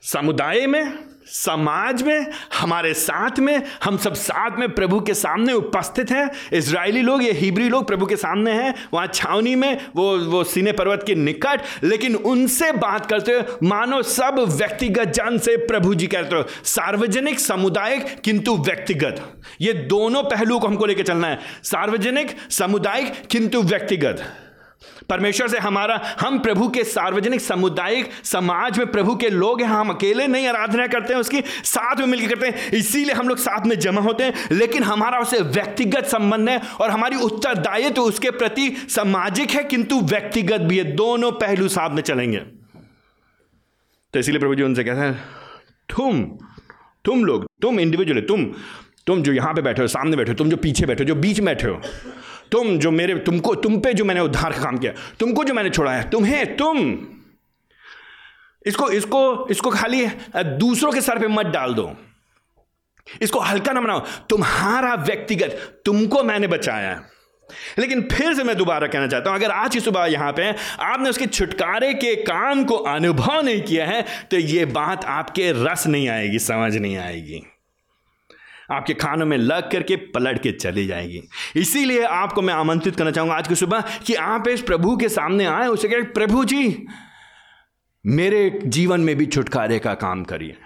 समुदाय 0.03 0.67
में 0.67 1.14
समाज 1.27 2.03
में, 2.03 2.27
हमारे 2.61 2.95
साथ 2.95 3.39
में, 3.39 3.62
हम 3.85 3.97
सब 3.97 4.14
साथ 4.14 4.59
में 4.59 4.75
प्रभु 4.75 5.01
के 5.01 5.14
सामने 5.14 5.53
उपस्थित 5.53 6.11
हैं। 6.11 6.31
इसराइली 6.53 7.03
लोग, 7.03 7.22
ये 7.22 7.33
हिब्री 7.33 7.68
लोग 7.68 7.87
प्रभु 7.87 8.07
के 8.07 8.16
सामने 8.16 8.53
हैं। 8.53 8.75
वहाँ 8.95 9.07
छावनी 9.07 9.55
में, 9.55 9.87
वो 9.97 10.18
वो 10.18 10.45
सीने 10.45 10.72
पर्वत 10.72 11.05
के 11.07 11.14
निकट, 11.14 11.61
लेकिन 11.85 12.14
उनसे 12.14 12.72
बात 12.72 13.07
करते 13.07 13.33
हुए, 13.33 13.43
मानो 13.62 14.03
सब 14.03 14.39
व्यक्तिगत 14.39 15.05
जन 15.05 15.39
से 15.39 15.57
प्रभु 15.57 15.95
जी 15.95 16.07
कहते 16.07 16.37
हो। 16.37 16.45
सार्वजनिक, 16.64 17.41
सामुदायिक, 17.41 18.20
किंतु 18.20 18.57
व्यक्तिगत। 18.57 19.43
ये 19.61 19.72
दोनों 19.72 20.22
पहलू 20.22 20.59
को 20.59 20.66
हमको 20.66 20.87
लेकर 20.87 21.03
चलना 21.03 21.27
है। 21.27 21.39
सार्वजनिक, 21.62 22.37
सामुदायिक, 22.51 23.27
किंतु 23.31 23.62
व्यक्तिगत। 23.62 24.25
परमेश्वर 25.11 25.48
से 25.48 25.59
हमारा, 25.59 26.00
हम 26.20 26.38
प्रभु 26.38 26.68
के 26.68 26.84
सार्वजनिक 26.84 27.40
सामुदायिक 27.40 28.11
समाज 28.24 28.78
में 28.78 28.90
प्रभु 28.92 29.14
के 29.16 29.30
लोग 29.30 29.61
हैं, 29.62 29.68
हम 29.68 29.90
अकेले 29.90 30.26
नहीं 30.26 30.48
आराधना 30.48 30.86
करते 30.86 31.12
हैं, 31.14 31.20
उसकी 31.20 31.42
साथ 31.64 31.96
में 31.96 32.07
मिलकर 32.07 32.22
करते 32.26 32.46
हैं। 32.48 32.70
इसीलिए 32.72 33.14
हम 33.14 33.28
लोग 33.28 33.38
साथ 33.38 33.66
में 33.66 33.78
जमा 33.78 34.00
होते 34.00 34.24
हैं, 34.24 34.48
लेकिन 34.52 34.82
हमारा 34.82 35.18
उससे 35.18 35.40
व्यक्तिगत 35.40 36.07
संबंध 36.07 36.48
है 36.48 36.61
और 36.80 36.90
हमारी 36.90 37.16
उत्तरदायित्व 37.22 37.94
तो 37.94 38.02
उसके 38.02 38.30
प्रति 38.32 38.70
सामाजिक 38.90 39.50
है, 39.50 39.62
किंतु 39.64 40.00
व्यक्तिगत 40.02 40.61
भी 40.61 40.78
है। 40.78 40.84
दोनों 40.94 41.30
पहलू 41.34 41.68
साथ 41.68 41.90
में 41.90 42.02
चलेंगे। 42.02 42.38
तो 44.14 44.18
इसीलिए 44.18 44.40
प्रभु 44.40 44.55
जी 44.55 44.62
उनसे 44.62 44.84
कहते 44.84 45.00
हैं, 45.00 45.14
तुम 45.88 46.24
तुम 47.05 47.24
लोग, 47.24 47.44
तुम 47.62 47.80
इंडिविजुअल 47.80 48.20
तुम 48.20 48.44
तुम 49.07 49.22
जो 49.22 49.32
यहाँ 49.32 49.52
पे 49.55 49.62
बैठे 49.62 49.82
हो, 49.82 49.88
सामने 49.88 50.16
बैठे 50.16 50.32
हो, 50.32 50.36
तुम 50.36 50.50
जो 50.50 50.57
पीछे 50.57 50.86
बैठे 50.86 51.05
हो, 51.05 51.09
जो 51.09 51.14
बीच 51.14 51.40
बैठे 51.40 51.66
हो 51.66 51.80
तुम 52.55 52.76
जो 52.78 52.90
मेरे, 52.92 53.14
तुमको, 53.20 53.55
तुम 53.57 53.78
पे 53.80 53.92
जो 53.94 54.05
मैंने 54.05 54.20
उद्धार 54.22 54.52
का 54.52 54.62
काम 54.62 54.78
किया, 54.78 54.92
तुमको 55.18 55.44
जो 55.44 55.55
मैंने 55.55 55.70
छोड़ाया 55.70 56.02
तुम्हें 56.11 56.57
तुम 56.57 56.78
इसको 58.66 58.88
इसको 58.92 59.46
इसको 59.50 59.70
खाली 59.70 60.07
दूसरों 60.36 60.92
के 60.92 61.00
सर 61.02 61.18
पे 61.18 61.28
मत 61.28 61.46
डाल 61.55 61.74
दो। 61.74 61.90
इसको 63.22 63.40
हल्का 63.40 63.72
ना 63.72 63.80
बनाओ। 63.80 64.00
तुम्हारा 64.30 64.94
व्यक्तिगत, 64.96 65.82
तुमको 65.84 66.22
मैंने 66.24 66.46
बचाया 66.48 67.02
लेकिन 67.78 68.00
फिर 68.12 68.34
से 68.34 68.44
मैं 68.44 68.57
दोबारा 68.57 68.86
कहना 68.86 69.07
चाहता 69.07 69.30
हूँ, 69.30 69.38
अगर 69.38 69.50
आज 69.52 69.72
की 69.72 69.80
सुबह 69.80 70.07
यहाँ 70.07 70.32
पे 70.32 70.48
आपने 70.82 71.11
उसके 71.11 71.26
छुटकारे 71.28 71.92
के 71.94 72.14
काम 72.22 72.64
को 72.64 72.76
अनुभव 72.76 73.40
नहीं 73.40 73.61
किया 73.62 73.86
है 73.86 74.05
तो 74.30 74.36
यह 74.38 74.66
बात 74.72 75.05
आपके 75.07 75.50
रस 75.57 75.86
नहीं 75.86 76.09
आएगी, 76.09 76.38
समझ 76.40 76.76
नहीं 76.76 76.96
आएगी। 76.98 77.42
आपके 78.71 78.95
खानों 78.95 79.27
में 79.27 79.37
लग 79.39 79.71
करके 79.71 79.97
पलट 79.97 80.43
के 80.43 80.53
चली 80.53 80.87
जाएगी। 80.87 81.23
इसीलिए 81.57 82.03
आपको 82.03 82.43
मैं 82.43 82.55
आमंत्रित 82.55 82.97
करना 82.97 83.11
चाहूँगा 83.11 83.35
आज 83.35 83.49
की 83.49 83.55
सुबह 83.55 83.85
कि 84.07 84.15
आप 84.15 84.49
इस 84.49 84.62
प्रभु 84.62 84.97
के 84.97 85.09
सामने 85.09 85.45
आए, 85.45 85.67
उसे 85.67 85.89
कहे, 85.89 86.03
प्रभु 86.03 86.45
जी, 86.45 86.87
मेरे 88.05 88.61
जीवन 88.65 89.01
में 89.01 89.17
भी 89.17 89.27
छुटकारे 89.27 89.79
का 89.79 89.95
काम 89.95 90.25
करिए। 90.25 90.57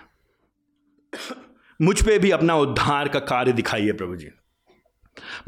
मुझ 1.81 2.03
पे 2.03 2.19
भी 2.19 2.31
अपना 2.31 2.57
उद्धार 2.57 3.09
का 3.09 3.19
कार्य 3.19 3.53
दिखाइए 3.53 3.93
प्रभु 3.93 4.17
जी। 4.17 4.29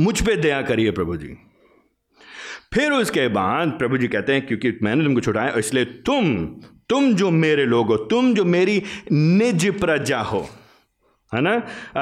मुझ 0.00 0.20
पे 0.26 0.36
दया 0.36 0.60
करिए 0.62 0.90
प्रभु 0.90 1.16
जी। 1.16 1.36
फिर 2.74 2.92
उसके 2.92 3.26
बाद 3.28 3.68
प्रभु 3.68 3.98
जी 3.98 4.08
कहते 4.08 4.32
हैं, 4.32 4.46
क्योंकि 4.46 4.72
मैंने 4.82 5.04
तुमको 5.04 5.20
छुटाया, 5.20 5.52
इसलिए 5.58 5.84
तुम 5.84 6.44
तुम 6.88 7.12
जो 7.14 7.30
मेरे 7.30 7.64
लोग 7.66 7.86
हो, 7.86 7.96
तुम 7.96 8.34
जो 8.34 8.44
मेरी 8.44 8.82
निज 9.12 9.66
प्रजा 9.80 10.20
हो 10.20 10.48
है 11.32 11.40
ना? 11.40 11.58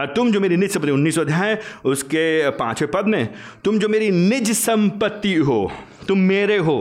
तुम 0.07 0.31
जो 0.33 0.41
मेरी 0.41 0.57
निज 0.57 0.71
संपत्ति, 0.71 0.93
उन्नीस 0.93 1.19
अध्याय, 1.19 1.59
उसके 1.85 2.51
पाँचवें 2.51 2.91
पद 2.91 3.07
में, 3.07 3.29
तुम 3.65 3.79
जो 3.79 3.89
मेरी 3.89 4.11
निज 4.11 4.51
संपत्ति 4.53 5.35
हो, 5.37 5.71
तुम 6.09 6.19
मेरे 6.21 6.57
हो, 6.59 6.79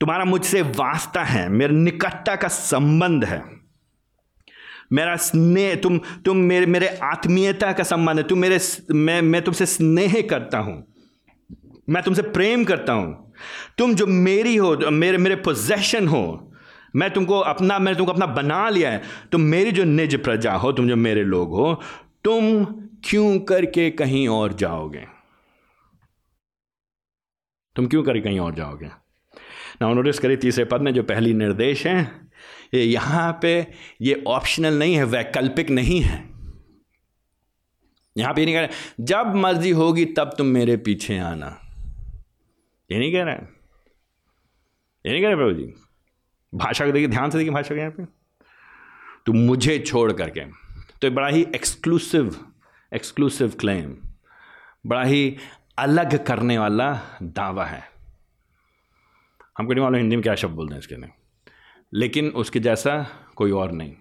तुम्हारा 0.00 0.24
मुझसे 0.24 0.62
वास्ता 0.62 1.22
है, 1.24 1.48
मेरे 1.50 1.74
निकटता 1.74 2.36
का 2.36 2.48
संबंध 2.48 3.24
है। 3.24 3.42
मेरा 4.92 5.16
स्नेह, 5.18 5.74
तुम 5.74 5.98
तुम 6.24 6.36
मेरे 6.38 6.66
मेरे 6.66 6.88
आत्मीयता 7.04 7.72
का 7.72 7.84
संबंध 7.84 8.18
है, 8.18 8.24
तुम 8.24 8.38
मेरे 8.38 8.58
मैं 8.92 9.20
मैं 9.22 9.42
तुमसे 9.42 9.66
स्नेह 9.66 10.20
करता 10.30 10.58
हूँ, 10.58 10.82
मैं 11.88 12.02
तुमसे 12.02 12.22
प्रेम 12.24 12.64
करता 12.64 12.92
हूँ। 12.92 13.32
तुम 13.78 13.94
जो 13.94 14.06
मेरी 14.06 14.56
हो 14.56 14.76
मेरे 14.92 15.18
मेरे 15.18 15.36
पोजेशन 15.38 16.08
हो 16.08 16.50
मैं 16.96 17.10
तुमको 17.10 17.38
अपना, 17.38 17.78
मैंने 17.78 17.98
तुमको 17.98 18.12
अपना 18.12 18.26
बना 18.26 18.68
लिया 18.68 18.90
है। 18.90 19.02
तुम 19.32 19.40
मेरी 19.40 19.72
जो 19.72 19.84
निज 19.84 20.22
प्रजा 20.22 20.52
हो, 20.52 20.72
तुम 20.72 20.88
जो 20.88 20.96
मेरे 20.96 21.24
लोग 21.24 21.50
हो, 21.50 21.82
तुम 22.24 22.64
क्यों 23.04 23.40
करके 23.40 23.90
कहीं 23.90 24.28
और 24.28 24.52
जाओगे? 24.52 25.06
तुम 27.76 27.86
क्यों 27.86 28.02
करके 28.02 28.20
कहीं 28.20 28.40
और 28.40 28.54
जाओगे? 28.54 28.86
ना 29.82 29.92
नोटिस 29.92 30.18
करिए 30.18 30.36
तीसरे 30.36 30.64
पद 30.64 30.80
में 30.80 30.94
जो 30.94 31.02
पहली 31.02 31.34
निर्देश 31.34 31.86
है, 31.86 32.20
ये 32.74 32.84
यहाँ 32.84 33.38
पे 33.42 33.66
ये 34.00 34.24
ऑप्शनल 34.26 34.78
नहीं 34.78 34.94
है, 34.94 35.04
वैकल्पिक 35.04 35.70
नहीं 35.70 36.00
है। 36.00 36.34
यहाँ 38.16 38.34
पे 38.34 38.44
नहीं 38.44 38.54
कह 38.54 38.60
रहे, 38.60 38.68
जब 39.00 39.34
मर्ज़ी 39.34 39.70
होगी 39.70 40.04
तब 40.04 40.34
तुम 40.38 40.46
मेरे 40.46 40.76
पीछे 40.76 41.18
आना। 41.18 41.60
ये 42.92 42.98
नहीं 42.98 43.12
कह 43.12 43.22
रहे। 43.22 43.34
ये 45.06 45.12
नहीं 45.12 45.22
कह 45.22 45.26
रहे 45.26 45.36
प्रभु 45.36 45.52
जी। 45.52 45.74
भाषा 46.54 46.86
को 46.86 46.92
देखिए, 46.92 47.08
ध्यान 47.08 47.30
से 47.30 47.38
देखिए 47.38 47.54
भाषा 47.54 47.74
को 47.74 47.80
यहाँ 47.80 47.90
पे। 47.90 48.04
तो 49.26 49.32
मुझे 49.32 49.78
छोड़ 49.78 50.12
करके 50.12 50.40
तो 51.02 51.10
बड़ा 51.10 51.28
ही 51.28 51.46
एक्सक्लूसिव 51.54 52.46
एक्सक्लूसिव 52.94 53.48
क्लेम 53.60 53.96
बड़ा 54.86 55.02
ही 55.02 55.36
अलग 55.78 56.26
करने 56.26 56.58
वाला 56.58 57.18
दावा 57.22 57.64
है। 57.64 57.90
हमको 59.58 59.72
नहीं 59.72 59.82
मालूम 59.82 59.98
हिंदी 59.98 60.16
में 60.16 60.22
क्या 60.22 60.34
शब्द 60.34 60.54
बोलते 60.54 60.74
हैं 60.74 60.78
इसके 60.78 60.96
लिए? 60.96 61.10
लेकिन 61.94 62.28
उसके 62.28 62.60
जैसा 62.60 63.06
कोई 63.36 63.50
और 63.50 63.72
नहीं। 63.72 63.94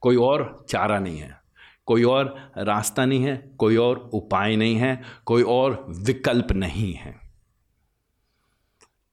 कोई 0.00 0.16
और 0.16 0.66
चारा 0.68 0.98
नहीं 0.98 1.18
है। 1.18 1.40
कोई 1.86 2.04
और 2.04 2.52
रास्ता 2.58 3.04
नहीं 3.04 3.24
है। 3.24 3.50
कोई 3.58 3.76
और 3.76 3.98
उपाय 3.98 4.56
नहीं 4.56 4.76
है। 4.76 5.02
कोई 5.24 5.42
और 5.42 5.86
विकल्प 5.88 6.52
नहीं 6.52 6.94
है। 6.94 7.20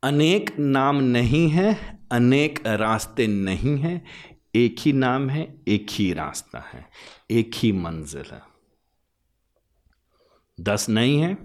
अनेक 0.04 0.60
नाम 0.60 0.96
नहीं 0.96 1.50
है 1.50 1.95
अनेक 2.12 2.60
रास्ते 2.68 3.28
नहीं 3.28 3.78
हैं, 3.78 4.06
एक 4.56 4.76
ही 4.80 4.94
नाम 4.94 5.30
है, 5.30 5.56
एक 5.68 5.88
ही 5.92 6.14
रास्ता 6.14 6.70
है, 6.74 6.86
एक 7.32 7.52
ही 7.56 7.72
मंजिल 7.72 8.24
है। 8.32 8.42
दस 10.60 10.90
नहीं 10.90 11.20
है। 11.20 11.38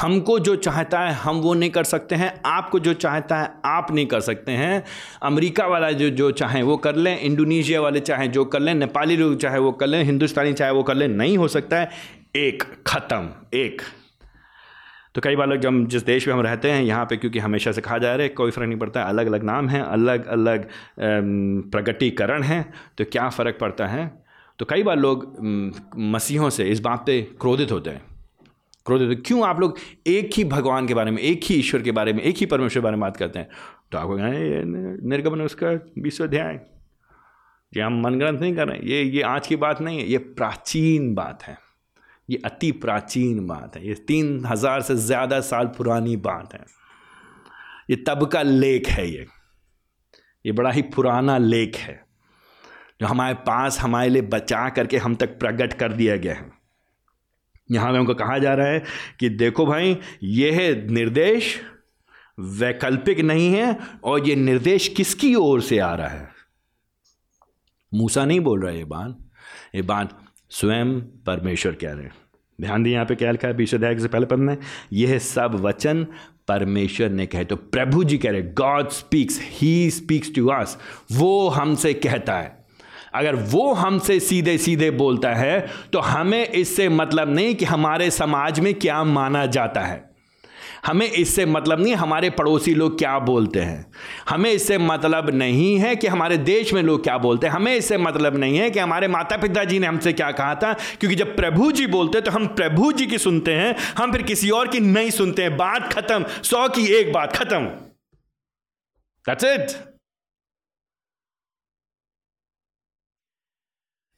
हमको 0.00 0.38
जो 0.38 0.56
चाहता 0.56 1.00
है, 1.00 1.12
हम 1.12 1.36
वो 1.36 1.54
नहीं 1.54 1.70
कर 1.70 1.84
सकते 1.84 2.14
हैं। 2.14 2.42
आपको 2.46 2.78
जो 2.78 2.94
चाहता 2.94 3.40
है, 3.40 3.54
आप 3.64 3.86
नहीं 3.90 4.06
कर 4.06 4.20
सकते 4.20 4.52
हैं। 4.52 4.84
अमेरिका 5.22 5.66
वाला 5.66 5.90
जो 5.90 6.10
जो 6.10 6.30
चाहे 6.30 6.62
वो 6.62 6.76
कर 6.76 6.96
लें, 6.96 7.20
इंडोनेशिया 7.20 7.80
वाले 7.80 8.00
चाहे 8.00 8.28
जो 8.28 8.44
कर 8.44 8.60
लें, 8.60 8.74
नेपाली 8.74 9.16
लोग 9.16 9.36
चाहे 9.36 9.58
वो 9.58 9.72
कर 9.72 9.86
लें, 9.86 10.04
हिंदुस्तानी 10.04 10.52
चाहे 10.52 10.72
वो 10.72 10.82
कर 10.82 10.94
लें, 10.94 11.08
नहीं 11.08 11.38
हो 11.38 11.48
सकता 11.48 11.76
है। 11.76 11.90
एक, 12.36 12.62
ख़त्म, 12.86 13.30
एक। 13.54 13.82
तो 15.16 15.20
कई 15.22 15.36
बार 15.36 15.48
लोग 15.48 15.58
जब 15.58 15.86
जिस 15.88 16.02
देश 16.04 16.26
में 16.28 16.32
हम 16.34 16.40
रहते 16.40 16.70
हैं, 16.70 16.82
यहाँ 16.82 17.04
पे 17.06 17.16
क्योंकि 17.16 17.38
हमेशा 17.38 17.72
से 17.72 17.80
कहा 17.80 17.98
जा 17.98 18.14
रहा 18.14 18.22
है, 18.22 18.28
कोई 18.30 18.50
फ़र्क 18.50 18.68
नहीं 18.68 18.78
पड़ता 18.78 19.02
अलग 19.02 19.26
अलग 19.26 19.42
नाम 19.44 19.68
हैं 19.68 19.80
अलग 19.82 20.26
अलग 20.26 20.68
प्रगटीकरण 21.72 22.42
हैं 22.42 22.72
तो 22.98 23.04
क्या 23.04 23.28
फ़र्क 23.30 23.58
पड़ता 23.60 23.86
है? 23.86 24.06
तो 24.58 24.64
कई 24.64 24.82
बार 24.82 24.96
लोग 24.96 25.36
मसीहों 25.96 26.50
से 26.50 26.64
इस 26.64 26.80
बात 26.80 27.02
पे 27.06 27.20
क्रोधित 27.40 27.72
होते 27.72 27.90
हैं। 27.90 28.02
क्रोधित 28.86 29.08
होते 29.08 29.20
क्यों 29.22 29.46
आप 29.46 29.60
लोग 29.60 29.78
एक 30.06 30.30
ही 30.36 30.44
भगवान 30.46 30.86
के 30.86 30.94
बारे 30.94 31.10
में, 31.10 31.18
एक 31.18 31.40
ही 31.44 31.54
ईश्वर 31.56 31.82
के 31.82 31.92
बारे 31.92 32.12
में, 32.12 32.22
एक 32.22 32.36
ही 32.36 32.46
परमेश्वर 32.46 32.80
के 32.80 32.84
बारे 32.84 32.96
में 32.96 33.00
बात 33.00 33.16
करते 33.16 33.38
हैं? 33.38 33.48
तो 33.92 33.98
आपको 33.98 34.16
निर्गमन 35.08 35.42
उसका 35.42 35.70
विश्व 35.98 36.24
अध्याय। 36.24 36.60
ये 37.72 37.82
हम 37.82 38.00
मनग्रंथ 38.02 38.40
नहीं 38.40 38.54
कर 38.56 38.68
रहे 38.68 38.78
हैं, 38.78 38.84
ये 38.84 39.02
ये 39.02 39.22
आज 39.24 39.46
की 39.46 39.56
बात 39.58 39.80
नहीं 39.80 39.98
है, 39.98 40.06
ये 40.06 40.18
प्राचीन 40.18 41.14
बात 41.14 41.42
है। 41.42 41.64
ये 42.28 42.40
अति 42.44 42.70
प्राचीन 42.72 43.46
बात 43.46 43.76
है। 43.76 43.86
ये 43.88 43.94
तीन 44.06 44.44
हज़ार 44.46 44.82
से 44.82 44.94
ज़्यादा 44.96 45.40
साल 45.40 45.66
पुरानी 45.76 46.16
बात 46.16 46.54
है। 46.54 46.64
ये 47.90 47.96
तब 47.96 48.26
का 48.26 48.42
लेख 48.42 48.88
है 48.88 49.06
ये। 49.10 49.26
ये 50.44 50.52
बड़ा 50.52 50.70
ही 50.70 50.82
पुराना 50.82 51.38
लेख 51.38 51.76
है। 51.76 52.04
जो 53.00 53.06
हमारे 53.06 53.34
पास, 53.36 53.78
हमारे 53.80 54.08
लिए 54.08 54.22
बचा 54.22 54.68
करके 54.68 54.96
हम 54.96 55.14
तक 55.14 55.38
प्रकट 55.38 55.72
कर 55.72 55.92
दिया 55.92 56.16
गया 56.16 56.34
है। 56.34 56.50
यहाँ 57.70 57.92
पे 57.92 57.98
हमको 57.98 58.14
कहा 58.14 58.38
जा 58.38 58.54
रहा 58.54 58.66
है 58.66 58.82
कि 59.20 59.28
देखो 59.28 59.66
भाई, 59.66 59.96
यह 60.22 60.86
निर्देश 60.90 61.60
वैकल्पिक 62.38 63.20
नहीं 63.20 63.52
है 63.54 63.76
और 64.04 64.28
ये 64.28 64.34
निर्देश 64.36 64.88
किसकी 64.88 65.34
ओर 65.34 65.60
से 65.60 65.78
आ 65.78 65.94
रहा 65.94 66.08
है? 66.08 66.28
मूसा 67.92 68.24
नहीं 68.24 68.40
बोल 68.40 68.62
रहा 68.62 68.70
है 68.70 68.78
ये 68.78 68.84
बात। 68.84 69.18
ये 69.74 69.82
बात 69.82 70.18
स्वयं 70.50 71.00
परमेश्वर 71.26 71.72
कह 71.72 71.92
रहे 71.92 72.04
हैं। 72.04 72.14
ध्यान 72.58 72.82
दिए 72.82 72.92
यहाँ 72.92 73.06
पे 73.06 73.14
क्या 73.14 73.30
लिखा 73.30 73.48
है 73.48 73.54
बीस 73.54 73.74
अध्याय 73.74 73.98
से 73.98 74.08
पहले 74.08 74.36
में 74.36 74.56
यह 74.92 75.18
सब 75.18 75.54
वचन 75.60 76.06
परमेश्वर 76.48 77.08
ने 77.10 77.26
कहे। 77.26 77.44
तो 77.44 77.56
प्रभु 77.56 78.04
जी 78.04 78.18
कह 78.18 78.30
रहे 78.30 78.42
God 78.54 78.88
speaks 78.90 79.40
he 79.42 79.90
speaks 79.90 80.34
to 80.34 80.48
us 80.50 80.78
वो 81.12 81.48
हमसे 81.48 81.92
कहता 81.94 82.36
है। 82.36 82.54
अगर 83.14 83.34
वो 83.44 83.72
हमसे 83.74 84.18
सीधे 84.20 84.56
सीधे 84.58 84.90
बोलता 84.92 85.34
है 85.34 85.66
तो 85.92 85.98
हमें 86.00 86.46
इससे 86.46 86.88
मतलब 86.88 87.34
नहीं 87.34 87.54
कि 87.54 87.64
हमारे 87.64 88.10
समाज 88.10 88.60
में 88.60 88.74
क्या 88.74 89.02
माना 89.04 89.44
जाता 89.48 89.80
है। 89.80 90.04
हमें 90.86 91.06
इससे 91.06 91.44
मतलब 91.46 91.80
नहीं, 91.80 91.94
हमारे 91.94 92.30
पड़ोसी 92.30 92.74
लोग 92.74 92.98
क्या 92.98 93.18
बोलते 93.18 93.60
हैं? 93.60 93.86
हमें 94.28 94.50
इससे 94.50 94.78
मतलब 94.78 95.30
नहीं 95.30 95.76
है 95.78 95.94
कि 95.96 96.06
हमारे 96.06 96.36
देश 96.38 96.72
में 96.72 96.82
लोग 96.82 97.02
क्या 97.02 97.16
बोलते 97.18 97.46
हैं। 97.46 97.54
हमें 97.54 97.74
इससे 97.74 97.98
मतलब 97.98 98.36
नहीं 98.36 98.58
है 98.58 98.70
कि 98.70 98.78
हमारे 98.78 99.08
माता 99.08 99.36
पिता 99.36 99.64
जी 99.64 99.78
ने 99.78 99.86
हमसे 99.86 100.12
क्या 100.12 100.30
कहा 100.32 100.54
था, 100.54 100.72
क्योंकि 100.72 101.16
जब 101.16 101.34
प्रभु 101.36 101.70
जी 101.72 101.86
बोलते 101.86 102.20
तो 102.20 102.30
हम 102.30 102.46
प्रभु 102.46 102.92
जी 102.92 103.06
की 103.06 103.18
सुनते 103.18 103.52
हैं, 103.52 103.74
हम 103.98 104.12
फिर 104.12 104.22
किसी 104.22 104.50
और 104.50 104.68
की 104.68 104.80
नहीं 104.80 105.10
सुनते 105.10 105.42
हैं। 105.42 105.56
बात 105.56 105.92
खत्म, 105.92 106.24
सौ 106.42 106.68
की 106.68 106.86
एक 106.94 107.12
बात 107.12 107.36
खत्म। 107.36 107.64
दैट्स 109.26 109.44
इट 109.44 109.95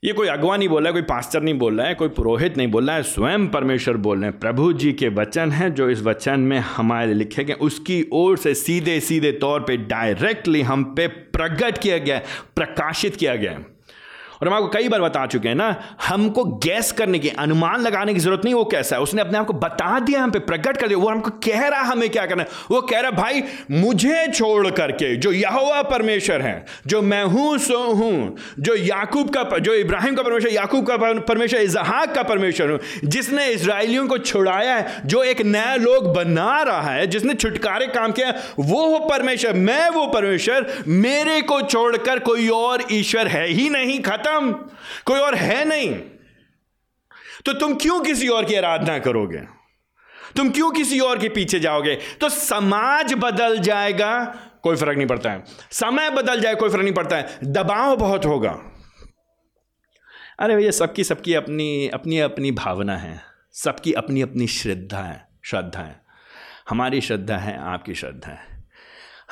ये 0.05 0.13
कोई 0.13 0.29
अगवा 0.29 0.57
नहीं 0.57 0.69
बोल 0.69 0.83
रहा 0.83 0.89
है, 0.89 0.93
कोई 0.93 1.03
पास्टर 1.03 1.43
नहीं 1.43 1.59
बोल 1.59 1.79
रहा 1.79 1.87
है, 1.87 1.95
कोई 1.95 2.09
पुरोहित 2.09 2.57
नहीं 2.57 2.69
बोल 2.69 2.87
रहा 2.87 2.97
है, 2.97 3.03
स्वयं 3.03 3.47
परमेश्वर 3.49 3.97
बोल 3.97 4.21
रहे 4.21 4.31
हैं। 4.31 4.39
प्रभु 4.39 4.73
जी 4.73 4.93
के 4.93 5.09
वचन 5.09 5.51
हैं, 5.51 5.75
जो 5.75 5.89
इस 5.91 6.03
वचन 6.03 6.41
में 6.41 6.59
हमारे 6.59 7.15
लिखे 7.15 7.45
गए 7.45 7.53
उसकी 7.53 8.05
ओर 8.13 8.37
से 8.37 8.55
सीधे 8.55 8.99
सीधे 9.01 9.33
तौर 9.33 9.61
पे 9.61 9.77
डायरेक्टली 9.77 10.63
हम 10.63 10.85
पे 10.95 11.07
प्रकट 11.07 11.79
किया 11.79 11.99
गया 11.99 12.21
प्रकाशित 12.57 13.17
किया 13.17 13.35
गया 13.37 13.59
और 14.43 14.49
हम 14.49 14.55
आपको 14.55 14.69
कई 14.69 14.89
बार 14.89 15.01
बता 15.01 15.27
चुके 15.27 15.49
हैं 15.49 15.55
ना, 15.55 15.83
हमको 16.09 16.45
गैस 16.45 16.93
करने 16.93 17.19
की, 17.19 17.29
अनुमान 17.29 17.81
लगाने 17.81 18.15
की 18.15 18.21
ज़रूरत 18.21 18.41
नहीं, 18.45 18.55
वो 18.55 18.65
कैसा 18.65 18.97
है? 18.97 19.03
उसने 19.03 19.23
अपने 19.23 19.39
आप 19.39 19.47
को 19.47 19.53
बता 19.53 19.99
दिया, 20.01 20.23
हम 20.23 20.31
पे 20.31 20.39
प्रकट 20.39 20.77
कर 20.77 20.89
दिया, 20.89 20.99
वो 20.99 21.09
हमको 21.09 21.31
कह 21.31 21.69
रहा 21.69 21.81
हमें 21.81 22.11
क्या 22.11 22.27
करना 22.27 22.43
है? 22.43 22.49
वो 22.71 22.81
कह 22.81 23.01
रहा 23.01 23.11
भाई, 23.11 23.43
मुझे 23.71 24.27
छोड़ 24.35 24.71
करके, 24.71 25.17
जो 25.17 25.33
यहोवा 25.33 25.83
परमेश्वर 25.83 26.43
है, 26.43 26.65
जो 26.87 27.03
मैं 27.03 27.25
हूँ, 27.25 27.59
सो 27.59 27.79
हूँ, 27.79 28.37
जो 28.61 28.75
याकूब 28.75 29.31
का, 29.37 29.59
जो 29.59 29.75
इब्राहिम 29.75 30.15
का 30.15 30.23
परमेश्वर, 30.23 30.53
याकूब 30.53 30.87
का 30.87 30.97
परमेश्वर 31.21 31.61
इजहाक 31.61 32.15
का 32.15 32.23
परमेश्वर 32.23 32.71
हूँ, 32.71 32.79
जिसने 33.05 33.47
इसराइलियों 33.47 34.07
को 34.09 34.19
छुड़ाया 34.19 34.75
है, 34.75 35.03
जो 35.07 35.23
एक 35.23 35.41
नया 35.43 35.75
लोग 35.75 36.15
बना 36.15 36.63
रहा 36.63 36.91
है, 36.91 37.07
जिसने 37.07 37.35
छुटकारे 37.35 37.87
काम 37.87 38.13
किया 38.13 38.35
वो 38.59 38.87
हो 38.89 38.99
परमेश्वर, 38.99 39.53
मैं 39.53 39.89
वो 39.89 40.07
परमेश्वर, 40.07 40.67
मेरे 40.89 41.41
को 41.43 41.61
छोड़कर 41.63 42.19
कोई 42.19 42.49
और 42.49 42.85
ईश्वर 42.93 43.27
है 43.27 43.47
ही 43.49 43.69
नहीं, 43.69 44.01
खत्म 44.03 44.28
खत्म। 44.31 44.53
कोई 45.05 45.21
और 45.21 45.35
है 45.35 45.65
नहीं। 45.65 45.95
तो 47.45 47.53
तुम 47.53 47.75
क्यों 47.75 48.01
किसी 48.01 48.29
और 48.29 48.45
की 48.45 48.55
आराधना 48.55 48.99
करोगे? 48.99 49.39
तुम 50.37 50.51
क्यों 50.51 50.71
किसी 50.71 51.01
और 51.01 51.19
के 51.19 51.29
पीछे 51.29 51.61
जाओगे? 51.61 51.95
तो 52.21 52.29
समाज 52.29 53.15
बदल 53.15 53.59
जाएगा। 53.59 54.25
कोई 54.63 54.77
फ़र्क 54.77 54.97
नहीं 54.99 55.07
पड़ता 55.07 55.31
है। 55.31 55.45
समय 55.71 56.11
बदल 56.11 56.41
जाए, 56.41 56.55
कोई 56.55 56.69
फ़र्क 56.69 56.83
नहीं 56.83 56.95
पड़ता 56.95 57.17
है। 57.17 57.39
दबाव 57.45 57.97
बहुत 57.97 58.25
होगा। 58.25 58.51
अरे 60.39 60.57
भैया, 60.57 60.71
सबकी 60.71 61.05
सबकी 61.05 61.35
अपनी 61.35 61.89
अपनी 61.89 62.19
अपनी 62.19 62.53
भावना 62.53 62.97
है। 62.97 63.23
सबकी 63.53 63.93
अपनी 63.93 64.23
अपनी 64.23 64.47
श्रद्धा 64.47 64.99
है 64.99 65.29
श्रद्धा 65.45 65.81
है। 65.81 66.01
हमारी 66.69 67.01
श्रद्धा 67.01 67.37
है, 67.37 67.59
आपकी 67.59 67.95
श्रद्धा 67.95 68.31
है। 68.31 68.65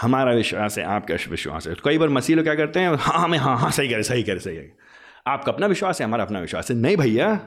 हमारा 0.01 0.33
विश्वास 0.33 0.79
है, 0.79 0.85
आपका 0.85 1.15
विश्वास 1.29 1.67
है। 1.67 1.75
तो 1.75 1.83
कई 1.85 1.99
बार 1.99 2.09
मसीह 2.09 2.37
लोग 2.37 2.45
क्या 2.45 2.55
करते 2.55 2.81
हैं? 2.81 2.95
हाँ 2.95 3.19
हमें 3.19 3.39
हाँ 3.39 3.59
हाँ 3.59 3.71
सही 3.71 3.89
करे 3.89 4.03
सही 4.03 4.23
करे 4.23 4.39
सही 4.39 4.57
करे 4.57 4.86
आपका 5.27 5.53
अपना 5.53 5.67
विश्वास 5.67 6.01
है, 6.01 6.07
हमारा 6.07 6.25
अपना 6.25 6.41
विश्वास 6.41 6.71
है। 6.71 6.77
नहीं 6.77 6.97
भैया, 6.97 7.41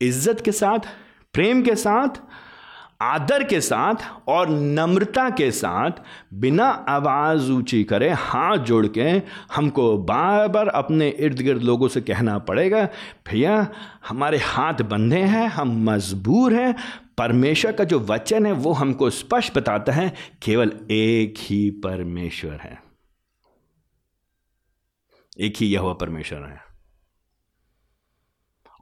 इज़्ज़त 0.00 0.40
के 0.40 0.52
साथ, 0.52 0.78
प्रेम 1.34 1.62
के 1.62 1.74
साथ, 1.74 2.08
आदर 3.02 3.44
के 3.44 3.60
साथ 3.60 3.94
और 4.28 4.48
नम्रता 4.48 5.30
के 5.30 5.50
साथ 5.50 5.90
बिना 6.34 6.66
आवाज़ 6.66 7.52
ऊँची 7.52 7.84
करे 7.84 8.10
हाथ 8.10 8.56
जोड़ 8.58 8.86
के 8.86 9.02
हमको 9.54 9.98
बार 9.98 10.48
बार 10.48 10.68
अपने 10.68 11.08
इर्द 11.08 11.40
गिर्द 11.40 11.62
लोगों 11.62 11.88
से 11.88 12.00
कहना 12.00 12.38
पड़ेगा, 12.38 12.88
भैया, 13.30 13.68
हमारे 14.08 14.38
हाथ 14.38 14.74
बंधे 14.74 15.20
हैं, 15.20 15.48
हम 15.48 15.90
मजबूर 15.90 16.54
हैं। 16.54 16.74
परमेश्वर 17.18 17.72
का 17.72 17.84
जो 17.84 18.00
वचन 18.00 18.46
है, 18.46 18.52
वो 18.52 18.72
हमको 18.72 19.10
स्पष्ट 19.10 19.58
बताता 19.58 19.92
है, 19.92 20.14
केवल 20.42 20.72
एक 20.90 21.34
ही 21.38 21.70
परमेश्वर 21.70 22.56
है। 22.56 22.82
एक 25.40 25.54
ही 25.56 25.66
यह 25.66 25.92
परमेश्वर 25.92 26.38
है। 26.38 26.63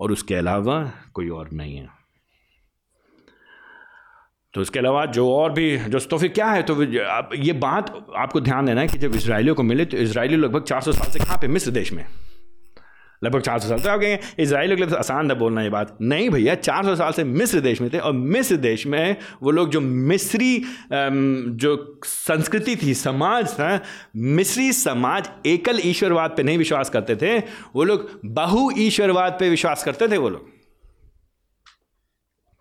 और 0.03 0.13
उसके 0.13 0.35
अलावा 0.35 0.79
कोई 1.15 1.29
और 1.29 1.51
नहीं 1.53 1.77
है। 1.77 1.89
तो 4.55 4.61
उसके 4.61 4.79
अलावा 4.79 5.05
जो 5.07 5.29
और 5.33 5.53
भी, 5.53 5.77
जो 5.79 5.99
तो 6.01 6.19
फिर 6.19 6.29
क्या 6.29 6.47
है 6.47 6.63
तो 6.63 6.83
ये 7.35 7.53
बात 7.53 7.95
आपको 8.17 8.41
ध्यान 8.41 8.67
देना 8.67 8.81
है 8.81 8.89
कि 8.89 8.99
जब 8.99 9.15
इसराइलियों 9.15 9.55
को 9.55 9.63
मिले 9.63 9.85
तो 9.85 9.97
इसराइली 9.97 10.37
लगभग 10.37 10.65
400 10.65 10.93
साल 10.93 11.11
से 11.11 11.19
कहाँ 11.19 11.39
पे 11.39 11.49
मिस्र 11.49 11.71
देश 11.71 11.93
में? 11.93 12.05
लगभग 13.25 13.41
चार 13.41 13.59
सौ 13.59 13.69
साल 13.69 13.81
तो 13.81 13.89
आप 13.91 14.01
कहेंगे, 14.01 14.43
इसराइल 14.43 14.71
के 14.71 14.77
लिए 14.77 14.91
तो 14.91 14.97
आसान 14.97 15.31
था 15.31 15.35
बोलना 15.35 15.63
ये 15.63 15.71
बात। 15.71 15.97
नहीं 16.03 16.29
भैया, 16.31 16.55
चार 16.57 16.85
सौ 16.85 16.95
साल 16.97 17.13
से 17.13 17.25
मिस्र 17.25 17.61
देश 17.61 17.81
में 17.81 17.89
थे 17.93 17.99
और 17.99 18.13
मिस्र 18.13 18.57
देश 18.59 18.87
में 18.87 19.17
वो 19.43 19.51
लोग 19.51 19.71
जो 19.71 19.81
मिस्री 19.81 20.59
जो 20.93 22.01
संस्कृति 22.05 22.77
थी, 22.77 22.95
समाज 22.95 23.53
था, 23.53 23.81
मिस्री 24.17 24.73
समाज 24.73 25.31
एकल 25.47 25.81
ईश्वरवाद 25.85 26.35
पे 26.37 26.43
नहीं 26.43 26.59
विश्वास 26.59 26.91
करते 26.91 27.17
थे। 27.17 27.39
वो 27.75 27.85
लोग 27.85 28.11
बहु 28.25 28.71
ईश्वरवाद 28.79 29.37
पे 29.41 29.51
विश्वास 29.51 29.85
करते 29.85 30.09
थे 30.09 30.17
वो 30.17 30.29
लोग। 30.29 30.51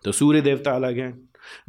तो 0.04 0.12
सूर्य 0.12 0.40
देवता 0.40 0.70
अलग 0.72 0.98
है। 0.98 1.12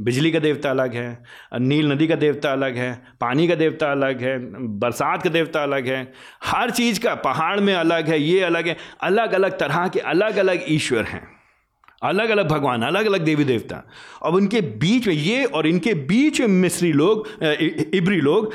बिजली 0.01 0.31
का 0.31 0.39
देवता 0.39 0.69
अलग 0.69 0.93
है, 0.93 1.23
नील 1.53 1.91
नदी 1.91 2.07
का 2.07 2.15
देवता 2.15 2.51
अलग 2.51 2.77
है, 2.77 2.93
पानी 3.21 3.47
का 3.47 3.55
देवता 3.55 3.91
अलग 3.91 4.21
है, 4.21 4.37
बरसात 4.79 5.23
का 5.23 5.29
देवता 5.29 5.63
अलग 5.63 5.87
है, 5.87 6.11
हर 6.43 6.71
चीज़ 6.71 6.99
का 6.99 7.15
पहाड़ 7.15 7.59
में 7.59 7.73
अलग 7.75 8.09
है, 8.09 8.21
ये 8.21 8.41
अलग 8.41 8.67
है 8.67 8.77
अलग 9.01 9.33
अलग 9.33 9.59
तरह 9.59 9.87
के 9.87 9.99
अलग 9.99 10.37
अलग 10.37 10.65
ईश्वर 10.69 11.03
हैं। 11.03 11.27
अलग 12.03 12.29
अलग 12.29 12.47
भगवान 12.47 12.81
अलग 12.81 13.05
अलग 13.05 13.21
देवी 13.21 13.43
देवता। 13.43 13.75
अब 14.25 14.35
उनके 14.35 14.61
बीच 14.61 15.07
में 15.07 15.13
ये 15.15 15.43
और 15.45 15.67
इनके 15.67 15.93
बीच 15.93 16.39
में 16.41 16.47
मिस्री 16.47 16.91
लोग 16.93 17.27
इब्री 17.95 18.19
लोग 18.21 18.53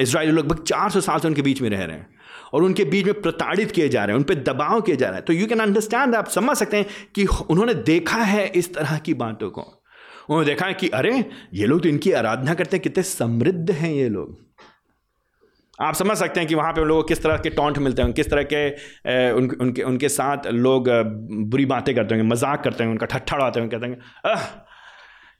इसराइली 0.00 0.32
लोग 0.32 0.44
लगभग 0.44 0.62
चार 0.62 0.90
सौ 0.90 1.00
साल 1.00 1.18
से 1.18 1.28
उनके 1.28 1.42
बीच 1.42 1.62
में 1.62 1.68
रह 1.70 1.84
रहे 1.84 1.96
हैं 1.96 2.06
और 2.52 2.62
उनके 2.62 2.84
बीच 2.84 3.06
में 3.06 3.20
प्रताड़ित 3.20 3.70
किए 3.70 3.88
जा 3.88 4.04
रहे 4.04 4.14
हैं, 4.14 4.18
उन 4.18 4.24
पर 4.24 4.34
दबाव 4.44 4.80
किए 4.80 4.96
जा 4.96 5.06
रहे 5.06 5.16
हैं। 5.16 5.24
तो 5.24 5.32
यू 5.32 5.46
कैन 5.46 5.60
अंडरस्टैंड 5.60 6.14
आप 6.14 6.28
समझ 6.28 6.56
सकते 6.56 6.76
हैं 6.76 6.86
कि 7.14 7.26
उन्होंने 7.50 7.74
देखा 7.74 8.22
है 8.24 8.46
इस 8.46 8.74
तरह 8.74 8.98
की 8.98 9.14
बातों 9.14 9.50
को। 9.50 9.77
उन्होंने 10.28 10.46
देखा 10.46 10.66
है 10.66 10.74
कि 10.74 10.88
अरे 10.90 11.24
ये 11.54 11.66
लोग 11.66 11.82
तो 11.82 11.88
इनकी 11.88 12.12
आराधना 12.12 12.54
करते 12.54 12.76
हैं 12.76 12.82
कितने 12.82 13.02
समृद्ध 13.02 13.70
हैं 13.70 13.90
ये 13.90 14.08
लोग। 14.08 14.36
आप 15.78 15.94
समझ 15.94 16.16
सकते 16.16 16.40
हैं 16.40 16.48
कि 16.48 16.54
वहाँ 16.54 16.72
पे 16.72 16.80
उन 16.80 16.88
लोगों 16.88 17.02
को 17.02 17.08
किस 17.08 17.22
तरह 17.22 17.36
के 17.36 17.50
टॉन्ट 17.50 17.78
मिलते 17.78 18.02
हैं 18.02 18.12
किस 18.12 18.30
तरह 18.30 18.42
के 18.52 19.32
उन, 19.32 19.50
उनके 19.60 19.82
उनके 19.82 20.08
साथ 20.08 20.46
लोग 20.46 20.88
बुरी 21.50 21.66
बातें 21.66 21.94
करते 21.94 22.14
होंगे 22.14 22.28
मज़ाक 22.28 22.64
करते 22.64 22.84
हैं 22.84 22.90
उनका 22.90 23.06
ठट्ठा 23.06 23.36
उड़ाते 23.36 23.60
हैं 23.60 23.68
कहते 23.68 23.86
हैं 23.86 23.98
अह 24.24 24.46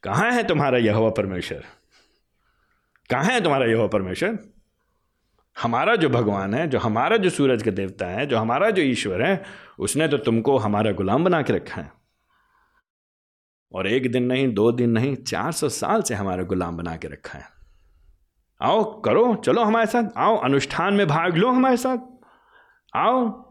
कहाँ 0.02 0.30
है 0.32 0.42
तुम्हारा 0.46 0.78
यह 0.78 1.08
परमेश्वर? 1.16 1.64
कहाँ 3.10 3.24
है 3.24 3.40
तुम्हारा 3.40 3.66
यह 3.66 3.86
परमेश्वर? 3.86 4.38
हमारा 5.56 5.94
जो 5.96 6.08
भगवान 6.08 6.54
है 6.54 6.66
जो 6.68 6.78
हमारा 6.78 7.16
जो 7.16 7.30
सूरज 7.30 7.62
का 7.62 7.70
देवता 7.72 8.06
है 8.06 8.26
जो 8.26 8.38
हमारा 8.38 8.70
जो 8.70 8.82
ईश्वर 8.84 9.22
है 9.22 9.42
उसने 9.78 10.08
तो 10.08 10.18
तुमको 10.18 10.56
हमारा 10.58 10.92
गुलाम 10.92 11.24
बना 11.24 11.42
के 11.42 11.52
रखा 11.52 11.80
है। 11.80 11.90
और 13.72 13.86
एक 13.86 14.12
दिन 14.12 14.22
नहीं, 14.22 14.54
दो 14.54 14.72
दिन 14.72 14.90
नहीं, 14.90 15.16
चार 15.16 15.52
सौ 15.52 15.68
साल 15.68 16.02
से 16.02 16.14
हमारे 16.14 16.44
गुलाम 16.44 16.76
बना 16.76 16.96
के 16.96 17.08
रखा 17.08 17.38
है। 17.38 17.44
आओ, 18.62 19.00
करो, 19.00 19.34
चलो 19.34 19.64
हमारे 19.64 19.86
साथ। 19.86 20.04
आओ, 20.16 20.36
अनुष्ठान 20.36 20.94
में 20.94 21.06
भाग 21.08 21.36
लो 21.36 21.50
हमारे 21.50 21.76
साथ। 21.76 21.98
आओ 22.96 23.48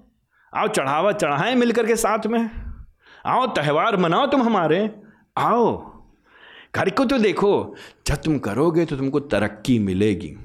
आओ, 0.54 0.68
चढ़ावा 0.68 1.12
चढ़ाएँ 1.12 1.56
मिलकर 1.56 1.88
के 1.88 1.96
साथ 1.96 2.28
में। 2.28 2.50
आओ, 3.26 3.46
त्यौहार 3.48 3.98
मनाओ 3.98 4.26
तुम 4.26 4.42
हमारे। 4.42 4.96
आओ, 5.38 5.98
घर 6.76 6.90
को 6.90 7.06
तो 7.06 7.18
देखो, 7.18 7.76
जब 8.08 8.16
तुम 8.16 8.40
करोगे 8.40 8.86
तो 8.86 8.98
तुमको 8.98 9.20
तरक्की 9.20 9.80
मिलेगी। 9.80 10.36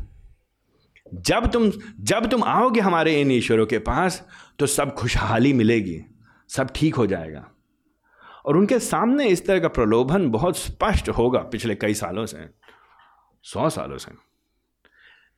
जब 1.14 1.47
तुम 1.47 1.70
जब 2.01 2.27
तुम 2.27 2.45
आओगे 2.45 2.81
हमारे 2.81 3.20
इन 3.20 3.31
ईश्वरों 3.31 3.66
के 3.66 3.79
पास 3.79 4.27
तो 4.59 4.66
सब 4.66 4.95
खुशहाली 4.95 5.53
मिलेगी, 5.53 6.01
सब 6.49 6.70
ठीक 6.75 6.95
हो 6.95 7.07
जाएगा। 7.07 7.51
और 8.45 8.57
उनके 8.57 8.78
सामने 8.78 9.26
इस 9.28 9.47
तरह 9.47 9.61
का 9.61 9.68
प्रलोभन 9.68 10.28
बहुत 10.30 10.59
स्पष्ट 10.59 11.09
होगा 11.09 11.38
पिछले 11.43 11.74
कई 11.74 11.95
सालों 11.95 12.26
से, 12.26 12.49
सौ 13.45 13.68
सालों 13.70 13.99
से। 13.99 14.12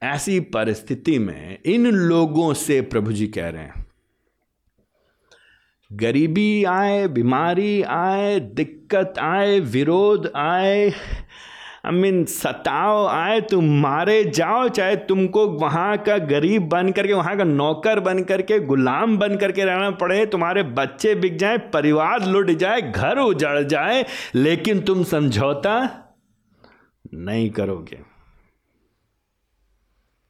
ऐसी 0.03 0.41
परिस्थिति 0.41 1.19
में 1.19 1.59
इन 1.67 1.87
लोगों 1.87 2.53
से 2.55 2.81
प्रभु 2.83 3.13
जी 3.13 3.27
कह 3.27 3.49
रहे 3.49 3.63
हैं, 3.63 3.87
गरीबी 5.93 6.65
आए, 6.65 7.07
बीमारी 7.09 7.83
आए, 7.83 8.39
दिक्कत 8.41 9.15
आए, 9.19 9.59
विरोध 9.61 10.33
आए 10.37 10.91
आई 11.87 11.93
मीन 11.93 12.25
सताओ, 12.25 13.07
आए, 13.07 13.41
तुम 13.41 13.65
मारे 13.81 14.25
जाओ, 14.25 14.69
चाहे 14.69 14.97
तुमको 14.97 15.47
वहाँ 15.47 15.99
का 15.99 16.19
गरीब 16.19 16.69
बन 16.69 16.93
करके, 16.93 17.13
वहाँ 17.13 17.37
का 17.37 17.45
नौकर 17.45 18.01
बन 18.01 18.23
करके, 18.23 18.61
गुलाम 18.61 19.19
बन 19.19 19.37
करके 19.37 19.65
रहना 19.65 19.91
पड़े, 19.91 20.27
तुम्हारे 20.27 20.63
बच्चे 20.63 21.15
बिक 21.15 21.37
जाए, 21.37 21.59
परिवार 21.59 22.25
लुट 22.25 22.51
जाए, 22.51 22.83
घर 22.83 23.19
उजड़ 23.19 23.63
जाए, 23.63 24.07
लेकिन 24.35 24.81
तुम 24.81 25.05
समझौता 25.05 26.05
नहीं 27.15 27.51
करोगे। 27.51 27.99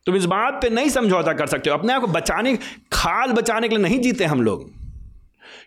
तुम 0.06 0.16
इस 0.16 0.24
बात 0.24 0.54
पे 0.62 0.70
नहीं 0.70 0.88
समझौता 0.88 1.32
कर 1.32 1.46
सकते 1.46 1.70
हो। 1.70 1.76
अपने 1.76 1.92
आप 1.92 2.00
को 2.00 2.06
बचाने, 2.06 2.58
खाल 2.92 3.32
बचाने 3.32 3.68
के 3.68 3.76
लिए 3.76 3.84
नहीं 3.84 4.00
जीते 4.00 4.24
हम 4.24 4.42
लोग। 4.42 4.83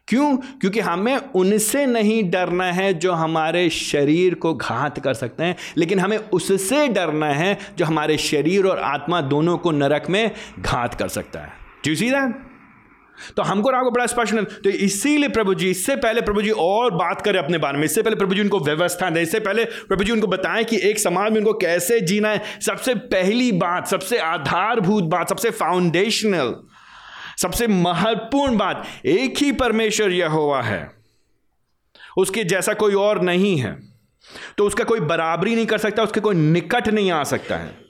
क्यों? 0.07 0.35
क्योंकि 0.37 0.79
हमें 0.79 1.15
उनसे 1.35 1.85
नहीं 1.85 2.29
डरना 2.31 2.71
है 2.71 2.93
जो 2.93 3.13
हमारे 3.13 3.69
शरीर 3.69 4.33
को 4.33 4.53
घात 4.53 4.99
कर 4.99 5.13
सकते 5.13 5.43
हैं, 5.43 5.55
लेकिन 5.77 5.99
हमें 5.99 6.17
उससे 6.17 6.87
डरना 6.87 7.29
है 7.29 7.57
जो 7.77 7.85
हमारे 7.85 8.17
शरीर 8.17 8.65
और 8.65 8.79
आत्मा 8.79 9.21
दोनों 9.21 9.57
को 9.57 9.71
नरक 9.71 10.09
में 10.09 10.31
घात 10.59 10.93
कर 10.93 11.07
सकता 11.07 11.39
है। 11.39 11.53
जी 11.85 11.95
सी 11.95 12.09
दैट 12.09 12.45
तो 13.37 13.43
हमको 13.43 13.69
राग 13.69 13.85
बड़ा 13.85 14.05
स्पष्ट 14.05 14.35
तो 14.63 14.69
इसीलिए 14.69 15.29
प्रभु 15.29 15.53
जी, 15.53 15.69
इससे 15.69 15.95
पहले 15.95 16.21
प्रभु 16.21 16.41
जी 16.41 16.49
और 16.49 16.93
बात 16.93 17.21
करें 17.21 17.39
अपने 17.39 17.57
बारे 17.57 17.77
में। 17.77 17.85
इससे 17.85 18.01
पहले 18.01 18.15
प्रभु 18.15 18.35
जी 18.35 18.41
उनको 18.41 18.59
व्यवस्था 18.59 19.09
दें। 19.09 19.21
इससे 19.21 19.39
पहले 19.39 19.65
प्रभु 19.65 20.03
जी 20.03 20.11
उनको 20.11 20.27
बताएँ 20.27 20.63
कि 20.63 20.79
एक 20.89 20.99
समाज 20.99 21.31
में 21.31 21.39
उनको 21.39 21.53
कैसे 21.53 21.99
जीना 22.01 22.29
है। 22.29 22.41
सबसे 22.61 22.95
पहली 22.95 23.51
बात, 23.51 23.87
सबसे 23.87 24.17
आधारभूत 24.17 25.03
बात, 25.03 25.29
सबसे 25.29 25.49
फाउंडेशनल 25.51 26.55
सबसे 27.41 27.67
महत्वपूर्ण 27.67 28.57
बात, 28.57 28.87
एक 29.05 29.37
ही 29.37 29.51
परमेश्वर 29.51 30.11
यह 30.11 30.29
हुआ 30.29 30.61
है। 30.61 30.91
उसके 32.17 32.43
जैसा 32.43 32.73
कोई 32.73 32.93
और 32.93 33.21
नहीं 33.21 33.57
है। 33.57 33.77
तो 34.57 34.67
उसका 34.67 34.83
कोई 34.83 34.99
बराबरी 34.99 35.55
नहीं 35.55 35.65
कर 35.65 35.77
सकता, 35.77 36.03
उसके 36.03 36.19
कोई 36.19 36.35
निकट 36.35 36.87
नहीं 36.87 37.11
आ 37.11 37.23
सकता 37.23 37.57
है। 37.57 37.87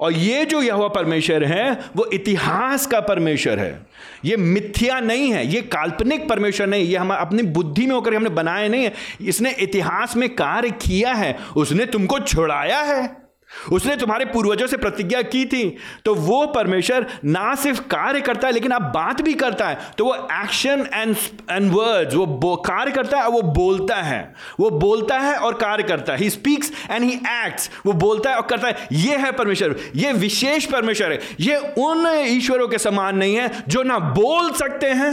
और 0.00 0.12
ये 0.12 0.44
जो 0.44 0.62
यह 0.62 0.88
परमेश्वर 0.88 1.44
है, 1.44 1.72
वो 1.96 2.10
इतिहास 2.12 2.86
का 2.86 3.00
परमेश्वर 3.00 3.58
है। 3.58 3.86
ये 4.24 4.36
मिथ्या 4.36 5.00
नहीं 5.00 5.32
है, 5.32 5.46
ये 5.46 5.62
काल्पनिक 5.62 6.28
परमेश्वर 6.28 6.66
नहीं, 6.66 6.84
ये 6.84 6.96
हम 6.96 7.14
अपनी 7.14 7.42
बुद्धि 7.42 7.86
में 7.86 7.94
होकर 7.94 8.14
हमने 8.14 8.30
बनाए 8.30 8.68
नहीं 8.68 8.84
है। 8.84 8.94
इसने 9.20 9.50
इतिहास 9.50 10.16
में 10.16 10.34
कार्य 10.34 10.70
किया 10.70 11.12
है, 11.12 11.38
उसने 11.56 11.86
तुमको 11.86 12.18
छुड़ाया 12.18 12.80
है। 12.80 13.29
उसने 13.72 13.96
तुम्हारे 13.96 14.24
पूर्वजों 14.24 14.66
से 14.66 14.76
प्रतिज्ञा 14.76 15.20
की 15.22 15.44
थी। 15.44 15.76
तो 16.04 16.14
वो 16.14 16.46
परमेश्वर 16.46 17.06
ना 17.24 17.54
सिर्फ़ 17.54 17.80
कार्य 17.88 18.20
करता 18.20 18.46
है, 18.46 18.52
लेकिन 18.52 18.72
आप 18.72 18.82
बात 18.94 19.22
भी 19.22 19.34
करता 19.34 19.68
है। 19.68 19.78
तो 19.98 20.04
वो 20.04 20.14
एक्शन 20.14 20.86
एंड 20.94 21.16
एंड 21.50 21.70
वर्ड्स 21.72 22.14
वो 22.14 22.54
कार्य 22.66 22.92
करता 22.92 23.18
है 23.18 23.24
और 23.24 23.32
वो 23.32 23.42
बोलता 23.52 23.96
है। 23.96 24.22
वो 24.60 24.70
बोलता 24.70 25.18
है 25.18 25.34
और 25.36 25.54
कार्य 25.54 25.82
करता 25.82 26.12
है। 26.12 26.18
He 26.18 26.30
speaks 26.30 26.72
and 26.90 27.04
he 27.04 27.14
acts 27.14 27.70
वो 27.86 27.92
बोलता 27.94 28.30
है 28.30 28.36
और 28.36 28.46
करता 28.46 28.68
है। 28.68 28.86
ये 28.92 29.16
है 29.16 29.32
परमेश्वर। 29.32 29.76
ये 29.96 30.12
विशेष 30.12 30.66
परमेश्वर 30.66 31.12
है। 31.12 31.18
ये 31.40 31.56
उन 31.56 32.06
ईश्वरों 32.18 32.68
के 32.68 32.78
समान 32.78 33.16
नहीं 33.16 33.36
है, 33.36 33.50
जो 33.68 33.82
ना 33.82 33.98
बोल 33.98 34.50
सकते 34.52 34.86
हैं, 34.86 35.12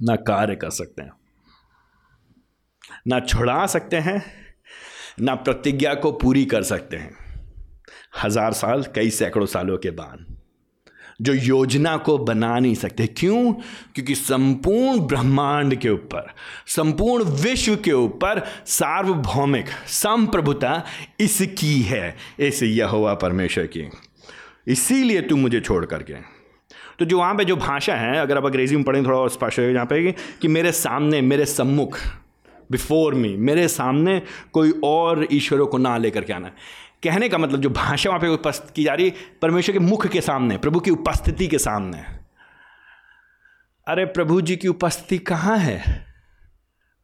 ना 0.00 0.16
कार्य 0.16 0.54
कर 0.56 0.70
सकते 0.70 1.02
हैं, 1.02 1.12
ना 3.08 3.20
छुड़ा 3.20 3.66
सकते 3.66 3.96
हैं 3.98 4.22
ना 5.20 5.34
प्रतिज्ञा 5.34 5.94
को 5.94 6.12
पूरी 6.12 6.44
कर 6.44 6.62
सकते 6.62 6.96
हैं। 6.96 7.14
हज़ार 8.22 8.52
साल, 8.52 8.82
कई 8.94 9.10
सैकड़ों 9.10 9.46
सालों 9.46 9.78
के 9.78 9.90
बाद, 9.90 10.26
जो 11.20 11.34
योजना 11.34 11.96
को 11.96 12.16
बना 12.18 12.58
नहीं 12.58 12.74
सकते। 12.74 13.06
क्यों? 13.06 13.52
क्योंकि 13.94 14.14
संपूर्ण 14.14 15.00
ब्रह्मांड 15.00 15.74
के 15.74 15.88
ऊपर, 15.88 16.30
संपूर्ण 16.66 17.24
विश्व 17.24 17.76
के 17.76 17.92
ऊपर 17.92 18.42
सार्वभौमिक 18.66 19.66
संप्रभुता 19.86 20.82
इसकी 21.20 21.80
है, 21.82 22.16
इस 22.38 22.62
यहोवा 22.62 23.14
परमेश्वर 23.14 23.66
की। 23.66 23.88
इसीलिए 24.66 25.20
तू 25.20 25.36
मुझे 25.36 25.60
छोड़ 25.60 25.84
करके। 25.86 26.14
तो 26.98 27.04
जो 27.04 27.18
वहाँ 27.18 27.34
पे 27.34 27.44
जो 27.44 27.56
भाषा 27.56 27.94
है, 27.94 28.16
अगर 28.16 28.38
आप 28.38 28.44
अंग्रेज़ी 28.44 28.76
में 28.76 28.84
पढ़ें, 28.84 29.04
थोड़ा 29.04 29.18
और 29.18 29.30
स्पष्ट 29.30 29.58
हो 29.58 29.64
यहाँ 29.64 29.86
पे 29.86 30.12
कि 30.12 30.48
मेरे 30.48 30.72
सामने, 30.72 31.20
मेरे 31.20 31.46
सम्मुख 31.46 31.98
बिफोर 32.70 33.14
मी 33.14 33.36
मेरे 33.36 33.68
सामने 33.68 34.22
कोई 34.52 34.80
और 34.84 35.28
ईश्वरों 35.32 35.66
को 35.66 35.78
ना 35.78 35.96
लेकर 35.96 36.24
के 36.24 36.32
आना 36.32 36.50
कहने 37.02 37.28
का 37.28 37.38
मतलब 37.38 37.60
जो 37.60 37.70
भाषा 37.70 38.10
वहाँ 38.10 38.20
पे 38.20 38.28
उपस्थित 38.28 38.70
की 38.70 38.84
जा 38.84 38.94
रही 38.94 39.12
परमेश्वर 39.42 39.72
के 39.72 39.78
मुख 39.78 40.06
के 40.06 40.20
सामने, 40.20 40.56
प्रभु 40.56 40.80
की 40.80 40.90
उपस्थिति 40.90 41.46
के 41.46 41.58
सामने। 41.58 41.98
अरे 43.88 44.04
प्रभु 44.04 44.40
जी 44.40 44.56
की 44.56 44.68
उपस्थिति 44.68 45.18
कहाँ 45.18 45.58
है? 45.58 46.06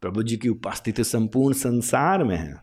प्रभु 0.00 0.22
जी 0.22 0.36
की 0.36 0.48
उपस्थिति 0.48 1.04
संपूर्ण 1.04 1.54
संसार 1.54 2.24
में 2.24 2.36
है। 2.36 2.54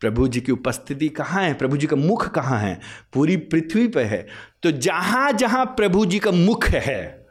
प्रभु 0.00 0.28
जी 0.28 0.40
की 0.40 0.52
उपस्थिति 0.52 1.08
कहाँ 1.08 1.42
है? 1.42 1.54
प्रभु 1.54 1.76
जी 1.76 1.86
का 1.86 1.96
मुख 1.96 2.28
कहाँ 2.28 2.58
है? 2.58 2.80
पूरी 3.12 3.36
पृथ्वी 3.36 3.88
पर 3.88 4.02
है। 4.02 4.26
तो 4.62 4.70
जहाँ 4.70 5.32
जहाँ 5.32 5.64
प्रभु 5.64 6.06
जी 6.06 6.18
का 6.18 6.30
मुख 6.30 6.66
है 6.66 7.21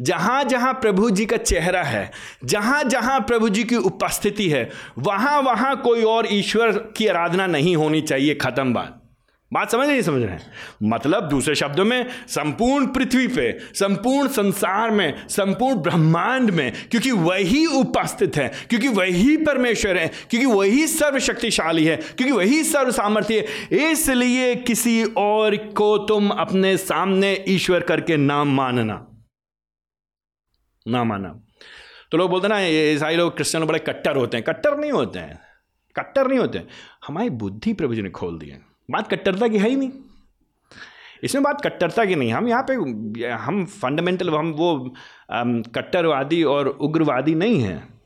जहाँ 0.00 0.44
जहाँ 0.44 0.72
प्रभु 0.72 1.10
जी 1.10 1.26
का 1.26 1.36
चेहरा 1.36 1.82
है 1.82 2.10
जहाँ 2.44 2.84
जहाँ 2.84 3.20
प्रभु 3.20 3.48
जी 3.48 3.64
की 3.64 3.76
उपस्थिति 3.76 4.48
है 4.48 4.70
वहाँ 4.98 5.40
वहाँ 5.40 5.80
कोई 5.80 6.02
और 6.02 6.28
ईश्वर 6.30 6.72
की 6.72 7.06
आराधना 7.06 7.46
नहीं 7.46 7.76
होनी 7.76 8.00
चाहिए, 8.00 8.34
खत्म 8.34 8.74
बात। 8.74 9.02
बात 9.52 9.70
समझ 9.70 9.88
नहीं 9.88 10.02
समझ 10.02 10.22
रहे 10.22 10.32
हैं? 10.32 10.52
मतलब 10.82 11.28
दूसरे 11.28 11.54
शब्दों 11.54 11.84
में, 11.84 12.06
संपूर्ण 12.28 12.86
पृथ्वी 12.86 13.26
पे, 13.26 13.58
संपूर्ण 13.74 14.28
संसार 14.28 14.90
में, 14.90 15.28
संपूर्ण 15.28 15.76
ब्रह्मांड 15.76 16.50
में, 16.50 16.72
क्योंकि 16.90 17.10
वही 17.10 17.66
उपस्थित 17.66 18.36
है, 18.36 18.52
क्योंकि 18.70 18.88
वही 18.88 19.36
परमेश्वर 19.36 19.96
है, 19.96 20.10
क्योंकि 20.30 20.46
वही 20.46 20.86
सर्वशक्तिशाली 20.86 21.84
है, 21.84 21.96
क्योंकि 21.96 22.32
वही 22.32 22.64
सर्व 22.64 22.90
सामर्थ्य 22.90 23.34
है, 23.34 23.92
इसलिए 23.92 24.54
किसी 24.54 25.04
और 25.04 25.56
को 25.56 25.98
तुम 25.98 26.28
अपने 26.28 26.76
सामने 26.76 27.44
ईश्वर 27.48 27.80
करके 27.80 28.16
नाम 28.16 28.56
मानना। 28.56 29.15
ना 30.88 31.04
माना। 31.04 31.28
तो 32.12 32.18
लोग 32.18 32.30
बोलते 32.30 32.48
ना, 32.48 32.58
ये 32.58 32.92
ईसाई 32.94 33.16
लोग 33.16 33.34
क्रिश्चियन 33.36 33.60
लोग 33.60 33.68
बड़े 33.68 33.78
कट्टर 33.78 34.16
होते 34.16 34.36
हैं। 34.36 34.44
कट्टर 34.44 34.76
नहीं 34.78 34.92
होते 34.92 35.18
हैं। 35.18 35.38
कट्टर 35.96 36.28
नहीं 36.28 36.38
होते 36.38 36.62
हमारी 37.06 37.30
बुद्धि 37.30 37.72
प्रभु 37.72 37.94
जी 37.94 38.02
ने 38.02 38.10
खोल 38.10 38.38
दी 38.38 38.48
है। 38.48 38.60
बात 38.90 39.08
कट्टरता 39.10 39.48
की 39.48 39.58
है 39.58 39.68
ही 39.68 39.76
नहीं। 39.76 39.90
इसमें 41.22 41.44
बात 41.44 41.60
कट्टरता 41.64 42.04
की 42.04 42.14
नहीं। 42.14 42.32
हम 42.32 42.48
यहाँ 42.48 42.64
पे, 42.70 42.74
हम 43.34 43.64
फंडामेंटल 43.64 44.30
हम 44.30 44.50
वो 44.52 44.94
कट्टरवादी 45.74 46.42
और 46.44 46.68
उग्रवादी 46.68 47.34
नहीं 47.34 47.60
हैं। 47.60 48.00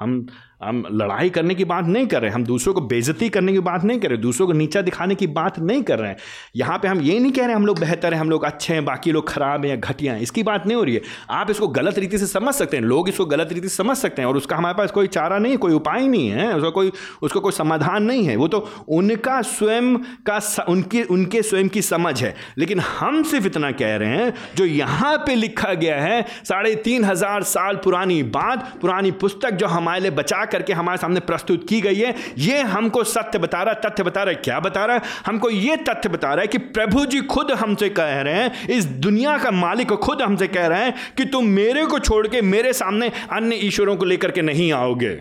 हम 0.00 0.26
हम 0.60 0.82
लड़ाई 0.92 1.30
करने 1.30 1.54
की 1.54 1.64
बात 1.64 1.86
नहीं 1.86 2.06
कर 2.06 2.22
रहे, 2.22 2.30
हम 2.30 2.44
दूसरों 2.44 2.72
को 2.74 2.80
बेजती 2.82 3.28
करने 3.28 3.52
की 3.52 3.58
बात 3.60 3.84
नहीं 3.84 3.98
कर 4.00 4.08
रहे, 4.08 4.18
दूसरों 4.18 4.46
को 4.46 4.52
नीचा 4.52 4.80
दिखाने 4.82 5.14
की 5.14 5.26
बात 5.28 5.58
नहीं 5.58 5.82
कर 5.82 5.98
रहे 5.98 6.10
हैं। 6.10 6.16
यहाँ 6.56 6.78
पे 6.78 6.88
हम 6.88 7.00
ये 7.00 7.18
नहीं 7.18 7.32
कह 7.32 7.46
रहे 7.46 7.54
हम 7.54 7.66
लोग 7.66 7.78
बेहतर 7.80 8.14
हैं, 8.14 8.20
हम 8.20 8.30
लोग 8.30 8.44
अच्छे 8.44 8.72
हैं, 8.74 8.84
बाकी 8.84 9.12
लोग 9.12 9.28
खराब 9.28 9.64
हैं 9.64 9.70
या 9.70 9.76
घटिया 9.76 10.12
हैं, 10.12 10.20
इसकी 10.20 10.42
बात 10.42 10.66
नहीं 10.66 10.76
हो 10.76 10.82
रही 10.84 10.94
है। 10.94 11.00
आप 11.30 11.50
इसको 11.50 11.68
गलत 11.68 11.98
रीति 11.98 12.18
से 12.18 12.26
समझ 12.26 12.54
सकते 12.54 12.76
हैं, 12.76 12.84
लोग 12.84 13.08
इसको 13.08 13.26
गलत 13.26 13.52
रीति 13.52 13.68
से 13.68 13.76
समझ 13.76 13.96
सकते 13.96 14.22
हैं 14.22 14.28
और 14.28 14.36
उसका 14.36 14.56
हमारे 14.56 14.78
पास 14.78 14.90
कोई 14.90 15.06
चारा 15.08 15.38
नहीं 15.38 15.52
है, 15.52 15.58
कोई 15.58 15.72
उपाय 15.72 16.06
नहीं 16.06 16.28
है, 16.28 16.52
उसका 16.54 16.70
कोई 16.70 16.92
उसका 17.22 17.40
कोई 17.40 17.52
समाधान 17.52 18.02
नहीं 18.02 18.24
है। 18.24 18.36
वो 18.36 18.48
तो 18.48 18.58
उनका 18.88 19.40
स्वयं 19.44 19.94
का 20.28 20.40
उनकी, 20.68 21.02
उनके 21.02 21.42
स्वयं 21.42 21.68
की 21.68 21.82
समझ 21.82 22.22
है। 22.22 22.34
लेकिन 22.58 22.80
हम 22.80 23.22
सिर्फ़ 23.22 23.46
इतना 23.46 23.70
कह 23.72 23.96
रहे 23.96 24.16
हैं, 24.16 24.32
जो 24.56 24.64
यहाँ 24.64 25.16
पर 25.18 25.36
लिखा 25.36 25.72
गया 25.74 26.00
है, 26.00 26.24
साढ़े 26.44 26.74
तीन 26.84 27.04
हज़ार 27.04 27.42
साल 27.44 27.76
पुरानी 27.84 28.22
बात, 28.30 28.72
पुरानी 28.80 29.10
पुस्तक 29.20 29.50
जो 29.52 29.66
हमारे 29.68 30.00
लिए 30.00 30.10
बचा 30.12 30.44
करके 30.52 30.72
हमारे 30.72 30.98
सामने 30.98 31.20
प्रस्तुत 31.20 31.66
की 31.68 31.80
गई 31.80 31.94
है। 31.94 32.14
ये 32.38 32.60
हमको 32.60 33.04
सत्य 33.04 33.38
बता 33.38 33.62
रहा, 33.62 33.74
तथ्य 33.74 34.02
बता 34.02 34.22
रहा 34.22 34.34
है। 34.34 34.40
क्या 34.44 34.60
बता 34.60 34.84
रहा 34.84 34.96
है? 34.96 35.02
हमको 35.26 35.50
ये 35.50 35.76
तथ्य 35.76 36.08
बता 36.08 36.28
रहा 36.28 36.40
है 36.40 36.46
कि 36.46 36.58
प्रभु 36.58 37.06
जी 37.06 37.20
खुद 37.20 37.52
हमसे 37.52 37.88
कह 37.88 38.20
रहे 38.20 38.34
हैं, 38.34 38.68
इस 38.68 38.84
दुनिया 38.84 39.38
का 39.38 39.50
मालिक 39.50 39.92
खुद 39.92 40.22
हमसे 40.22 40.46
कह 40.46 40.66
रहे 40.66 40.84
हैं 40.84 40.94
कि 41.16 41.24
तुम 41.24 41.46
मेरे 41.46 41.86
को 41.86 41.98
छोड़ 41.98 42.26
के 42.28 42.42
मेरे 42.42 42.72
सामने 42.72 43.12
अन्य 43.32 43.56
ईश्वरों 43.56 43.96
को 43.96 44.04
लेकर 44.04 44.30
के 44.30 44.42
नहीं 44.42 44.72
आओगे। 44.72 45.20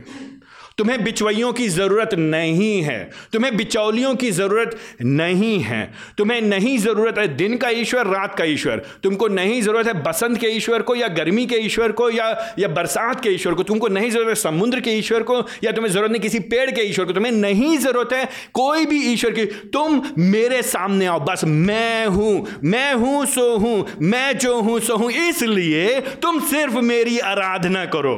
तुम्हें 0.78 1.03
बिचवइयों 1.03 1.51
की 1.53 1.67
ज़रूरत 1.69 2.13
नहीं 2.13 2.82
है। 2.84 3.09
तुम्हें 3.34 3.55
बिचौलियों 3.57 4.13
की 4.15 4.30
ज़रूरत 4.32 4.78
नहीं 5.01 5.59
है। 5.59 5.82
तुम्हें 6.17 6.41
नहीं 6.41 6.78
ज़रूरत 6.78 7.17
है 7.17 7.28
दिन 7.28 7.57
का 7.57 7.69
ईश्वर, 7.69 8.07
रात 8.07 8.36
का 8.36 8.43
ईश्वर। 8.43 8.82
तुमको 9.03 9.28
नहीं 9.28 9.61
ज़रूरत 9.61 9.88
है 9.88 9.93
बसंत 10.03 10.39
के 10.39 10.47
ईश्वर 10.47 10.82
को 10.82 10.95
या 10.95 11.07
गर्मी 11.07 11.45
के 11.45 11.55
ईश्वर 11.55 11.91
को 11.91 12.09
या 12.09 12.28
या 12.59 12.67
बरसात 12.67 13.21
के 13.23 13.30
ईश्वर 13.30 13.53
को। 13.53 13.63
तुमको 13.63 13.88
नहीं 13.88 14.11
ज़रूरत 14.11 14.28
है 14.28 14.36
समुद्र 14.36 14.80
के 14.80 14.91
ईश्वर 14.91 15.23
को 15.23 15.39
या 15.63 15.71
तुम्हें 15.71 15.91
ज़रूरत 15.93 16.11
नहीं 16.11 16.21
किसी 16.21 16.39
पेड़ 16.45 16.69
के 16.71 16.82
ईश्वर 16.82 17.05
को। 17.05 17.13
तुम्हें 17.13 17.32
नहीं 17.32 17.78
ज़रूरत 17.78 18.13
है 18.13 18.23
कोई 18.53 18.86
भी 18.86 19.03
ईश्वर 19.13 19.32
की। 19.32 19.45
तुम 19.45 20.01
मेरे 20.19 20.61
सामने 20.63 21.05
आओ, 21.05 21.19
बस 21.19 21.43
मैं 21.45 22.05
हूँ 22.07 22.45
मैं 22.63 22.93
हूँ, 22.93 23.25
सो 23.25 23.57
हूँ, 23.57 23.86
मैं 24.01 24.38
जो 24.38 24.59
हूँ, 24.61 24.80
सो 24.80 24.95
हूँ। 24.97 25.11
इसलिए 25.11 25.99
तुम 26.21 26.39
सिर्फ़ 26.45 26.78
मेरी 26.78 27.19
आराधना 27.19 27.86
करो। 27.86 28.15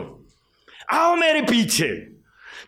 आओ 0.91 1.15
मेरे 1.15 1.41
पीछे। 1.41 2.18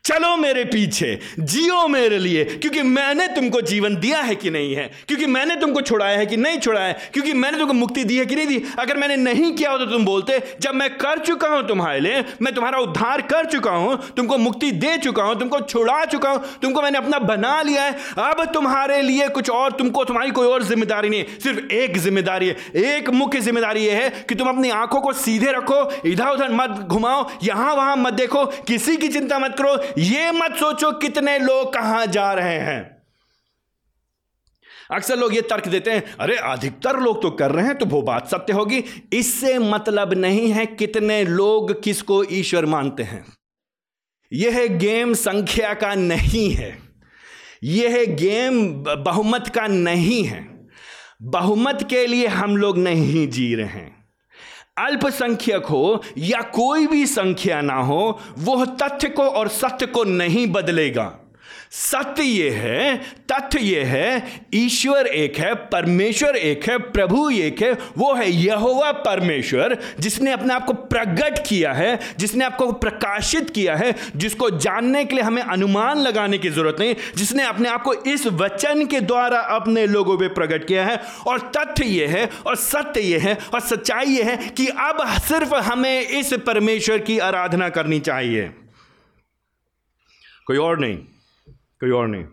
चलो 0.05 0.35
मेरे 0.37 0.63
पीछे, 0.65 1.07
जियो 1.39 1.87
मेरे 1.87 2.17
लिए, 2.17 2.43
क्योंकि 2.43 2.81
मैंने 2.83 3.27
तुमको 3.27 3.59
जीवन 3.61 3.95
दिया 3.95 4.19
है 4.19 4.35
कि 4.35 4.49
नहीं 4.49 4.73
है, 4.75 4.89
क्योंकि 5.07 5.25
मैंने 5.25 5.55
तुमको 5.55 5.81
छुड़ाया 5.81 6.17
है 6.17 6.25
कि 6.25 6.37
नहीं 6.37 6.57
छुड़ाया 6.59 6.87
है, 6.87 7.09
क्योंकि 7.13 7.33
मैंने 7.33 7.57
तुमको 7.57 7.73
मुक्ति 7.73 8.03
दी 8.03 8.17
है 8.17 8.25
कि 8.25 8.35
नहीं 8.35 8.47
दी। 8.47 8.63
अगर 8.79 8.97
मैंने 8.97 9.15
नहीं 9.15 9.51
किया 9.51 9.71
हो 9.71 9.77
तो 9.77 9.85
तुम 9.85 10.05
बोलते, 10.05 10.39
जब 10.61 10.75
मैं 10.75 10.89
कर 10.97 11.19
चुका 11.19 11.47
हूँ 11.47 11.67
तुम्हारे 11.67 11.99
लिए, 11.99 12.23
मैं 12.41 12.53
तुम्हारा 12.55 12.79
उद्धार 12.79 13.21
कर 13.23 13.45
चुका 13.45 13.71
हूँ, 13.71 13.97
तुमको 14.17 14.37
मुक्ति 14.37 14.71
दे 14.73 14.97
चुका 14.97 15.23
हूँ, 15.23 15.37
तुमको 15.39 15.59
छुड़ा 15.61 16.03
चुका 16.05 16.29
हूँ, 16.29 16.43
तुमको 16.61 16.81
मैंने 16.81 16.97
अपना 16.97 17.19
बना 17.21 17.61
लिया 17.61 17.83
है, 17.83 17.95
अब 18.19 18.43
तुम्हारे 18.53 19.01
लिए 19.01 19.27
कुछ 19.29 19.49
और, 19.49 19.71
तुमको 19.73 20.05
तुम्हारी 20.05 20.31
कोई 20.31 20.47
और 20.47 20.63
ज़िम्मेदारी 20.63 21.09
नहीं, 21.09 21.23
सिर्फ़ 21.43 21.73
एक 21.73 21.97
ज़िम्मेदारी 21.99 22.47
है, 22.47 22.55
एक 22.85 23.09
मुख्य 23.11 23.41
ज़िम्मेदारी 23.41 23.85
यह 23.85 24.01
है 24.01 24.09
कि 24.29 24.35
तुम 24.35 24.49
अपनी 24.49 24.69
आँखों 24.71 25.01
को 25.01 25.13
सीधे 25.13 25.51
रखो 25.51 25.81
इधर 26.07 26.27
उधर 26.27 26.51
मत 26.53 26.85
घुमाओ 26.87 27.29
यहाँ 27.43 27.73
वहाँ 27.75 27.95
मत 27.97 28.13
देखो, 28.15 28.45
किसी 28.67 28.97
की 28.97 29.07
चिंता 29.09 29.39
मत 29.39 29.55
करो 29.57 29.77
ये 29.97 30.31
मत 30.31 30.55
सोचो 30.55 30.91
कितने 30.91 31.39
लोग 31.39 31.73
कहाँ 31.73 32.07
जा 32.07 32.33
रहे 32.33 32.59
हैं। 32.59 33.01
अक्सर 34.91 35.17
लोग 35.17 35.35
ये 35.35 35.41
तर्क 35.41 35.67
देते 35.67 35.91
हैं, 35.91 36.15
अरे, 36.19 36.35
अधिकतर 36.35 36.99
लोग 36.99 37.21
तो 37.21 37.31
कर 37.31 37.51
रहे 37.51 37.65
हैं 37.65 37.77
तो 37.77 37.85
वो 37.85 38.01
बात 38.01 38.27
सत्य 38.27 38.53
होगी। 38.53 38.83
इससे 39.13 39.59
मतलब 39.59 40.13
नहीं 40.13 40.51
है 40.51 40.65
कितने 40.65 41.23
लोग 41.23 41.83
किसको 41.83 42.23
ईश्वर 42.23 42.65
मानते 42.65 43.03
हैं। 43.03 43.25
यह 44.33 44.67
गेम 44.67 45.13
संख्या 45.13 45.73
का 45.73 45.95
नहीं 45.95 46.53
है। 46.53 46.79
यह 47.63 48.05
गेम 48.05 48.83
बहुमत 48.83 49.51
का 49.55 49.67
नहीं 49.67 50.23
है। 50.23 50.67
बहुमत 51.21 51.87
के 51.89 52.07
लिए 52.07 52.27
हम 52.27 52.57
लोग 52.57 52.77
नहीं 52.77 53.27
जी 53.27 53.55
रहे 53.55 53.65
हैं। 53.65 54.00
अल्पसंख्यक 54.81 55.65
हो 55.65 56.01
या 56.17 56.41
कोई 56.41 56.87
भी 56.87 57.05
संख्या 57.05 57.61
ना 57.61 57.73
हो, 57.73 58.19
वह 58.37 58.65
तथ्य 58.65 59.09
को 59.09 59.23
और 59.23 59.47
सत्य 59.47 59.85
को 59.85 60.03
नहीं 60.03 60.47
बदलेगा। 60.47 61.11
सत्य 61.73 62.23
ये 62.23 62.49
है, 62.49 62.97
तथ्य 63.31 63.59
ये 63.59 63.83
है, 63.83 64.41
ईश्वर 64.53 65.07
एक 65.07 65.37
है, 65.37 65.55
परमेश्वर 65.55 66.35
एक 66.35 66.69
है, 66.69 66.77
प्रभु 66.77 67.29
एक 67.29 67.61
है, 67.61 67.77
वो 67.97 68.13
है 68.13 68.31
यहोवा 68.31 68.91
परमेश्वर, 68.91 69.77
जिसने 69.99 70.31
अपने 70.31 70.53
आप 70.53 70.65
को 70.65 70.73
प्रकट 70.73 71.47
किया 71.47 71.73
है, 71.73 71.99
जिसने 72.17 72.45
आपको 72.45 72.71
प्रकाशित 72.71 73.49
किया 73.49 73.75
है, 73.75 73.95
जिसको 74.15 74.49
जानने 74.49 75.05
के 75.05 75.15
लिए 75.15 75.23
हमें 75.23 75.41
अनुमान 75.41 75.99
लगाने 75.99 76.37
की 76.37 76.49
ज़रूरत 76.49 76.75
नहीं, 76.79 76.95
जिसने 77.15 77.43
अपने 77.43 77.69
आप 77.69 77.83
को 77.83 77.93
इस 77.93 78.27
वचन 78.27 78.85
के 78.85 78.99
द्वारा 78.99 79.39
अपने 79.39 79.85
लोगों 79.87 80.17
पे 80.17 80.27
प्रकट 80.27 80.67
किया 80.67 80.85
है। 80.85 81.01
और 81.27 81.51
तथ्य 81.57 81.85
ये 81.85 82.07
है, 82.07 82.29
और 82.47 82.55
सत्य 82.55 83.01
ये 83.01 83.17
है, 83.17 83.37
और 83.53 83.59
सच्चाई 83.59 84.05
ये 84.05 84.23
है 84.23 84.37
कि 84.37 84.67
अब 84.67 85.07
सिर्फ़ 85.07 85.55
हमें 85.55 86.07
इस 86.07 86.33
परमेश्वर 86.33 86.97
की 86.97 87.19
आराधना 87.19 87.69
करनी 87.69 87.99
चाहिए। 87.99 88.51
कोई 90.47 90.57
और 90.57 90.79
नहीं? 90.79 90.97
कोई 91.81 91.89
और 91.89 92.07
नहीं। 92.07 92.23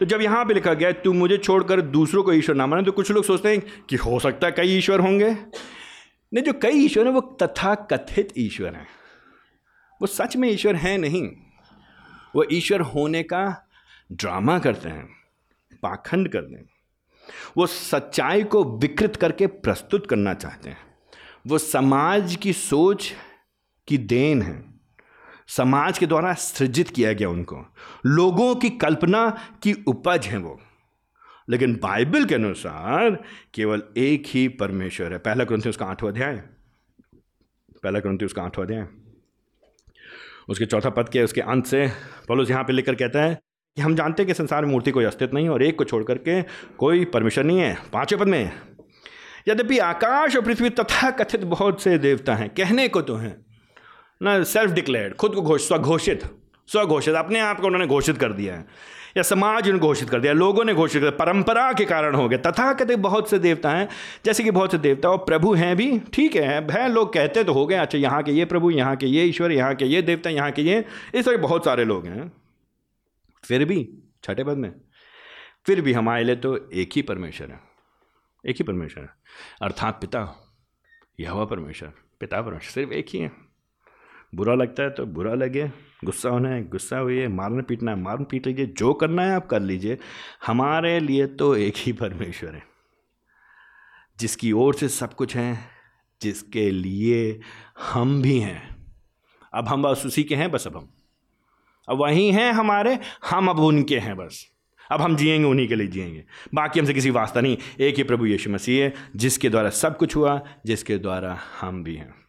तो 0.00 0.06
जब 0.06 0.22
यहाँ 0.22 0.44
पे 0.44 0.54
लिखा 0.54 0.74
गया, 0.74 0.92
तू 0.92 1.12
मुझे 1.12 1.36
छोड़कर 1.38 1.80
दूसरों 1.80 2.22
को 2.22 2.32
ईश्वर 2.32 2.56
ना 2.56 2.66
माने 2.66 2.82
तो 2.82 2.92
कुछ 2.92 3.10
लोग 3.10 3.24
सोचते 3.24 3.48
हैं 3.48 3.86
कि 3.88 3.96
हो 3.96 4.20
सकता 4.20 4.46
है 4.46 4.52
कई 4.52 4.78
ईश्वर 4.78 5.00
होंगे। 5.00 5.30
नहीं, 5.30 6.42
जो 6.42 6.52
कई 6.52 6.84
ईश्वर 6.84 7.06
हैं, 7.06 7.12
वो 7.12 7.20
तथा 7.20 7.74
कथित 7.74 8.32
ईश्वर 8.38 8.74
हैं। 8.74 8.86
वो 10.00 10.06
सच 10.06 10.36
में 10.36 10.50
ईश्वर 10.50 10.74
हैं 10.74 10.98
नहीं। 10.98 11.28
वो 12.34 12.44
ईश्वर 12.52 12.80
होने 12.80 13.22
का 13.22 13.68
ड्रामा 14.12 14.58
करते 14.58 14.88
हैं, 14.88 15.08
पाखंड 15.82 16.28
करते 16.28 16.54
हैं। 16.54 16.68
वो 17.56 17.66
सच्चाई 17.66 18.42
को 18.42 18.78
विकृत 18.78 19.16
करके 19.16 19.46
प्रस्तुत 19.46 20.06
करना 20.06 20.34
चाहते 20.34 20.70
हैं। 20.70 20.78
वो 21.46 21.58
समाज 21.58 22.36
की 22.36 22.52
सोच 22.52 23.12
की 23.88 23.98
देन 23.98 24.42
है। 24.42 24.73
समाज 25.48 25.98
के 25.98 26.06
द्वारा 26.06 26.32
सृजित 26.32 26.88
किया 26.88 27.12
गया 27.12 27.28
उनको। 27.28 27.66
लोगों 28.06 28.54
की 28.54 28.70
कल्पना 28.70 29.30
की 29.62 29.84
उपज 29.86 30.26
है 30.26 30.38
वो। 30.38 30.60
लेकिन 31.48 31.74
बाइबल 31.74 32.24
के 32.24 32.34
अनुसार 32.34 33.10
केवल 33.54 33.82
एक 33.96 34.22
ही 34.26 34.48
परमेश्वर 34.48 35.12
है। 35.12 35.18
पहला 35.18 35.44
ग्रंथि 35.44 35.68
उसका 35.68 35.86
आठवां 35.86 36.12
अध्याय। 36.12 36.36
पहला 37.82 37.98
ग्रंथि 37.98 38.24
उसका 38.24 38.42
आठवां 38.42 38.66
अध्याय। 38.66 38.86
उसके 40.48 40.66
चौथा 40.66 40.90
पद 40.90 41.08
के 41.08 41.22
उसके 41.22 41.40
अंत 41.40 41.66
से 41.66 41.90
पॉलुस 42.28 42.50
यहाँ 42.50 42.64
पे 42.64 42.72
लेकर 42.72 42.94
कहता 42.94 43.22
है 43.22 43.40
कि 43.76 43.82
हम 43.82 43.94
जानते 43.94 44.22
हैं 44.22 44.26
कि 44.26 44.34
संसार 44.34 44.64
में 44.64 44.72
मूर्ति 44.72 44.90
कोई 44.90 45.04
अस्तित्व 45.04 45.36
नहीं 45.36 45.48
और 45.48 45.62
एक 45.62 45.78
को 45.78 45.84
छोड़ 45.84 46.04
करके 46.04 46.42
कोई 46.78 47.04
परमेश्वर 47.04 47.44
नहीं 47.44 47.58
है। 47.58 47.78
पाँचवें 47.92 48.20
पद 48.22 48.28
में, 48.28 48.50
यद्यपि 49.48 49.78
आकाश 49.78 50.36
और 50.36 50.42
पृथ्वी 50.42 50.70
तथा 50.70 51.10
कथित 51.10 51.44
बहुत 51.44 51.82
से 51.82 51.98
देवता 51.98 52.34
हैं, 52.34 52.50
कहने 52.50 52.88
को 52.88 53.02
तो 53.02 53.16
हैं 53.16 53.44
ना 54.24 54.42
सेल्फ 54.44 54.72
डिक्लेयर्ड 54.72 55.14
खुद 55.14 55.34
को 55.34 55.42
घोषित, 55.42 55.68
स्वघोषित 55.68 56.22
स्वघोषित, 56.68 57.14
अपने 57.14 57.40
आप 57.40 57.60
को 57.60 57.66
उन्होंने 57.66 57.86
घोषित 57.86 58.18
कर 58.18 58.32
दिया 58.32 58.54
है। 58.54 58.66
या 59.16 59.22
समाज 59.22 59.68
ने 59.68 59.78
घोषित 59.78 60.10
कर 60.10 60.20
दिया, 60.20 60.32
लोगों 60.32 60.64
ने 60.64 60.74
घोषित 60.74 60.94
कर 60.94 61.00
दिया, 61.00 61.18
परंपरा 61.18 61.72
के 61.72 61.84
कारण 61.84 62.14
हो 62.14 62.28
गए 62.28 62.38
तथा 62.38 62.72
कहते 62.72 62.96
बहुत 62.98 63.30
से 63.30 63.38
देवता 63.38 63.70
हैं, 63.70 63.88
जैसे 64.24 64.44
कि 64.44 64.50
बहुत 64.50 64.72
से 64.72 64.78
देवता, 64.78 65.08
और 65.08 65.18
प्रभु 65.18 65.52
हैं 65.54 65.76
भी, 65.76 65.98
ठीक 66.12 66.36
है 66.36 66.66
भय 66.66 66.88
लोग 66.88 67.12
कहते 67.14 67.44
तो 67.44 67.52
हो 67.52 67.66
गए 67.66 67.76
अच्छा 67.76 67.98
यहाँ 67.98 68.22
के 68.22 68.32
ये 68.32 68.44
प्रभु, 68.44 68.70
यहाँ 68.70 68.96
के 68.96 69.06
ये 69.06 69.24
ईश्वर, 69.24 69.52
यहाँ 69.52 69.74
के 69.74 69.84
ये 69.84 70.02
देवता, 70.02 70.30
यहाँ 70.30 70.50
के 70.50 70.62
ये, 70.62 70.84
इस 71.14 71.24
तरह 71.24 71.36
बहुत 71.38 71.64
सारे 71.64 71.84
लोग 71.84 72.06
हैं। 72.06 72.32
फिर 73.44 73.64
भी, 73.64 73.88
छठे 74.24 74.44
पद 74.44 74.56
में, 74.56 74.72
फिर 75.66 75.80
भी 75.80 75.92
हमारे 75.92 76.24
लिए 76.24 76.36
तो 76.36 76.56
एक 76.72 76.90
ही 76.96 77.02
परमेश्वर 77.04 77.50
है, 77.50 77.60
एक 78.44 78.56
ही 78.56 78.64
परमेश्वर 78.64 79.02
है। 79.02 79.10
अर्थात 79.62 80.00
पिता 80.00 80.28
यह 81.18 81.44
परमेश्वर, 81.44 81.92
पिता 82.20 82.42
परमेश्वर, 82.42 82.70
सिर्फ़ 82.72 82.92
एक 82.92 83.06
ही 83.08 83.18
है। 83.18 83.43
बुरा 84.34 84.54
लगता 84.54 84.82
है 84.82 84.90
तो 84.90 85.06
बुरा 85.06 85.34
लगे, 85.34 85.70
गुस्सा 86.04 86.28
होना 86.28 86.48
है, 86.48 86.68
गुस्सा 86.68 86.98
हुई 86.98 87.26
मारना 87.26 87.62
पीटना 87.62 87.90
है, 87.90 88.00
मारना 88.00 88.24
पीट 88.24 88.46
लीजिए, 88.46 88.66
जो 88.66 88.94
करना 88.94 89.22
है 89.22 89.34
आप 89.34 89.46
कर 89.46 89.60
लीजिए, 89.60 89.98
हमारे 90.46 91.00
लिए 91.00 91.26
तो 91.26 91.56
एक 91.56 91.74
ही 91.76 91.92
परमेश्वर 91.92 92.54
है, 92.54 92.62
जिसकी 94.18 94.52
ओर 94.52 94.74
से 94.74 94.88
सब 94.88 95.14
कुछ 95.14 95.36
है, 95.36 95.58
जिसके 96.22 96.70
लिए 96.70 97.40
हम 97.82 98.22
भी 98.22 98.38
हैं। 98.38 98.76
अब 99.54 99.68
हम 99.68 99.82
बस 99.82 100.02
उसी 100.06 100.24
के 100.24 100.34
हैं, 100.34 100.50
बस 100.50 100.66
अब 100.66 100.76
हम। 100.76 100.90
अब 101.88 101.96
वही 101.96 102.30
हैं 102.30 102.52
हमारे, 102.52 102.98
हम 103.30 103.48
अब 103.48 103.58
उनके 103.58 103.98
हैं 103.98 104.16
बस। 104.16 104.50
अब 104.90 105.00
हम 105.00 105.16
जिएँगे, 105.16 105.44
उन्हीं 105.44 105.68
के 105.68 105.74
लिए 105.74 105.86
जिएँगे। 105.86 106.24
बाकी 106.54 106.80
हमसे 106.80 106.94
किसी 106.94 107.10
वास्ता 107.10 107.40
नहीं। 107.40 107.58
एक 107.80 107.96
ही 107.96 108.02
प्रभु 108.02 108.26
यीशु 108.26 108.50
मसीह 108.50 108.84
है, 108.84 108.94
जिसके 109.16 109.50
द्वारा 109.50 109.70
सब 109.70 109.96
कुछ 109.96 110.16
हुआ, 110.16 110.42
जिसके 110.66 110.98
द्वारा 110.98 111.38
हम 111.60 111.84
भी 111.84 111.96
हैं। 111.96 112.23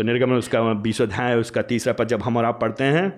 तो 0.00 0.04
निर्गमन 0.04 0.34
उसका 0.34 0.60
बीस 0.74 1.00
अध्याय 1.02 1.34
उसका 1.36 1.62
तीसरा 1.62 1.92
पद 1.92 2.08
जब 2.08 2.22
हम 2.22 2.36
और 2.36 2.44
आप 2.44 2.60
पढ़ते 2.60 2.84
हैं, 2.84 3.08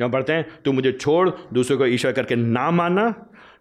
जब 0.00 0.12
पढ़ते 0.12 0.32
हैं, 0.32 0.46
तू 0.64 0.72
मुझे 0.72 0.92
छोड़, 0.92 1.30
दूसरों 1.52 1.76
को 1.78 1.86
ईश्वर 1.86 2.12
करके 2.12 2.36
ना 2.36 2.70
माना 2.70 3.08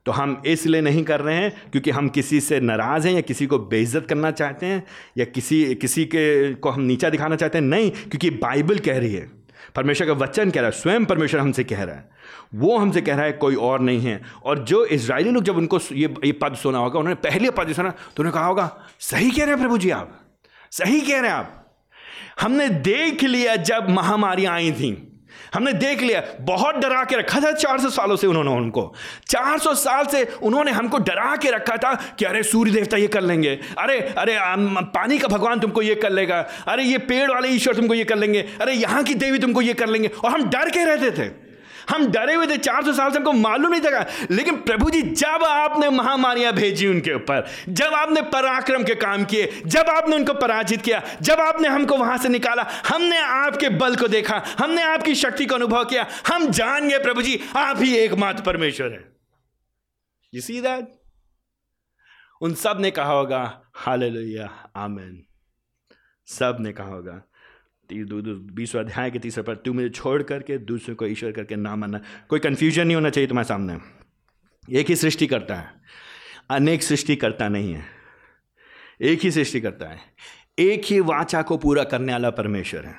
तो 0.06 0.12
हम 0.12 0.42
इसलिए 0.46 0.82
नहीं 0.82 1.04
कर 1.04 1.22
रहे 1.22 1.36
हैं 1.36 1.72
क्योंकि 1.72 1.92
हम 1.92 2.08
किसी 2.10 2.40
से 2.40 2.60
नाराज़ 2.60 3.08
हैं 3.08 3.14
या 3.16 3.22
किसी 3.22 3.46
को 3.46 3.60
बेइज्जत 3.60 4.06
करना 4.10 4.32
चाहते 4.32 4.66
हैं 4.66 4.84
या 5.18 5.26
किसी 5.26 5.76
किसी 5.76 6.06
के, 6.06 6.54
को 6.54 6.70
हम 6.70 6.82
नीचा 6.82 7.10
दिखाना 7.10 7.36
चाहते 7.36 7.58
हैं? 7.58 7.66
नहीं, 7.66 7.90
क्योंकि 7.92 8.30
बाइबल 8.30 8.80
कह 8.80 9.00
रही 9.00 9.14
है। 9.14 9.32
परमेश्वर 9.76 10.08
का 10.08 10.14
वचन 10.14 10.52
कह 10.52 10.62
रहा 10.62 10.70
है, 10.70 10.72
स्वयं 10.72 11.06
परमेश्वर 11.06 11.40
हमसे 11.40 11.64
कह 11.64 11.84
रहा 11.84 11.96
है। 11.96 12.10
वो 12.56 12.78
हमसे 12.78 13.02
कह 13.02 13.16
रहा 13.16 13.26
है, 13.26 13.32
कोई 13.34 13.56
और 13.56 13.80
नहीं 13.80 14.00
है। 14.00 14.22
और 14.44 14.60
जो 14.60 14.86
इसराइली 14.86 15.32
लोग 15.32 15.44
जब 15.44 15.58
उनको 15.58 15.80
ये 15.92 16.14
ये 16.26 16.32
पद 16.32 16.56
सुना 16.56 16.78
होगा, 16.78 17.00
उन्होंने 17.00 17.30
पहले 17.30 17.52
पद 17.52 17.74
सुना 17.74 17.90
तो 17.90 18.24
उन्होंने 18.24 18.34
कहा 18.34 18.46
होगा, 18.46 18.70
सही 19.00 19.32
कह 19.32 19.44
रहे 19.44 19.54
हैं 19.54 19.60
प्रभु 19.60 19.78
जी 19.78 19.90
आप, 19.90 20.20
सही 20.72 21.02
कह 21.02 21.20
रहे 21.20 21.30
हैं 21.30 21.38
आप। 21.38 21.60
हमने 22.42 22.70
देख 22.70 23.24
लिया 23.24 23.56
जब 23.56 23.90
महामारियाँ 23.90 24.54
आई 24.54 24.72
थी। 24.72 25.10
हमने 25.54 25.74
देख 25.74 26.02
लिया, 26.02 26.24
बहुत 26.42 26.76
डरा 26.76 27.04
के 27.04 27.16
रखा 27.16 27.40
था, 27.40 27.52
चार 27.52 27.80
सौ 27.80 27.90
सालों 27.90 28.16
से 28.16 28.28
उन्होंने 28.28 28.52
उनको 28.52 28.94
चार 29.28 29.60
सौ 29.60 29.74
साल 29.74 30.06
से 30.06 30.24
उन्होंने 30.24 30.72
हमको 30.72 30.98
डरा 30.98 31.36
के 31.36 31.52
रखा 31.52 31.78
था 31.78 32.16
कि 32.20 32.26
अरे 32.26 32.44
सूर्य 32.44 32.72
देवता 32.72 32.98
ये 32.98 33.08
कर 33.08 33.22
लेंगे। 33.22 33.60
अरे 33.80 34.00
अरे 34.00 34.38
पानी 34.82 35.20
का 35.20 35.28
भगवान 35.28 35.60
तुमको 35.60 35.82
ये 35.82 35.96
कर 35.96 36.10
लेगा। 36.10 36.48
अरे, 36.68 36.84
ये 36.84 36.98
पेड़ 36.98 37.32
वाले 37.32 37.48
ईश्वर 37.48 37.76
तुमको 37.76 37.94
ये 37.94 38.04
कर 38.04 38.16
लेंगे। 38.16 38.40
अरे, 38.40 38.74
यहाँ 38.74 39.04
की 39.04 39.14
देवी 39.14 39.40
तुमको 39.40 39.62
ये 39.62 39.74
कर 39.74 39.88
लेंगे। 39.88 40.08
और 40.08 40.32
हम 40.32 40.50
डर 40.50 40.70
के 40.70 40.86
रहते 40.86 41.12
थे। 41.12 41.43
हम 41.90 42.06
डरे 42.12 42.34
हुए 42.34 42.48
थे, 42.48 42.58
चार 42.58 42.84
सौ 42.84 42.94
साल 42.94 43.12
से 43.12 43.18
हमको 43.18 43.32
मालूम 43.32 43.72
नहीं 43.72 43.82
था 43.82 44.06
लेकिन 44.32 44.56
प्रभु 44.62 44.90
जी, 44.90 45.02
जब 45.02 45.44
आपने 45.44 45.90
महामारियाँ 45.90 46.54
भेजी 46.54 46.88
उनके 46.88 47.14
ऊपर, 47.14 47.48
जब 47.70 47.94
आपने 47.94 48.22
पराक्रम 48.22 48.84
के 48.84 48.96
काम 48.96 49.26
किए, 49.26 49.62
जब 49.66 49.90
आपने 49.90 50.16
उनको 50.16 50.34
पराजित 50.34 50.82
किया, 50.82 51.02
जब 51.22 51.40
आपने 51.40 51.68
हमको 51.68 51.98
वहाँ 51.98 52.18
से 52.18 52.30
निकाला, 52.30 52.66
हमने 52.88 53.20
आपके 53.20 53.70
बल 53.70 53.96
को 53.96 54.08
देखा, 54.08 54.42
हमने 54.60 54.84
आपकी 54.84 55.16
शक्ति 55.16 55.46
को 55.46 55.56
अनुभव 55.56 55.86
किया, 55.86 56.08
हम 56.28 56.48
जान 56.52 56.90
गए, 56.90 57.00
प्रभु 57.00 57.22
जी, 57.22 57.40
आप 57.56 57.78
ही 57.80 57.96
एकमात्र 57.96 58.44
परमेश्वर 58.44 58.92
है। 58.92 59.04
यू 60.34 60.42
सी 60.42 60.62
दैट 60.62 60.92
उन 62.42 62.54
सबने 62.54 62.92
कहा 62.92 63.12
होगा 63.12 63.40
हाल 63.76 64.02
हालेलुया, 64.02 64.48
आमेन। 64.76 65.24
सबने 66.28 66.72
कहा 66.74 66.88
होगा 66.88 67.22
बीसवा 67.92 68.82
अध्याय 68.82 69.12
के 69.12 69.20
तीसरे 69.20 69.44
पर 69.44 69.56
तू 69.56 69.74
मुझे 69.74 69.90
छोड़ 69.90 70.24
करके, 70.24 70.58
दूसरे 70.58 70.96
को 70.96 71.06
ईश्वर 71.06 71.32
करके 71.32 71.56
ना 71.56 71.76
मानना। 71.76 72.02
कोई 72.30 72.40
कन्फ्यूज़न 72.40 72.86
नहीं 72.86 72.96
होना 72.96 73.10
चाहिए 73.10 73.28
तुम्हारे 73.28 73.48
सामने। 73.48 73.78
एक 74.80 74.90
ही 74.90 74.96
सृष्टि 74.96 75.28
करता 75.28 75.56
है। 75.56 75.68
अनेक 76.50 76.84
सृष्टि 76.84 77.16
करता 77.16 77.50
नहीं 77.50 77.74
है। 77.74 77.86
एक 79.02 79.20
ही 79.20 79.32
सृष्टि 79.32 79.62
करता 79.62 79.86
है। 79.86 80.00
एक 80.60 80.82
ही 80.86 81.00
वाचा 81.00 81.42
को 81.42 81.58
पूरा 81.58 81.84
करने 81.84 82.12
वाला 82.12 82.30
परमेश्वर 82.30 82.86
है। 82.86 82.96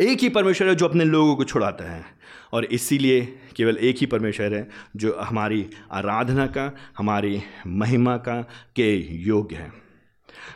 एक 0.00 0.18
ही 0.18 0.28
परमेश्वर 0.28 0.68
है 0.68 0.74
जो 0.74 0.88
अपने 0.88 1.04
लोगों 1.04 1.36
को 1.36 1.44
छुड़ाता 1.44 1.84
है। 1.84 2.04
और 2.52 2.64
इसीलिए 2.64 3.38
केवल 3.56 3.76
एक 3.76 3.96
ही 3.98 4.06
परमेश्वर 4.06 4.54
है 4.54 4.68
जो 4.96 5.16
हमारी 5.20 5.70
आराधना 5.92 6.46
का, 6.46 6.76
हमारी 6.98 7.42
महिमा 7.66 8.16
का 8.16 8.42
के 8.76 8.96
योग्य 9.22 9.56
है। 9.56 9.83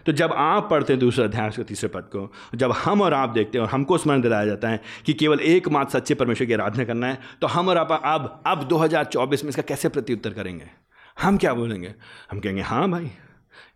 तो 0.07 0.13
जब 0.13 0.33
आप 0.33 0.69
पढ़ते 0.71 0.93
हैं 0.93 1.01
दूसरे 1.01 1.25
अध्याय 1.25 1.51
के 1.51 1.63
तीसरे 1.65 1.89
पद 1.89 2.09
को, 2.13 2.33
जब 2.55 2.73
हम 2.75 3.03
और 3.03 3.15
आप 3.15 3.29
देखते 3.29 3.59
हैं 3.59 3.65
और 3.65 3.71
हमको 3.71 3.99
स्मरण 3.99 4.21
दिलाया 4.21 4.47
जाता 4.47 4.69
है 4.69 4.81
कि 5.07 5.13
केवल 5.15 5.41
एक 5.41 5.69
मात्र 5.69 5.99
सच्चे 5.99 6.15
परमेश्वर 6.15 6.47
की 6.47 6.53
आराधना 6.53 6.85
करना 6.85 7.07
है 7.07 7.19
तो 7.41 7.47
हम 7.47 7.69
और 7.69 7.79
आप 7.79 7.93
अब 7.93 8.43
अब 8.47 8.69
2024 8.69 9.45
में 9.45 9.49
इसका 9.49 9.63
कैसे 9.63 9.89
प्रत्युत्तर 9.89 10.33
करेंगे? 10.33 10.71
हम 11.17 11.37
क्या 11.37 11.55
बोलेंगे? 11.55 11.95
हम 12.31 12.41
कहेंगे 12.41 12.63
हाँ 12.63 12.91
भाई, 12.91 13.11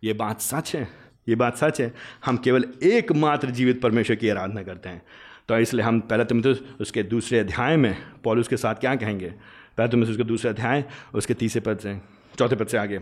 ये 0.03 0.13
बात 0.13 0.41
सच 0.41 0.75
है, 0.75 0.87
ये 1.27 1.35
बात 1.35 1.57
सच 1.57 1.81
है। 1.81 1.93
हम 2.25 2.37
केवल 2.37 2.65
एकमात्र 2.83 3.49
जीवित 3.51 3.81
परमेश्वर 3.81 4.15
की 4.15 4.29
आराधना 4.29 4.63
करते 4.63 4.89
हैं। 4.89 5.01
तो 5.49 5.57
इसलिए 5.57 5.83
हम 5.83 5.99
पहले 6.01 6.25
तुम 6.25 6.41
तो 6.41 6.53
उसके 6.81 7.03
दूसरे 7.03 7.39
अध्याय 7.39 7.77
में 7.77 7.95
पॉल 8.23 8.39
उसके 8.39 8.57
साथ 8.57 8.75
क्या 8.75 8.95
कहेंगे? 8.95 9.33
पहले 9.77 9.89
तुम 9.91 10.01
उसके 10.03 10.23
दूसरे 10.23 10.49
अध्याय, 10.49 10.83
उसके 11.13 11.33
तीसरे 11.33 11.61
पद 11.61 11.79
से, 11.79 11.99
चौथे 12.37 12.55
पद 12.55 12.67
से 12.67 12.77
आगे। 12.77 12.99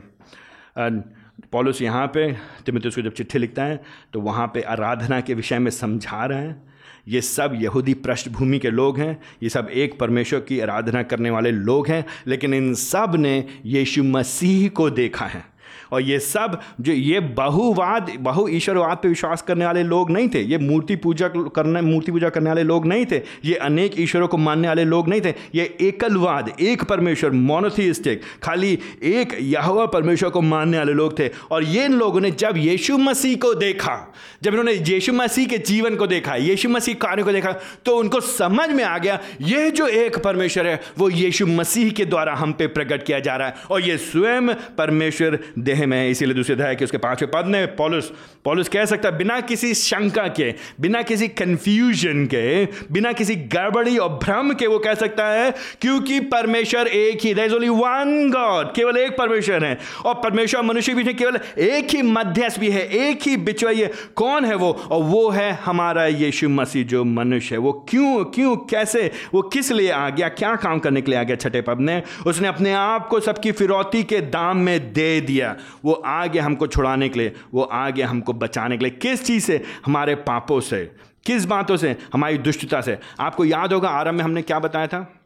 पॉलिस 1.52 1.82
यहाँ 1.82 2.08
पे 2.08 2.32
तिमित 2.66 2.84
को 2.86 3.02
जब 3.02 3.14
चिट्ठी 3.14 3.40
लिखता 3.40 3.64
है 3.64 3.84
तो 4.14 4.22
वहाँ 4.22 4.48
पे 4.48 4.62
आराधना 4.62 5.22
के 5.22 5.34
विषय 5.34 5.60
में 5.60 5.72
समझा 5.72 6.26
रहे 6.26 6.40
हैं। 6.40 6.72
ये 7.08 7.22
सब 7.22 7.54
यहूदी 7.56 7.94
पृष्ठभूमि 7.94 8.60
के 8.60 8.70
लोग 8.70 9.00
हैं, 9.00 9.22
ये 9.44 9.50
सब 9.50 9.70
एक 9.70 10.00
परमेश्वर 10.00 10.40
की 10.40 10.60
आराधना 10.60 11.04
करने 11.04 11.30
वाले 11.30 11.52
लोग 11.52 11.88
हैं, 11.88 12.06
लेकिन 12.28 12.54
इन 12.54 12.74
सबने 12.74 13.48
यीशु 13.66 14.04
मसीह 14.04 14.68
को 14.70 14.90
देखा 14.90 15.26
है। 15.26 15.44
और 15.92 16.02
ये 16.02 16.20
सब 16.20 16.60
जो 16.82 16.94
ये 16.94 17.20
बहुवाद, 17.20 18.12
बहु 18.20 18.48
ईश्वरवाद 18.48 18.98
पे 18.98 19.08
विश्वास 19.08 19.42
करने 19.42 19.66
वाले 19.66 19.84
लोग 19.84 20.12
नहीं 20.12 20.30
थे। 20.30 20.42
ये 20.42 20.58
मूर्ति 20.58 20.96
पूजा 20.96 21.28
करने, 21.28 21.82
मूर्ति 21.82 22.12
पूजा 22.12 22.30
करने 22.30 22.50
वाले 22.50 22.64
लोग 22.64 22.86
नहीं 22.86 23.06
थे। 23.06 23.22
ये 23.46 23.56
अनेक 23.56 24.00
ईश्वरों 24.00 24.28
को 24.28 24.38
मानने 24.38 24.68
वाले 24.68 24.84
लोग 24.86 25.10
नहीं 25.10 25.22
थे। 25.22 25.34
ये 25.56 25.64
एकलवाद, 25.82 26.52
एक 26.60 26.84
परमेश्वर 26.84 27.32
मोनोथिस्टिक 27.32 28.22
खाली 28.44 28.78
एक 29.04 29.38
यह 29.42 29.86
परमेश्वर 29.94 30.30
को 30.30 30.42
मानने 30.42 30.78
वाले 30.78 30.94
लोग 30.94 31.18
थे। 31.20 31.30
और 31.52 31.64
ये 31.64 31.86
इन 31.86 31.94
लोगों 31.94 32.22
ने 32.22 32.32
जब 32.32 32.58
यीशु 32.58 32.98
मसीह 32.98 33.36
को 33.38 33.54
देखा, 33.56 33.96
जब 34.44 34.50
इन्होंने 34.50 34.74
यीशु 34.74 35.14
मसीह 35.14 35.48
के 35.48 35.58
जीवन 35.58 35.96
को 35.96 36.08
देखा, 36.08 36.36
यीशु 36.36 36.70
मसीह 36.70 36.96
कार्य 37.02 37.24
को 37.24 37.32
देखा 37.32 37.52
तो 37.86 37.98
उनको 37.98 38.20
समझ 38.22 38.70
में 38.70 38.84
आ 38.84 38.98
गया, 38.98 39.20
ये 39.42 39.72
जो 39.72 39.88
एक 39.88 40.18
परमेश्वर 40.20 40.68
है, 40.68 40.80
वो 40.98 41.10
यीशु 41.10 41.48
मसीह 41.48 41.90
के 41.92 42.06
द्वारा 42.06 42.34
हम 42.36 42.52
पे 42.54 42.68
प्रकट 42.68 43.04
किया 43.04 43.20
जा 43.20 43.36
रहा 43.36 43.48
है। 43.48 43.56
और 43.72 43.82
ये 43.82 43.98
स्वयं 43.98 44.54
परमेश्वर 44.78 45.40
देह 45.62 45.86
में 45.88 46.10
इसीलिए 46.10 46.34
दूसरे 46.34 46.56
अध्याय 46.56 46.76
के 46.76 46.86
उसके 46.86 46.98
पाँचवें 46.98 47.32
पद 47.32 47.46
में 47.46 47.76
पॉलिस 47.76 48.06
पॉलिस 48.46 48.70
कह 48.70 48.86
सकता 48.86 49.10
है, 49.10 49.18
बिना 49.18 49.40
किसी 49.42 49.74
शंका 49.74 50.28
के, 50.28 50.54
बिना 50.82 51.02
किसी 51.02 51.28
कंफ्यूजन 51.28 52.26
के, 52.26 52.66
बिना 52.66 53.12
किसी 53.12 53.36
गड़बड़ी 53.36 53.98
और 53.98 54.10
भ्रम 54.24 54.54
के 54.54 54.68
वो 54.68 54.80
कह 54.80 54.94
सकता 54.94 55.28
है, 55.28 55.52
क्योंकि 55.82 56.20
परमेश्वर 56.20 56.88
एक 56.88 57.26
ही 57.26 57.34
ओनली 57.34 57.70
वन 57.70 58.32
गॉड 58.32 58.74
केवल 58.76 58.98
एक 58.98 59.18
परमेश्वर 59.18 59.66
है, 59.66 59.78
और 60.06 60.14
परमेश्वर 60.14 60.62
मनुष्य 60.62 60.94
भी 60.94 61.14
केवल 61.14 61.40
एक 61.58 61.90
ही 61.90 62.02
मध्यस्थ 62.02 62.60
भी 62.60 62.70
है, 62.70 62.88
एक 62.88 63.20
ही 63.22 63.38
बिचवई 63.38 63.86
कौन 64.16 64.46
है 64.46 64.56
वो? 64.56 64.72
और 64.92 65.04
वो 65.04 65.30
है 65.30 65.52
हमारा 65.52 66.06
यीशु 66.06 66.50
मसीह, 66.50 66.84
जो 66.84 67.04
मनुष्य 67.04 67.56
है, 67.56 67.60
वो 67.60 67.72
क्यों 67.90 68.24
क्यों, 68.26 68.56
कैसे, 68.56 69.12
वो 69.34 69.42
किस 69.42 69.72
लिए 69.72 69.92
आ 69.92 70.10
गया, 70.10 70.30
क्या 70.30 70.56
काम 70.56 70.80
करने 70.80 71.02
के 71.02 71.12
लिए 71.12 71.20
आ 71.20 71.24
गया 71.24 71.36
छठे 71.36 71.62
पद 71.62 71.80
ने? 71.80 72.02
उसने 72.28 72.48
अपने 72.48 72.74
आप 72.74 73.08
को 73.08 73.20
सबकी 73.20 73.52
फिरौती 73.52 74.04
के 74.04 74.22
दाम 74.22 74.58
में 74.58 74.94
दे 74.94 75.22
दिया। 75.22 75.51
वो 75.86 75.94
आ 75.94 76.26
गया 76.26 76.44
हमको 76.44 76.68
छुड़ाने 76.68 77.10
के 77.10 77.20
लिए, 77.20 77.36
वो 77.54 77.64
आ 77.64 77.90
गया 77.90 78.08
हमको 78.08 78.34
बचाने 78.34 78.78
के 78.78 78.86
लिए। 78.86 78.98
किस 78.98 79.26
चीज़ 79.26 79.44
से? 79.44 79.64
हमारे 79.86 80.16
पापों 80.16 80.60
से। 80.60 80.96
किस 81.26 81.46
बातों 81.46 81.78
से? 81.78 81.98
हमारी 82.14 82.38
दुष्टता 82.38 82.82
से। 82.82 83.00
आपको 83.20 83.46
याद 83.46 83.74
होगा, 83.74 83.90
आरंभ 83.90 84.16
में 84.16 84.24
हमने 84.24 84.42
क्या 84.42 84.60
बताया 84.60 84.88
था? 84.88 85.18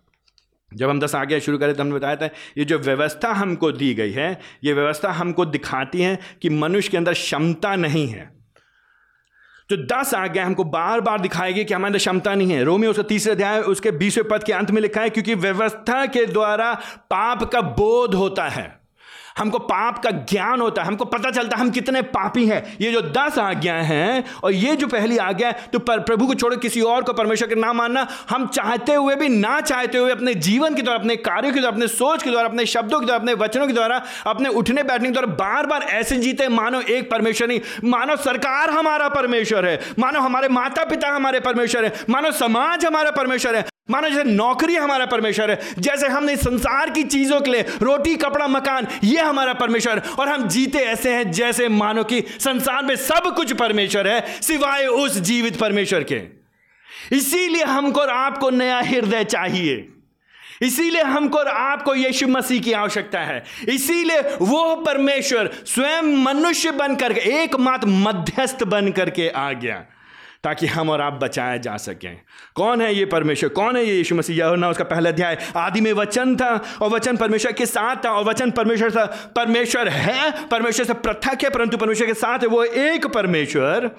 जब 0.74 0.90
हम 0.90 1.00
दस 1.00 1.16
आगे 1.16 1.40
शुरू 1.40 1.58
करें 1.58 1.76
तो 1.76 1.82
हमने 1.82 1.96
बताया 1.96 2.16
था, 2.16 2.26
ये 2.58 2.66
जो 2.66 2.80
व्यवस्था 2.80 3.34
हमको 3.34 3.72
दी 3.72 3.94
गई 3.94 4.12
है, 4.12 4.40
ये 4.64 4.74
व्यवस्था 4.74 5.12
हमको 5.12 5.46
दिखाती 5.46 6.02
है 6.02 6.20
कि 6.42 6.50
मनुष्य 6.50 6.90
के 6.90 6.98
अंदर 6.98 7.14
क्षमता 7.14 7.76
नहीं 7.76 8.08
है। 8.08 8.36
जो 9.70 9.78
दस 9.78 10.14
आज्ञा 10.14 10.46
हमको 10.46 10.64
बार 10.64 11.02
बार 11.02 11.22
दिखाएगी 11.22 11.66
कि 11.66 11.74
हमारे 11.74 11.86
अंदर 11.86 11.98
क्षमता 11.98 12.36
नहीं 12.36 12.52
है। 12.52 12.64
रोमियो 12.64 12.92
उसका 12.92 13.04
तीसरे 13.04 13.32
अध्याय, 13.32 13.60
उसके 13.60 13.92
बीसवें 13.92 14.28
पद 14.28 14.44
के 14.44 14.54
अंत 14.54 14.72
में 14.72 14.82
लिखा 14.82 15.02
है, 15.02 15.10
क्योंकि 15.10 15.36
व्यवस्था 15.36 16.06
के 16.06 16.26
द्वारा 16.26 16.74
पाप 16.98 17.44
का 17.44 17.62
बोध 17.62 18.16
होता 18.16 18.50
है। 18.50 18.85
हमको 19.36 19.60
पाप 19.60 19.98
का 20.00 20.10
ज्ञान 20.12 20.62
होता 20.62 20.82
है, 20.82 20.88
हमको 20.88 21.06
पता 21.06 21.32
चलता 21.32 21.58
है 21.58 21.62
हम 21.62 21.70
कितने 21.72 22.02
पापी 22.12 22.46
हैं। 22.48 22.78
ये 22.82 22.92
जो 22.92 23.02
दस 23.02 23.38
आज्ञाएँ 23.40 23.84
हैं 23.84 24.24
और 24.44 24.52
ये 24.54 24.76
जो 24.76 24.88
पहली 24.88 25.18
आज्ञा 25.20 25.48
है 25.48 25.68
तो 25.74 25.80
प्रभु 25.80 26.28
को 26.28 26.34
छोड़ो, 26.36 26.58
किसी 26.58 26.82
और 26.84 27.04
को 27.04 27.14
परमेश्वर 27.14 27.48
के 27.48 27.56
ना 27.56 27.74
मानना, 27.74 28.08
हम 28.30 28.48
चाहते 28.48 28.94
हुए 28.94 29.16
भी, 29.16 29.28
ना 29.30 29.60
चाहते 29.62 29.98
हुए 29.98 30.12
अपने 30.12 30.34
जीवन 30.36 30.76
के 30.76 30.82
द्वारा, 30.82 31.00
अपने 31.00 31.16
कार्यों 31.18 31.54
के 31.54 31.60
द्वारा, 31.60 31.74
अपने 31.74 31.88
सोच 31.90 32.24
के 32.24 32.30
द्वारा, 32.30 32.48
अपने 32.48 32.66
शब्दों 32.68 33.00
के 33.00 33.06
द्वारा, 33.06 33.20
अपने 33.20 33.34
वचनों 33.36 33.68
के 33.68 33.74
द्वारा, 33.74 34.02
अपने 34.28 34.50
उठने 34.52 34.84
बैठने 34.84 35.08
के 35.08 35.14
द्वारा 35.14 35.34
बार 35.36 35.66
बार 35.66 35.84
ऐसे 35.92 36.18
जीते, 36.18 36.48
मानो 36.50 36.82
एक 36.82 37.10
परमेश्वर 37.12 37.48
नहीं, 37.48 37.62
मानो 37.86 38.16
सरकार 38.18 38.70
हमारा 38.70 39.10
परमेश्वर 39.12 39.66
है, 39.66 39.80
मानो 40.00 40.20
हमारे 40.22 40.50
माता 40.50 40.86
पिता 40.86 41.16
हमारे 41.16 41.40
परमेश्वर 41.42 41.86
है, 41.86 41.94
मानो 42.10 42.32
समाज 42.34 42.86
हमारा 42.86 43.12
परमेश्वर 43.14 43.56
है। 43.56 43.66
मानो 43.90 44.10
जैसे 44.10 44.24
नौकरी 44.24 44.76
हमारा 44.76 45.06
परमेश्वर 45.06 45.52
है, 45.52 45.60
जैसे 45.80 46.08
हमने 46.08 46.36
संसार 46.36 46.90
की 46.90 47.04
चीज़ों 47.04 47.42
के 47.42 47.52
लिए 47.52 47.62
रोटी, 47.62 48.16
कपड़ा, 48.16 48.48
मकान, 48.48 48.88
ये 49.04 49.22
हमारा 49.22 49.54
परमेश्वर 49.54 50.02
और 50.20 50.30
हम 50.30 50.48
जीते 50.48 50.78
ऐसे 50.78 51.14
हैं 51.14 51.32
जैसे 51.32 51.70
मानो 51.70 52.04
कि 52.04 52.22
संसार 52.40 52.86
में 52.86 52.96
सब 52.96 53.36
कुछ 53.36 53.54
परमेश्वर 53.54 54.08
है, 54.08 54.42
सिवाय 54.42 54.86
उस 54.86 55.18
जीवित 55.18 55.60
परमेश्वर 55.60 56.04
के। 56.04 56.22
इसीलिए 57.12 57.64
हमको 57.64 58.00
और 58.00 58.10
आपको 58.10 58.50
नया 58.50 58.80
हृदय 58.80 59.24
चाहिए। 59.24 59.90
इसीलिए 60.62 61.02
हमको 61.02 61.38
और 61.38 61.48
आपको 61.48 61.96
यीशु 61.96 62.28
मसीह 62.28 62.62
की 62.62 62.74
आवश्यकता 62.74 63.20
है। 63.20 63.44
इसीलिए 63.70 64.22
वो 64.22 64.76
परमेश्वर 64.76 65.50
स्वयं 65.66 66.02
मनुष्य 66.02 66.72
बनकर, 66.72 67.12
एकमात्र 67.12 67.88
मध्यस्थ 67.88 68.64
बन 68.64 68.92
करके 68.92 69.30
आ 69.30 69.52
गया। 69.52 69.86
ताकि 70.46 70.68
हम 70.68 70.90
और 70.90 71.02
आप 71.02 71.14
बचाए 71.14 71.60
जा 71.60 71.76
सकें। 71.78 72.22
कौन 72.56 72.82
है 72.82 72.94
ये 72.96 73.06
परमेश्वर? 73.06 73.50
कौन 73.50 73.76
है 73.76 73.86
ये 73.86 73.94
यीशु 73.94 74.16
मसीह? 74.16 74.38
यह 74.38 74.56
ना 74.56 74.70
उसका 74.70 74.84
पहला 74.84 75.10
अध्याय। 75.10 75.38
आदि 75.58 75.82
में 75.82 75.92
वचन 75.94 76.36
था 76.36 76.50
और 76.82 76.90
वचन 76.90 77.18
परमेश्वर 77.18 77.52
के 77.52 77.66
साथ 77.66 78.06
था 78.06 78.10
और 78.10 78.24
वचन 78.24 78.52
परमेश्वर 78.52 78.92
था 78.92 79.06
परमेश्वर 79.36 79.90
है, 79.90 80.32
परमेश्वर 80.48 80.86
से 80.86 80.94
पृथक 80.94 81.44
है, 81.44 81.50
परंतु 81.50 81.78
परमेश्वर 81.78 82.08
के 82.08 82.14
साथ 82.14 82.40
है 82.40 82.48
वो 82.48 82.64
एक 82.64 83.08
परमेश्वर। 83.08 83.90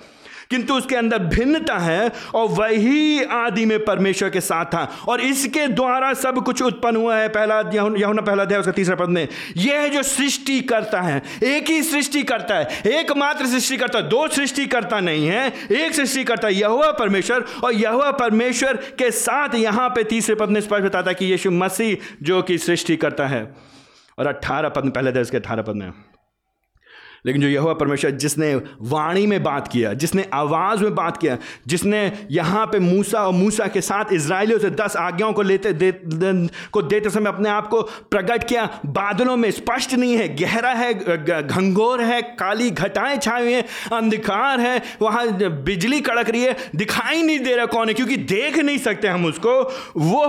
किंतु 0.50 0.74
उसके 0.74 0.96
अंदर 0.96 1.18
भिन्नता 1.18 1.78
है 1.78 2.12
और 2.34 2.48
वही 2.48 3.22
आदि 3.22 3.64
में 3.64 3.84
परमेश्वर 3.84 4.30
के 4.30 4.40
साथ 4.40 4.64
था। 4.64 4.84
और 5.08 5.20
इसके 5.20 5.66
द्वारा 5.68 6.12
सब 6.14 6.44
कुछ 6.44 6.62
उत्पन्न 6.62 6.96
हुआ 6.96 7.16
है। 7.16 7.28
पहला 7.28 7.60
यहुना 7.74 8.22
पहला 8.22 8.42
अध्याय, 8.42 8.60
उसका 8.60 8.72
तीसरा 8.72 8.94
पद 8.94 9.08
में, 9.08 9.28
यह 9.56 9.86
जो 9.88 10.02
सृष्टि 10.02 10.60
करता 10.60 11.00
है। 11.00 11.22
एक 11.44 11.68
ही 11.68 11.82
सृष्टि 11.82 12.22
करता 12.22 12.54
है। 12.54 12.82
एकमात्र 12.86 13.46
सृष्टि 13.46 13.76
करता 13.76 13.98
है। 13.98 14.08
दो 14.08 14.28
सृष्टि 14.28 14.66
करता 14.66 15.00
नहीं 15.00 15.26
है। 15.28 15.52
एक 15.72 15.94
सृष्टि 15.94 16.24
करता 16.24 16.48
है 16.48 16.54
यह 16.54 16.94
परमेश्वर 16.98 17.44
और 17.64 17.74
यह 17.74 18.10
परमेश्वर 18.10 18.76
के 18.76 19.10
साथ 19.10 19.54
यहाँ 19.54 19.88
पे 19.88 20.04
तीसरे 20.04 20.34
पद 20.34 20.48
में 20.48 20.60
स्पष्ट 20.60 20.82
बताता 20.82 21.10
है 21.10 21.14
कि 21.14 21.24
यीशु 21.24 21.50
मसीह 21.50 22.16
जो 22.22 22.42
कि 22.42 22.58
सृष्टि 22.58 22.96
करता 22.96 23.26
है। 23.26 23.54
और 24.18 24.26
अट्ठारह 24.26 24.68
पद 24.68 24.84
में, 24.84 24.92
पहले 24.92 25.12
दर्ज 25.12 25.30
के 25.30 25.36
अठारह 25.36 25.62
पद 25.62 25.74
में। 25.74 25.92
लेकिन 27.26 27.42
जो 27.42 27.48
यहोवा 27.48 27.72
परमेश्वर 27.72 28.10
जिसने 28.10 28.54
वाणी 28.80 29.26
में 29.26 29.42
बात 29.42 29.68
किया 29.68 29.92
जिसने 29.94 30.24
आवाज़ 30.32 30.82
में 30.82 30.94
बात 30.94 31.16
किया 31.16 31.38
जिसने 31.66 32.26
यहाँ 32.30 32.66
पे 32.66 32.78
मूसा 32.78 33.26
और 33.26 33.32
मूसा 33.32 33.66
के 33.66 33.80
साथ 33.80 34.12
इसराइलियों 34.12 34.58
से 34.58 34.70
दस 34.70 34.96
आज्ञाओं 34.96 35.32
को 35.32 35.42
लेते 35.42 35.72
दे, 35.72 35.92
दे, 35.92 36.48
को 36.72 36.82
देते 36.82 37.10
समय 37.10 37.28
अपने 37.28 37.48
आप 37.48 37.66
को 37.66 37.82
प्रकट 37.82 38.44
किया 38.44 38.80
बादलों 38.86 39.36
में 39.36 39.50
स्पष्ट 39.50 39.94
नहीं 39.94 40.16
है 40.16 40.36
गहरा 40.36 40.70
है 40.70 40.94
घंघोर 41.42 42.02
है 42.02 42.22
काली 42.22 42.70
घटाएँ 42.70 43.18
छाई 43.18 43.42
हुई 43.42 43.52
हैं 43.52 43.64
अंधकार 43.92 44.60
है 44.60 44.82
वहाँ 45.02 45.26
बिजली 45.62 46.00
कड़क 46.00 46.30
रही 46.30 46.42
है 46.42 46.56
दिखाई 46.76 47.22
नहीं 47.22 47.38
दे 47.38 47.56
रहा 47.56 47.66
कौन 47.66 47.88
है 47.88 47.94
क्योंकि 47.94 48.16
देख 48.16 48.58
नहीं 48.58 48.78
सकते 48.78 49.08
हम 49.08 49.26
उसको। 49.26 49.60
वो 49.96 50.24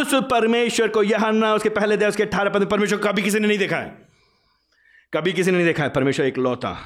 उस 0.00 0.14
परमेश्वर 0.14 0.88
को 0.88 1.02
यह 1.02 1.26
उसके 1.26 1.68
पहले 1.68 1.96
दे 1.96 2.06
उसके 2.06 2.22
अठारह 2.22 2.50
पद 2.50 2.66
परमेश्वर 2.66 2.98
कभी 2.98 3.22
किसी 3.22 3.38
ने 3.38 3.48
नहीं 3.48 3.58
देखा 3.58 3.76
है। 3.76 4.09
कभी 5.14 5.32
किसी 5.32 5.50
ने 5.50 5.56
नहीं 5.56 5.66
देखा 5.66 5.82
है, 5.82 5.88
परमेश्वर 5.88 6.26
एक 6.26 6.38
लौता, 6.38 6.76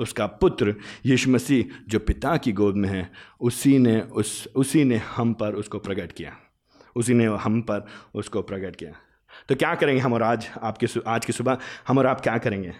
उसका 0.00 0.26
पुत्र 0.26 0.74
यीशु 1.06 1.30
मसीह, 1.30 1.84
जो 1.88 1.98
पिता 1.98 2.36
की 2.36 2.52
गोद 2.52 2.76
में 2.76 2.88
है, 2.88 3.12
उसी 3.40 3.78
ने 3.78 4.00
उस, 4.00 4.48
उसी 4.56 4.84
ने 4.84 4.96
हम 4.96 5.34
पर 5.34 5.52
उसको 5.52 5.78
प्रकट 5.78 6.12
किया। 6.12 6.36
उसी 6.96 7.14
ने 7.14 7.24
हम 7.24 7.60
पर 7.62 7.86
उसको 8.14 8.42
प्रकट 8.42 8.76
किया। 8.76 8.90
तो 9.48 9.54
क्या 9.54 9.74
करेंगे 9.74 10.00
हम 10.02 10.12
और 10.12 10.22
आज, 10.22 10.50
आपके 10.62 10.86
आज 11.06 11.24
की 11.24 11.32
सुबह, 11.32 11.58
हम 11.88 11.98
और 11.98 12.06
आप 12.06 12.20
क्या 12.20 12.38
करेंगे? 12.38 12.72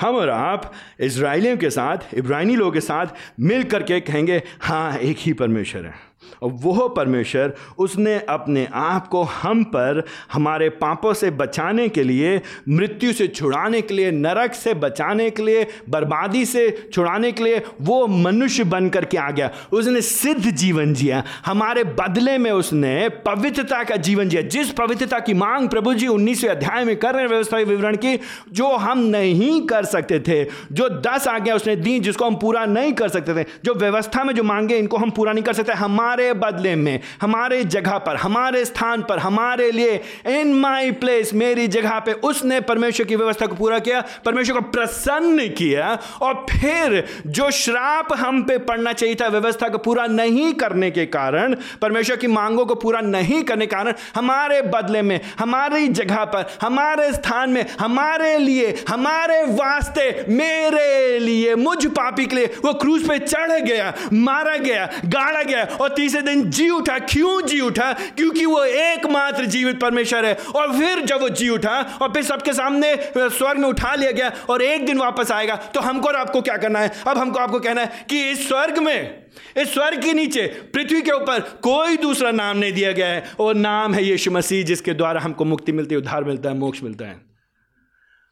हम 0.00 0.14
और 0.14 0.28
आप 0.28 0.72
इसराइलियों 1.00 1.56
के 1.56 1.70
साथ, 1.70 1.98
इब्रानी 2.14 2.56
लोगों 2.56 2.72
के 2.72 2.80
साथ 2.80 3.06
मिल 3.40 3.64
करके 3.64 4.00
कहेंगे 4.00 4.42
हाँ 4.60 4.98
एक 4.98 5.16
ही 5.20 5.32
परमेश्वर 5.32 5.86
है। 5.86 6.09
वह 6.42 6.88
परमेश्वर, 6.88 7.52
उसने 7.78 8.20
अपने 8.28 8.68
आप 8.74 9.08
को 9.08 9.22
हम 9.22 9.64
पर, 9.64 10.04
हमारे 10.32 10.68
पापों 10.68 11.14
से 11.14 11.30
बचाने 11.30 11.88
के 11.88 12.02
लिए, 12.02 12.40
मृत्यु 12.68 13.12
से 13.12 13.28
छुड़ाने 13.28 13.80
के 13.80 13.94
लिए, 13.94 14.10
नरक 14.10 14.54
से 14.54 14.74
बचाने 14.74 15.30
के 15.30 15.42
लिए, 15.42 15.66
बर्बादी 15.88 16.44
से 16.44 16.90
छुड़ाने 16.92 17.32
के 17.32 17.44
लिए, 17.44 17.62
वो 17.80 18.06
मनुष्य 18.06 18.64
बन 18.64 18.88
करके 18.88 19.18
आ 19.18 19.30
गया। 19.30 19.50
उसने 19.72 20.00
सिद्ध 20.00 20.50
जीवन 20.50 20.94
जिया। 20.94 21.24
हमारे 21.46 21.84
बदले 21.84 22.38
में 22.38 22.50
उसने 22.50 23.08
पवित्रता 23.08 23.84
का 23.84 23.96
जीवन 23.96 24.28
जिया। 24.28 24.42
जिस 24.42 24.70
पवित्रता 24.70 25.18
की 25.18 25.34
मांग 25.34 25.68
प्रभु 25.68 25.94
जी 25.94 26.06
उन्नीसवें 26.06 26.50
अध्याय 26.50 26.84
में 26.84 26.96
कर 26.96 27.12
रहे 27.12 27.22
हैं, 27.22 27.28
व्यवस्था 27.28 27.56
विवरण 27.56 27.96
की, 27.96 28.20
जो 28.52 28.76
हम 28.76 28.98
नहीं 28.98 29.66
कर 29.66 29.84
सकते 29.84 30.20
थे, 30.20 30.44
जो 30.72 30.88
दस 30.88 31.28
आज्ञा 31.28 31.54
उसने 31.54 31.76
दी, 31.76 32.00
जिसको 32.00 32.24
हम 32.24 32.36
पूरा 32.36 32.66
नहीं 32.66 32.92
कर 32.92 33.08
सकते 33.08 33.34
थे, 33.34 33.46
जो 33.64 33.74
व्यवस्था 33.74 34.24
में 34.24 34.34
जो 34.34 34.42
मांगे, 34.42 34.76
इनको 34.76 34.96
हम 34.96 35.10
पूरा 35.10 35.32
नहीं 35.32 35.44
कर 35.44 35.52
सकते। 35.52 35.72
हमारे 35.72 36.09
बदले 36.16 36.74
में, 36.76 37.00
हमारे 37.20 37.64
जगह 37.64 37.98
पर, 37.98 38.16
हमारे 38.16 38.64
स्थान 38.64 39.02
पर, 39.02 39.18
हमारे 39.18 39.70
लिए 39.70 40.00
इन 40.26 40.54
माई 40.54 40.90
प्लेस 40.90 41.34
मेरी 41.34 41.68
जगह 41.68 41.98
पे, 41.98 42.12
उसने 42.12 42.60
परमेश्वर 42.60 43.06
की 43.06 43.16
व्यवस्था 43.16 43.46
को 43.46 43.54
पूरा 43.54 43.78
किया, 43.78 44.04
परमेश्वर 44.24 44.60
को 44.60 44.70
प्रसन्न 44.70 45.48
किया, 45.48 45.98
और 46.22 46.46
फिर 46.50 47.04
जो 47.26 47.50
श्राप 47.50 48.08
हम 48.12 48.42
पे 48.42 48.58
पड़ना 48.58 48.92
चाहिए 48.92 49.14
था, 49.14 49.28
व्यवस्था 49.28 49.68
को 49.68 49.78
पूरा 49.78 50.06
नहीं 50.06 50.54
करने 50.54 50.90
के 50.90 51.06
कारण, 51.06 51.56
परमेश्वर 51.82 52.16
की 52.16 52.26
मांगों 52.26 52.66
को 52.66 52.74
पूरा 52.74 53.00
नहीं 53.00 53.42
करने 53.42 53.66
के 53.66 53.76
कारण, 53.76 53.92
हमारे 54.14 54.62
बदले 54.62 55.02
में, 55.02 55.20
हमारी 55.38 55.88
जगह 55.88 56.24
पर, 56.24 56.58
हमारे 56.62 57.12
स्थान 57.12 57.50
में, 57.50 57.66
हमारे 57.80 58.38
लिए, 58.38 58.84
हमारे 58.88 59.42
वास्ते, 59.42 60.26
मेरे 60.28 61.18
लिए, 61.18 61.54
मुझ 61.54 61.86
पापी 61.86 62.26
के 62.26 62.36
लिए, 62.36 62.46
वो 62.46 62.74
क्रूज 62.74 63.08
पे 63.08 63.18
चढ़ 63.18 63.52
गया, 63.60 63.94
मारा 64.12 64.56
गया, 64.56 64.90
गाड़ा 65.04 65.42
गया, 65.42 65.64
और 65.64 65.88
तीसरे 66.00 66.22
दिन 66.22 66.42
जी 66.50 66.68
उठा, 66.70 66.98
क्यों 67.00 67.40
जी 67.42 67.60
उठा? 67.60 67.92
क्योंकि 68.16 68.44
वो 68.46 68.64
एकमात्र 68.64 69.44
जीवित 69.46 69.80
परमेश्वर 69.80 70.26
है। 70.26 70.34
और 70.34 70.72
फिर 70.72 71.00
जब 71.02 71.20
वो 71.20 71.28
जी 71.30 71.48
उठा, 71.48 71.80
और 72.02 72.12
फिर 72.12 72.22
सबके 72.24 72.52
सामने 72.52 72.94
स्वर्ग 73.16 73.58
में 73.58 73.68
उठा 73.68 73.94
लिया 73.94 74.10
गया, 74.12 74.32
और 74.50 74.62
एक 74.62 74.86
दिन 74.86 74.98
वापस 74.98 75.30
आएगा 75.32 75.56
तो 75.74 75.80
हमको 75.80 76.08
और 76.08 76.16
आपको 76.16 76.42
क्या 76.42 76.56
करना 76.56 76.78
है? 76.78 76.92
अब 77.06 77.18
हमको 77.18 77.38
आपको 77.38 77.60
कहना 77.60 77.80
है 77.80 78.06
कि 78.10 78.28
इस 78.30 78.46
स्वर्ग 78.48 78.78
में, 78.78 79.24
इस 79.56 79.72
स्वर्ग 79.74 80.02
के 80.02 80.12
नीचे, 80.12 80.46
पृथ्वी 80.74 81.02
के 81.02 81.10
ऊपर 81.12 81.40
कोई 81.62 81.96
दूसरा 81.96 82.30
नाम 82.32 82.56
नहीं 82.56 82.72
दिया 82.72 82.92
गया 82.92 83.06
है। 83.06 83.24
और 83.40 83.54
नाम 83.54 83.94
है 83.94 84.04
यीशु 84.04 84.30
मसीह, 84.30 84.64
जिसके 84.64 84.94
द्वारा 84.94 85.20
हमको 85.20 85.44
मुक्ति 85.44 85.72
मिलती 85.72 85.94
है, 85.94 85.98
उद्धार 85.98 86.24
मिलता 86.24 86.48
है, 86.48 86.58
मोक्ष 86.58 86.82
मिलता 86.82 87.04
है। 87.04 87.29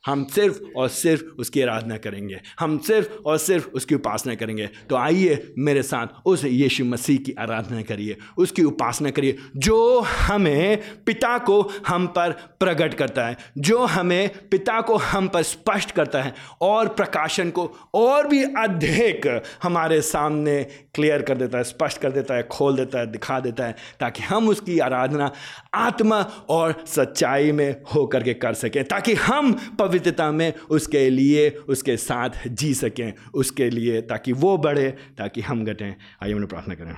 हम 0.08 0.24
सिर्फ़ 0.24 0.58
और 0.76 0.88
सिर्फ़ 0.88 1.22
उसकी 1.38 1.62
आराधना 1.62 1.96
करेंगे। 1.96 2.40
हम 2.60 2.78
सिर्फ़ 2.78 3.08
और 3.26 3.38
सिर्फ़ 3.38 3.68
उसकी 3.68 3.94
उपासना 3.94 4.34
करेंगे। 4.34 4.66
तो 4.66 4.96
आइए 4.96 5.54
मेरे 5.58 5.82
साथ 5.82 6.06
उस 6.26 6.44
यीशु 6.44 6.84
मसीह 6.84 7.18
की 7.18 7.32
आराधना 7.38 7.82
करिए। 7.82 8.16
उसकी 8.38 8.62
उपासना 8.62 9.10
करिए, 9.10 9.36
जो 9.56 10.00
हमें 10.00 10.78
पिता 11.04 11.38
को 11.38 11.60
हम 11.86 12.06
पर 12.06 12.32
प्रकट 12.60 12.94
करता 12.94 13.26
है, 13.26 13.36
जो 13.58 13.84
हमें 13.84 14.30
पिता 14.48 14.80
को 14.80 14.96
हम 14.96 15.28
पर 15.28 15.42
स्पष्ट 15.42 15.90
करता 15.90 16.22
है 16.22 16.34
और 16.60 16.88
प्रकाशन 16.88 17.50
को 17.50 17.76
और 17.94 18.26
भी 18.28 18.42
अधिक 18.44 19.42
हमारे 19.62 20.00
सामने 20.02 20.66
क्लियर 20.94 21.22
कर 21.22 21.36
देता 21.36 21.58
है, 21.58 21.64
स्पष्ट 21.64 22.00
कर 22.00 22.12
देता 22.12 22.34
है, 22.34 22.42
खोल 22.42 22.76
देता 22.76 22.98
है, 22.98 23.06
दिखा 23.06 23.40
देता 23.40 23.64
है, 23.64 23.76
ताकि 24.00 24.22
हम 24.22 24.48
उसकी 24.48 24.78
आराधना 24.78 25.32
आत्मा 25.74 26.20
और 26.48 26.84
सच्चाई 26.86 27.52
में 27.52 27.82
होकर 27.94 28.22
के 28.22 28.34
कर 28.34 28.54
सकें, 28.54 28.84
ताकि 28.84 29.14
हम 29.14 29.52
पवित्रता 29.98 30.32
में 30.32 30.54
उसके 30.70 31.10
लिए, 31.10 31.50
उसके 31.50 31.96
साथ 31.96 32.30
जी 32.48 32.74
सकें, 32.74 33.12
उसके 33.34 33.70
लिए 33.70 34.00
ताकि 34.00 34.32
वो 34.32 34.58
बढ़े, 34.58 34.90
ताकि 35.18 35.40
हम 35.40 35.64
घटें। 35.64 35.96
आइए 36.22 36.32
उन्हें 36.32 36.48
प्रार्थना 36.48 36.74
करें। 36.74 36.94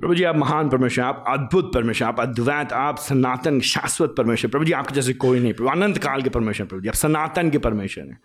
प्रभु 0.00 0.14
जी, 0.14 0.24
आप 0.24 0.36
महान 0.36 0.68
परमेश्वर, 0.68 1.04
आप 1.04 1.24
अद्भुत 1.28 1.74
परमेश्वर, 1.74 2.08
आप 2.08 2.20
अद्वैत, 2.20 2.72
आप 2.72 2.98
सनातन, 2.98 3.60
शाश्वत 3.60 4.14
परमेश्वर। 4.18 4.50
प्रभु 4.50 4.64
जी, 4.64 4.72
आपके 4.72 4.94
जैसे 4.94 5.12
कोई 5.12 5.40
नहीं, 5.40 5.52
प्रभु, 5.52 5.70
अनंत 5.70 5.98
काल 5.98 6.22
के 6.22 6.30
परमेश्वर, 6.30 6.66
प्रभु 6.66 6.82
जी, 6.82 6.88
आप 6.88 6.94
सनातन 6.94 7.50
के 7.50 7.58
परमेश्वर 7.58 8.04
हैं। 8.04 8.20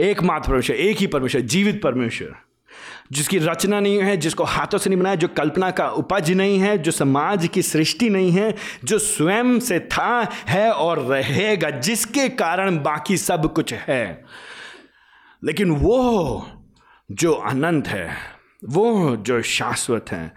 एकमात्र 0.00 0.50
परमेश्वर, 0.50 0.76
एक 0.76 0.96
ही 0.96 1.06
परमेश्वर, 1.06 1.40
जीवित 1.40 1.82
परमेश्वर। 1.82 2.34
जिसकी 3.12 3.38
रचना 3.38 3.80
नहीं 3.80 4.02
है, 4.02 4.16
जिसको 4.16 4.44
हाथों 4.44 4.78
से 4.78 4.90
नहीं 4.90 5.00
बनाया, 5.00 5.16
जो 5.16 5.28
कल्पना 5.28 5.70
का 5.70 5.88
उपज 5.88 6.30
नहीं 6.30 6.58
है, 6.58 6.78
जो 6.78 6.90
समाज 6.90 7.48
की 7.48 7.62
सृष्टि 7.62 8.10
नहीं 8.10 8.32
है, 8.32 8.54
जो 8.84 8.98
स्वयं 8.98 9.60
से 9.60 9.80
था, 9.80 10.28
है 10.48 10.72
और 10.72 10.98
रहेगा, 10.98 11.70
जिसके 11.70 12.28
कारण 12.28 12.82
बाकी 12.82 13.16
सब 13.16 13.52
कुछ 13.52 13.74
है। 13.74 14.24
लेकिन 15.44 15.70
वो 15.70 16.50
जो 17.12 17.32
अनंत 17.32 17.88
है, 17.88 18.16
वो 18.64 19.16
जो 19.16 19.42
शाश्वत 19.42 20.06
है 20.12 20.32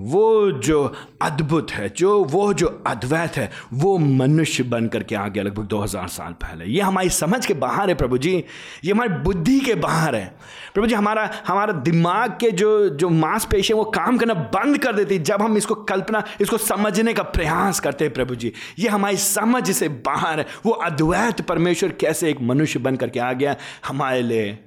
वो 0.00 0.52
जो 0.52 0.94
अद्भुत 1.22 1.70
है, 1.70 1.88
जो, 1.96 2.24
वो 2.24 2.54
जो 2.54 2.82
अद्वैत 2.86 3.36
है, 3.36 3.50
वो 3.72 3.98
मनुष्य 3.98 4.62
बन 4.62 4.86
करके 4.86 5.14
आ 5.14 5.28
गया 5.28 5.42
लगभग 5.42 5.62
2000 5.62 6.08
साल 6.08 6.32
पहले। 6.32 6.64
ये 6.64 6.80
हमारी 6.80 7.10
समझ 7.10 7.46
के 7.46 7.54
बाहर 7.54 7.88
है 7.88 7.94
प्रभु 7.94 8.18
जी। 8.18 8.44
ये 8.84 8.92
हमारी 8.92 9.08
बुद्धि 9.08 9.60
के 9.60 9.74
बाहर 9.74 10.14
है। 10.14 10.36
प्रभु 10.74 10.86
जी, 10.86 10.94
हमारा 10.94 11.30
हमारा 11.46 11.72
दिमाग 11.72 12.30
के 12.30 12.50
जो 12.50 12.88
जो 12.88 13.08
मांसपेशी 13.08 13.72
है, 13.72 13.78
वो 13.78 13.84
काम 13.84 14.18
करना 14.18 14.34
बंद 14.34 14.78
कर 14.78 14.92
देती 14.92 15.18
जब 15.18 15.42
हम 15.42 15.56
इसको 15.56 15.74
कल्पना, 15.74 16.24
इसको 16.40 16.58
समझने 16.58 17.12
का 17.12 17.22
प्रयास 17.22 17.80
करते 17.80 18.04
हैं 18.04 18.14
प्रभु 18.14 18.34
जी, 18.34 18.52
ये 18.78 18.88
हमारी 18.88 19.16
समझ 19.16 19.70
से 19.70 19.88
बाहर 19.88 20.38
है। 20.38 20.46
वो 20.66 20.72
अद्वैत 20.72 21.40
परमेश्वर 21.40 21.90
कैसे 21.90 22.30
एक 22.30 22.40
मनुष्य 22.40 22.78
बन 22.78 22.96
करके 22.96 23.20
आ 23.20 23.32
गया? 23.32 23.56
हमारे 23.86 24.22
लिए 24.22 24.62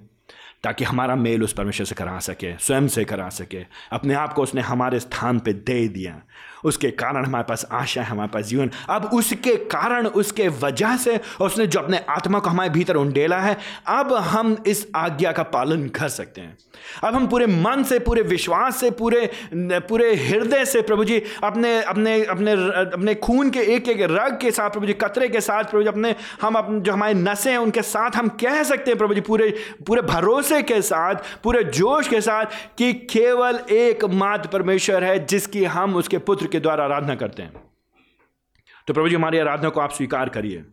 ताकि 0.64 0.84
हमारा 0.84 1.16
मेल 1.16 1.44
उस 1.44 1.54
परमेश्वर 1.54 1.86
से 1.86 1.96
करा 1.96 2.20
सके, 2.20 2.58
स्वयं 2.58 2.88
से 2.88 3.06
करा 3.06 3.30
सके। 3.30 3.66
अपने 3.92 4.14
आप 4.14 4.34
को 4.34 4.44
उसने 4.44 4.62
हमारे 4.62 5.00
स्थान 5.00 5.40
पे 5.40 5.54
दे 5.54 5.88
दिया। 5.88 6.22
उसके 6.64 6.92
कारण 6.92 7.26
हमारे 7.26 7.46
पास 7.50 7.66
आशा 7.72 8.02
है, 8.02 8.08
हमारे 8.08 8.30
पास 8.34 8.46
जीवन। 8.46 8.72
अब 8.90 9.10
उसके 9.14 9.56
कारण, 9.56 10.08
उसके 10.08 10.48
वजह 10.48 10.98
से 10.98 11.20
उसने 11.42 11.68
जो 11.68 11.80
अपने 11.80 12.02
आत्मा 12.10 12.40
को 12.40 12.50
हमारे 12.50 12.70
भीतर 12.70 12.96
उंडेला 12.96 13.40
है, 13.40 13.58
अब 13.88 14.14
हम 14.14 14.58
इस 14.68 14.88
आज्ञा 14.96 15.32
का 15.32 15.44
पालन 15.44 15.88
कर 15.90 16.10
सकते 16.10 16.42
हैं। 16.42 16.58
अब 17.04 17.16
हम 17.16 17.28
पूरे 17.28 17.46
मन 17.46 17.84
से, 17.84 18.00
पूरे 18.00 18.22
विश्वास 18.22 18.80
से, 18.80 18.92
पूरे 18.92 19.30
पूरे 19.54 20.16
हृदय 20.16 20.66
से 20.66 20.82
प्रभु 20.82 21.04
जी, 21.04 21.22
अपने 21.44 21.82
अपने 21.84 22.24
अपने 22.26 22.52
अपने 22.82 23.16
खून 23.16 23.50
के 23.50 23.60
एक 23.60 23.88
एक 23.88 24.02
रग 24.02 24.38
के 24.42 24.52
साथ 24.52 24.70
प्रभु 24.70 24.86
जी, 24.86 24.94
कतरे 24.94 25.28
के 25.30 25.42
साथ 25.42 25.64
प्रभु 25.64 25.84
जी, 25.84 25.90
अपने, 25.90 26.16
हम 26.42 26.56
अपने 26.56 26.80
जो 26.80 26.94
हमारे 26.94 27.14
नशे 27.14 27.52
हैं, 27.52 27.58
उनके 27.58 27.82
साथ 27.82 28.16
हम 28.16 28.28
कह 28.28 28.64
सकते 28.64 28.92
हैं 28.92 28.98
प्रभु 28.98 29.14
जी, 29.14 29.22
पूरे 29.22 29.50
पूरे 29.88 30.02
भरोसे 30.02 30.62
के 30.64 30.82
साथ, 30.82 31.16
पूरे 31.44 31.64
जोश 31.64 32.08
के 32.08 32.22
साथ 32.22 32.46
कि 32.78 32.94
केवल 32.94 33.60
एक 33.72 34.06
मात्र 34.06 34.50
परमेश्वर 34.50 35.04
है 35.04 35.26
जिसकी 35.26 35.64
हम 35.66 35.96
उसके 35.96 36.18
पुत्र 36.18 36.48
के 36.50 36.60
द्वारा 36.60 36.84
आराधना 36.84 37.16
करते 37.16 37.44
हैं। 37.44 37.54
तो 38.88 38.94
प्रभु 38.94 39.10
जी, 39.10 39.16
हमारी 39.16 39.38
आराधना 39.38 39.70
को 39.70 39.80
आप 39.80 39.92
स्वीकार 39.92 40.30
करिए। 40.30 40.66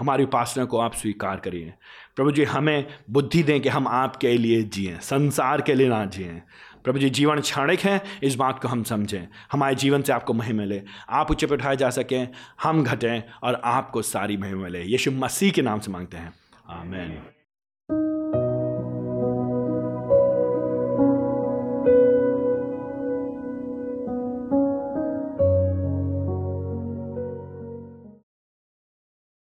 हमारी 0.00 0.24
उपासना 0.24 0.64
को 0.64 0.78
आप 0.78 0.94
स्वीकार 0.94 1.36
करिए। 1.36 1.74
प्रभु 2.16 2.32
जी, 2.32 2.44
हमें 2.44 2.98
बुद्धि 3.10 3.42
दें 3.42 3.60
कि 3.60 3.68
हम 3.68 3.88
आपके 3.88 4.38
लिए 4.38 4.62
जिए, 4.62 4.98
संसार 4.98 5.60
के 5.60 5.74
लिए 5.74 5.88
ना 5.88 6.04
जिए। 6.04 6.42
प्रभु 6.84 6.98
जी, 6.98 7.10
जीवन 7.10 7.40
क्षणिक 7.40 7.80
है, 7.80 8.04
इस 8.22 8.34
बात 8.34 8.62
को 8.62 8.68
हम 8.68 8.82
समझें। 8.82 9.28
हमारे 9.52 9.74
जीवन 9.74 10.02
से 10.02 10.12
आपको 10.12 10.32
महिमा 10.32 10.58
मिले। 10.58 10.82
आप 11.08 11.30
उच्च 11.30 11.44
पर 11.44 11.54
उठाए 11.54 11.76
जा 11.76 11.90
सकें, 11.90 12.28
हम 12.62 12.84
घटें 12.84 13.22
और 13.42 13.60
आपको 13.64 14.02
सारी 14.02 14.36
महिमा 14.36 14.62
मिले। 14.62 14.82
यीशु 14.82 15.10
मसीह 15.10 15.52
के 15.52 15.62
नाम 15.62 15.80
से 15.80 15.90
मांगते 15.90 16.16
हैं। 16.16 16.32
आमेन। 16.68 17.29